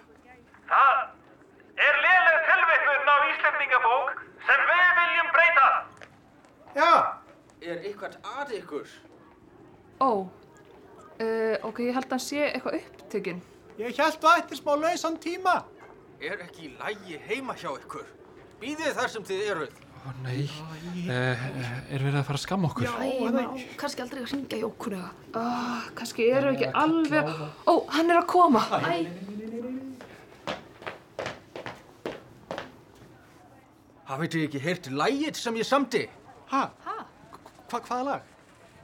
Það 0.71 0.97
er 1.87 2.01
léleg 2.05 2.37
tilvitnun 2.49 3.11
á 3.11 3.17
Íslendingabók 3.31 4.23
sem 4.47 4.61
við 4.71 4.87
viljum 5.01 5.29
breyta. 5.35 5.67
Já. 6.75 6.91
Er 7.61 7.77
eitthvað 7.85 8.17
að 8.25 8.55
ok, 13.11 13.27
ég 13.27 13.31
held 13.31 13.35
að 13.35 13.35
upptökin. 13.35 13.41
Ég 13.77 13.95
þú 14.21 14.27
ættir 14.31 14.57
smá 14.59 14.75
lausan 14.79 15.17
tíma. 15.19 15.63
Er 16.21 16.41
ekki 16.45 16.67
í 16.67 16.73
lægi 16.77 17.17
heima 17.27 17.55
hjá 17.57 17.71
ykkur? 17.75 18.05
Býðið 18.61 18.93
þar 18.95 19.09
sem 19.09 19.23
þið 19.25 19.41
eruð. 19.51 19.79
Ó 20.01 20.17
nei, 20.23 20.49
uh, 21.05 21.41
er 21.93 22.01
verið 22.01 22.19
að 22.21 22.25
fara 22.25 22.39
að 22.39 22.43
skamma 22.45 22.69
okkur? 22.71 22.87
Æ, 22.87 23.09
maður 23.21 23.51
á 23.51 23.53
kannski 23.77 24.01
aldrei 24.01 24.21
að 24.23 24.31
ringja 24.31 24.57
í 24.57 24.63
okkur 24.65 24.95
eða. 24.97 25.11
Ah, 25.37 25.83
kannski 25.97 26.29
erum 26.29 26.55
við 26.55 26.63
ekki 26.67 26.71
alveg... 26.81 27.29
Ó, 27.69 27.73
hann 27.97 28.09
er 28.09 28.21
að 28.21 28.27
koma. 28.31 28.63
Æ, 28.81 29.05
Hafið 34.11 34.33
þið 34.33 34.47
ekki 34.47 34.59
heyrt 34.65 34.89
lægið 34.91 35.37
sem 35.39 35.57
ég 35.61 35.67
samti? 35.69 36.01
Ha? 36.51 36.65
Hva, 37.71 37.79
hvaða 37.79 38.03
lag? 38.09 38.31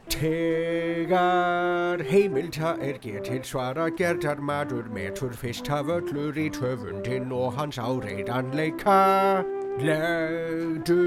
Tegar 0.07 1.99
heimilta 2.07 2.77
er 2.79 2.95
getið 3.03 3.43
svara 3.49 3.89
gerðar 3.99 4.39
maður 4.39 4.87
metur 4.95 5.33
fyrst 5.35 5.67
af 5.73 5.91
öllur 5.91 6.37
í 6.39 6.47
töfundin 6.55 7.33
og 7.35 7.57
hans 7.57 7.75
áreidanleika. 7.75 9.43
Legdu 9.83 10.97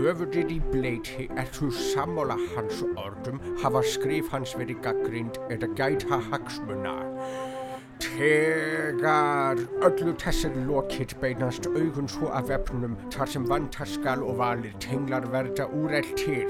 höfundin 0.00 0.54
í 0.56 0.58
bleiti 0.72 1.28
er 1.36 1.52
þú 1.52 1.68
sammála 1.92 2.38
hans 2.56 2.80
orðum 2.96 3.42
hafa 3.60 3.84
skrif 3.86 4.32
hans 4.32 4.56
verið 4.56 4.80
gaggrind 4.88 5.36
eða 5.52 5.68
gæta 5.76 6.22
hagsmuna. 6.30 6.96
Tegar 8.00 9.60
öllu 9.84 10.16
þessir 10.18 10.56
lokið 10.64 11.18
beinast 11.20 11.68
augun 11.68 12.08
svo 12.08 12.32
af 12.32 12.48
vefnum 12.48 12.96
þar 13.12 13.36
sem 13.36 13.44
vantaskal 13.52 14.24
og 14.24 14.40
valir 14.40 14.72
tenglar 14.80 15.28
verða 15.28 15.68
úreltir. 15.68 16.48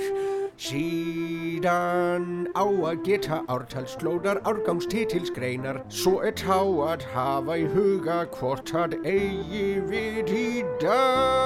Síðan 0.60 2.50
á 2.52 2.68
að 2.68 2.98
geta 3.06 3.38
ártalslóðar 3.48 4.42
árgangstitilsgreinar 4.44 5.78
svo 5.88 6.18
er 6.20 6.34
tá 6.36 6.60
að 6.60 7.06
hafa 7.14 7.56
í 7.56 7.64
huga 7.72 8.18
hvort 8.34 8.68
að 8.76 8.98
eigi 9.08 9.80
við 9.88 10.28
í 10.36 10.60
dag. 10.82 11.40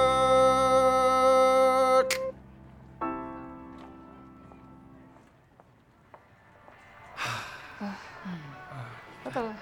þetta 9.23 9.45
var... 9.47 9.55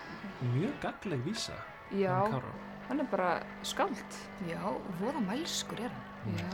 Mjög 0.56 0.74
gagleg 0.82 1.22
vísa. 1.30 1.62
Já, 1.94 2.26
um 2.26 2.42
hann 2.90 3.06
er 3.06 3.08
bara 3.14 3.30
skáld. 3.62 4.18
Já, 4.50 4.66
voða 4.98 5.22
mælskur 5.30 5.78
er 5.86 5.94
hann. 5.94 6.42
Já. 6.42 6.50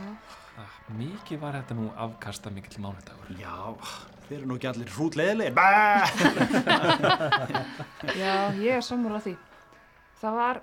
Ah, 0.60 0.72
mikið 0.92 1.38
var 1.40 1.56
þetta 1.56 1.72
nú 1.78 1.86
afkasta 1.96 2.50
mikill 2.52 2.82
mánudagur. 2.84 3.30
Já, 3.40 3.72
þeir 4.26 4.38
eru 4.38 4.48
nú 4.50 4.56
ekki 4.58 4.68
allir 4.68 4.90
hrútleðilegir. 4.92 5.56
Já, 8.20 8.34
ég 8.60 8.76
er 8.76 8.84
sammála 8.84 9.22
því. 9.24 9.34
Það 10.20 10.36
var 10.36 10.60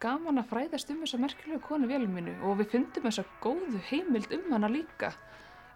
gaman 0.00 0.40
að 0.40 0.48
fræðast 0.52 0.92
um 0.92 1.02
þessa 1.04 1.20
merkilegu 1.20 1.60
konu 1.66 1.86
vélum 1.90 2.12
mínu 2.16 2.34
og 2.48 2.52
við 2.62 2.70
fundum 2.72 3.04
þessa 3.08 3.24
góðu 3.44 3.80
heimild 3.90 4.32
um 4.38 4.46
hana 4.54 4.68
líka. 4.72 5.08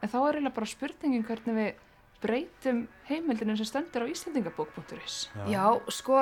En 0.00 0.08
þá 0.08 0.18
er 0.20 0.38
eiginlega 0.38 0.56
bara 0.56 0.72
spurningin 0.72 1.26
hvernig 1.28 1.54
við 1.60 1.70
breytum 2.20 2.78
heimildinu 3.08 3.56
sem 3.60 3.68
stendur 3.68 4.02
á 4.08 4.12
Íslandingabók.is. 4.12 5.16
Já. 5.52 5.64
sko, 5.92 6.16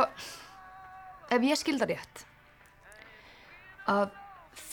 ef 1.30 1.41
ég 1.47 1.59
skilda 1.59 1.86
rétt, 1.91 2.14
að 3.86 4.11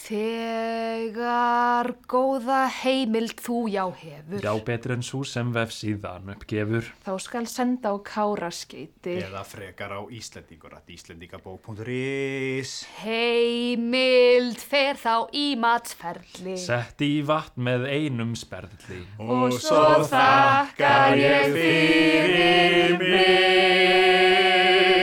þegar 0.05 1.89
góða 2.09 2.65
heimild 2.83 3.39
þú 3.41 3.57
já 3.73 3.83
hefur, 3.97 4.41
Já, 4.43 4.53
betur 4.67 4.93
en 4.95 5.03
svo 5.05 5.23
sem 5.25 5.49
vefsíðan 5.55 6.29
uppgefur. 6.35 6.85
Þá 7.05 7.13
skal 7.23 7.45
senda 7.49 7.89
á 7.93 7.95
káraskeiti. 8.05 9.15
Eða 9.25 9.43
frekar 9.47 9.91
á 9.97 10.01
Íslendingur 10.05 10.73
að 10.77 10.93
Íslendingabók.is 10.97 12.75
heimild 13.01 14.61
fer 14.61 14.95
þá 15.01 15.15
í 15.33 15.47
matsferli. 15.59 16.57
Sett 16.61 17.01
í 17.05 17.21
vatn 17.25 17.65
með 17.65 17.87
einum 17.89 18.35
sperðli. 18.37 19.01
Og 19.21 19.57
svo 19.57 20.05
þakkar 20.05 21.17
ég 21.19 21.55
fyrir 21.55 22.99
mig. 23.01 24.94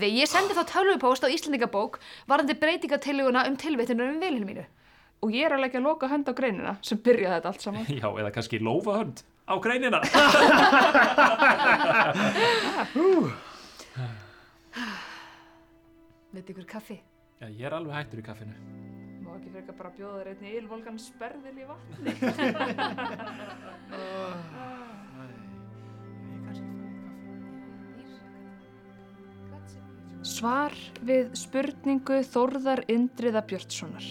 Æði, 0.00 0.16
ég 0.16 0.28
sendi 0.32 0.54
þá 0.56 0.64
tölvupóst 0.64 1.20
á 1.20 1.28
Íslandingabók 1.28 1.98
varandi 2.24 2.54
breytingatilluguna 2.56 3.42
um 3.50 3.56
tilvittunum 3.60 4.14
um 4.14 4.20
vilinu 4.22 4.46
mínu. 4.48 4.62
Og 5.20 5.28
ég 5.36 5.44
er 5.44 5.52
að 5.52 5.60
leggja 5.66 5.80
loka 5.84 6.08
hönd 6.08 6.24
á 6.24 6.32
greinina 6.32 6.80
sem 6.80 6.96
byrjaði 6.96 7.36
þetta 7.36 7.50
allt 7.50 7.60
saman. 7.66 7.84
Já, 8.00 8.08
eða 8.08 8.32
kannski 8.32 8.56
lófahönd 8.64 9.20
á 9.44 9.60
greinina. 9.60 10.00
Veit 16.32 16.48
ykkur 16.48 16.64
kaffi? 16.64 16.96
Já, 17.42 17.52
ég 17.52 17.68
er 17.68 17.76
alveg 17.76 17.92
hættur 17.98 18.24
í 18.24 18.24
kaffinu. 18.24 18.56
Má 19.20 19.36
ekki 19.36 19.52
frekar 19.52 19.76
bara 19.82 19.92
bjóða 19.98 20.16
þér 20.22 20.32
einni 20.32 20.56
ylvolgan 20.62 20.96
sperðil 20.96 21.60
í 21.60 21.68
vatni. 21.68 22.08
Svar 30.20 30.74
við 31.00 31.30
spurningu 31.32 32.18
Þórðar 32.28 32.82
Indriða 32.92 33.40
Björnssonar. 33.48 34.04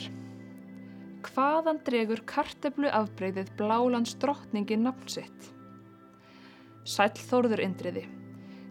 Hvaðan 1.21 1.77
dregur 1.85 2.23
karteflu 2.25 2.89
afbreyðið 2.89 3.51
Blálands 3.59 4.15
drottningi 4.17 4.79
nafn 4.81 5.11
sitt? 5.13 5.49
Sæll 6.81 7.13
Þórður 7.13 7.61
Indriði. 7.61 8.01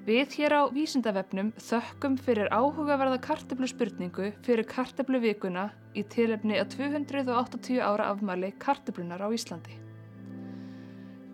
Við 0.08 0.34
hér 0.34 0.56
á 0.58 0.62
Vísindavefnum 0.74 1.52
þökkum 1.62 2.16
fyrir 2.18 2.50
áhugaverða 2.50 3.20
karteflu 3.22 3.68
spurningu 3.70 4.32
fyrir 4.42 4.66
karteflu 4.66 5.20
vikuna 5.22 5.68
í 5.94 6.02
tilefni 6.10 6.56
að 6.58 6.74
280 6.74 7.78
ára 7.78 8.08
afmæli 8.16 8.50
karteflunar 8.58 9.22
á 9.22 9.30
Íslandi. 9.30 9.76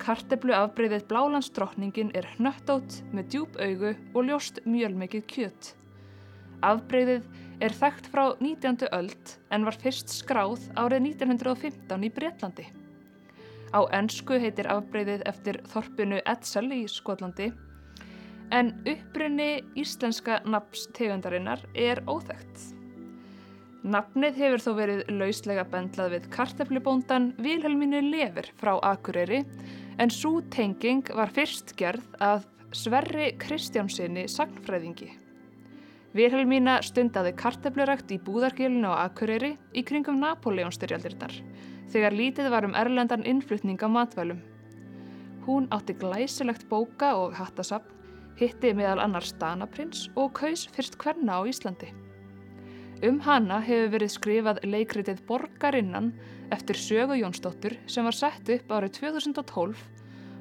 Karteflu 0.05 0.53
afbreyðið 0.53 1.09
Blálands 1.09 1.49
drottningin 1.57 2.13
er 2.13 2.29
hnöttótt 2.35 2.99
með 3.17 3.33
djúb 3.33 3.57
augu 3.57 3.95
og 4.13 4.29
ljóst 4.29 4.61
mjölmikið 4.69 5.27
kjöt. 5.33 5.73
Afbreyðið 6.65 7.27
er 7.65 7.75
þekkt 7.77 8.09
frá 8.13 8.25
19. 8.41 8.89
öld 8.97 9.35
en 9.55 9.67
var 9.69 9.77
fyrst 9.81 10.13
skráð 10.13 10.65
árið 10.81 11.11
1915 11.11 12.07
í 12.09 12.11
Bretlandi. 12.15 12.67
Á 13.75 13.81
ennsku 13.99 14.39
heitir 14.39 14.69
afbreyðið 14.71 15.25
eftir 15.29 15.61
þorpinu 15.73 16.21
Edsel 16.31 16.69
í 16.73 16.85
Skotlandi 16.91 17.51
en 18.55 18.71
upprunni 18.87 19.65
íslenska 19.81 20.41
nafns 20.47 20.87
tegundarinnar 20.97 21.65
er 21.75 22.03
óþekkt. 22.07 22.71
Nafnið 23.85 24.39
hefur 24.41 24.63
þó 24.65 24.71
verið 24.79 25.03
lauslega 25.13 25.65
bendlað 25.69 26.15
við 26.15 26.29
karteflubóndan 26.33 27.33
Vilhelmínu 27.45 28.01
Lever 28.07 28.49
frá 28.61 28.79
Akureyri 28.81 29.43
en 30.01 30.13
svo 30.13 30.39
tenging 30.55 31.05
var 31.13 31.33
fyrst 31.35 31.75
gerð 31.77 32.07
að 32.25 32.49
Sverri 32.75 33.35
Kristjánsinni 33.39 34.25
sagnfræðingi. 34.31 35.13
Vilhelmína 36.15 36.77
stundaði 36.87 37.33
karteflurækt 37.35 38.13
í 38.15 38.21
búðargilinu 38.23 38.87
á 38.87 39.11
Akureyri 39.11 39.57
í 39.75 39.83
kringum 39.83 40.21
Napoleonstyrjaldirnar 40.23 41.33
þegar 41.91 42.15
lítið 42.15 42.51
var 42.55 42.67
um 42.69 42.77
erlendan 42.79 43.27
innflutning 43.27 43.83
á 43.83 43.91
matvælum. 43.91 44.39
Hún 45.43 45.67
átti 45.75 45.97
glæsilegt 45.99 46.69
bóka 46.71 47.17
og 47.19 47.35
hattasapn, 47.35 47.91
hitti 48.39 48.71
meðal 48.79 49.03
annar 49.03 49.27
Stanaprins 49.27 50.07
og 50.15 50.31
kaus 50.39 50.69
fyrst 50.77 50.95
hverna 51.03 51.39
á 51.39 51.51
Íslandi. 51.51 51.91
Um 53.03 53.19
hana 53.27 53.59
hefur 53.67 53.91
verið 53.97 54.15
skrifað 54.15 54.63
leikritið 54.71 55.27
Borgarinnan 55.27 56.13
eftir 56.55 56.79
Sögu 56.79 57.19
Jónsdóttur 57.19 57.75
sem 57.91 58.07
var 58.07 58.15
sett 58.15 58.55
upp 58.55 58.71
árið 58.71 59.01
2012 59.03 59.83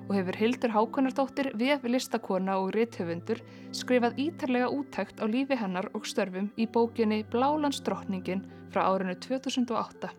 og 0.10 0.16
hefur 0.18 0.38
Hildur 0.38 0.74
Hákonardóttir 0.74 1.52
vef 1.60 1.86
listakona 1.88 2.58
og 2.60 2.74
rithöfundur 2.76 3.40
skrifað 3.76 4.20
ítarlega 4.20 4.68
úttækt 4.72 5.24
á 5.24 5.26
lífi 5.30 5.58
hennar 5.60 5.88
og 5.96 6.08
störfum 6.08 6.50
í 6.58 6.68
bókinni 6.68 7.24
Blálandsdrottningin 7.32 8.44
frá 8.74 8.84
árinu 8.90 9.16
2008. 9.16 10.12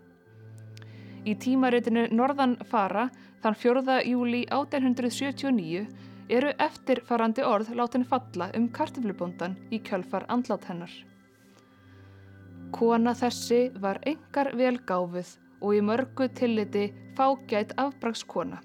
Í 1.24 1.36
tímaritinu 1.40 2.08
Norðan 2.12 2.56
fara 2.70 3.08
þann 3.44 3.56
4. 3.60 4.00
júli 4.08 4.42
1879 4.48 5.86
eru 6.32 6.52
eftirfarandi 6.66 7.44
orð 7.44 7.72
látin 7.76 8.04
falla 8.08 8.50
um 8.56 8.68
kartiflubóndan 8.72 9.56
í 9.70 9.80
kjölfar 9.84 10.24
andlát 10.28 10.64
hennar. 10.68 10.92
Kona 12.72 13.12
þessi 13.14 13.66
var 13.80 14.00
engar 14.08 14.54
velgáfuð 14.56 15.36
og 15.60 15.74
í 15.76 15.80
mörgu 15.84 16.28
tilliti 16.34 16.88
fágætt 17.16 17.76
afbragskona 17.80 18.60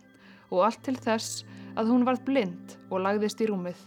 og 0.49 0.65
allt 0.67 0.81
til 0.85 0.95
þess 0.97 1.43
að 1.79 1.91
hún 1.93 2.05
varð 2.07 2.25
blind 2.27 2.77
og 2.89 3.03
lagðist 3.05 3.41
í 3.41 3.49
rúmið, 3.49 3.77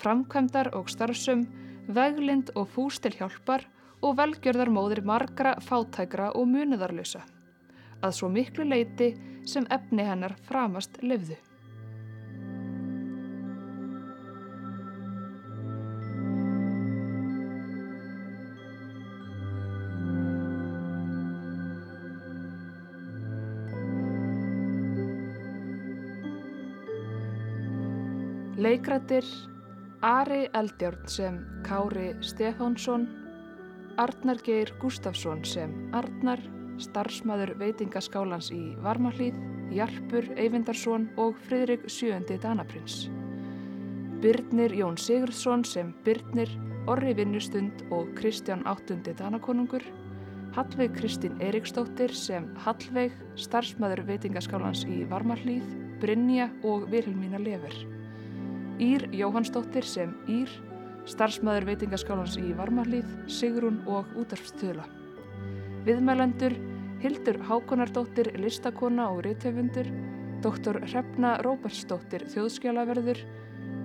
framkvæmdar 0.00 0.72
og 0.78 0.88
starfsum, 0.90 1.44
veglind 1.90 2.52
og 2.56 2.68
fús 2.74 3.00
til 3.02 3.12
hjálpar 3.18 3.66
og 4.00 4.16
velgjörðar 4.20 4.72
móðir 4.72 5.02
margra 5.04 5.56
fátækra 5.60 6.30
og 6.38 6.48
muniðarlösa, 6.48 7.20
að 8.00 8.16
svo 8.16 8.32
miklu 8.32 8.64
leiti 8.64 9.12
sem 9.44 9.66
efni 9.70 10.06
hennar 10.06 10.36
framast 10.48 11.02
lefðu. 11.04 11.36
Leikrættir 28.70 29.24
Ari 30.00 30.48
Eldjárn 30.54 31.06
sem 31.06 31.38
Kári 31.66 32.14
Stefánsson, 32.22 33.08
Arnar 33.96 34.38
Geir 34.46 34.70
Gustafsson 34.78 35.42
sem 35.44 35.72
Arnar, 35.92 36.38
starfsmæður 36.78 37.56
veitingaskálans 37.58 38.52
í 38.54 38.76
Varmahlíð, 38.84 39.34
Jarpur 39.74 40.30
Eyvindarsson 40.36 41.08
og 41.18 41.34
Friðrik 41.48 41.88
Sjöundi 41.90 42.38
Danaprins. 42.38 43.08
Birnir 44.22 44.76
Jón 44.78 44.94
Sigurðsson 45.02 45.66
sem 45.66 45.90
Birnir, 46.06 46.54
Orri 46.86 47.16
Vinnustund 47.18 47.82
og 47.90 48.14
Kristján 48.20 48.62
Áttundi 48.70 49.16
Danakonungur, 49.18 49.82
Hallveig 50.54 50.94
Kristín 50.94 51.42
Eriksdóttir 51.42 52.14
sem 52.14 52.46
Hallveig, 52.62 53.18
starfsmæður 53.34 54.06
veitingaskálans 54.12 54.86
í 54.86 55.02
Varmahlíð, 55.10 55.66
Brynja 55.98 56.52
og 56.62 56.86
Vilhelmína 56.94 57.42
Lever. 57.42 57.99
Ír 58.80 59.02
Jóhannsdóttir 59.12 59.84
sem 59.84 60.14
Ír, 60.24 60.48
starfsmæður 61.04 61.66
veitingaskálans 61.68 62.38
í 62.40 62.54
Varmahlíð, 62.56 63.08
Sigrún 63.28 63.82
og 63.84 64.08
útarfstula. 64.16 64.86
Viðmælendur 65.84 66.54
Hildur 67.02 67.36
Hákonardóttir, 67.44 68.30
listakona 68.40 69.10
og 69.12 69.20
rithöfundur, 69.26 69.90
doktor 70.40 70.78
Hrefna 70.86 71.34
Róbertsdóttir, 71.44 72.24
þjóðskjálaverður, 72.32 73.20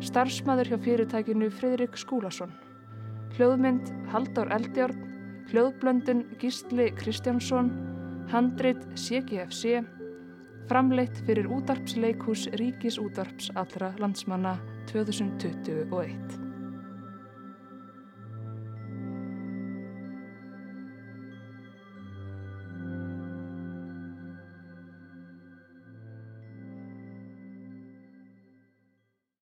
starfsmæður 0.04 0.72
hjá 0.72 0.78
fyrirtækinu 0.88 1.52
Fridrik 1.52 2.00
Skúlason. 2.00 2.56
Hljóðmynd 3.36 3.92
Halldór 4.14 4.54
Eldjárn, 4.56 5.02
hljóðblöndun 5.52 6.24
Gísli 6.40 6.88
Kristjánsson, 6.96 7.74
handrit 8.32 8.80
CGFC, 8.96 9.84
framleitt 10.72 11.20
fyrir 11.28 11.52
útarpsleikhús 11.52 12.48
Ríkis 12.56 12.96
útarps 13.00 13.52
allra 13.60 13.92
landsmanna 14.00 14.56
2021. 14.88 16.45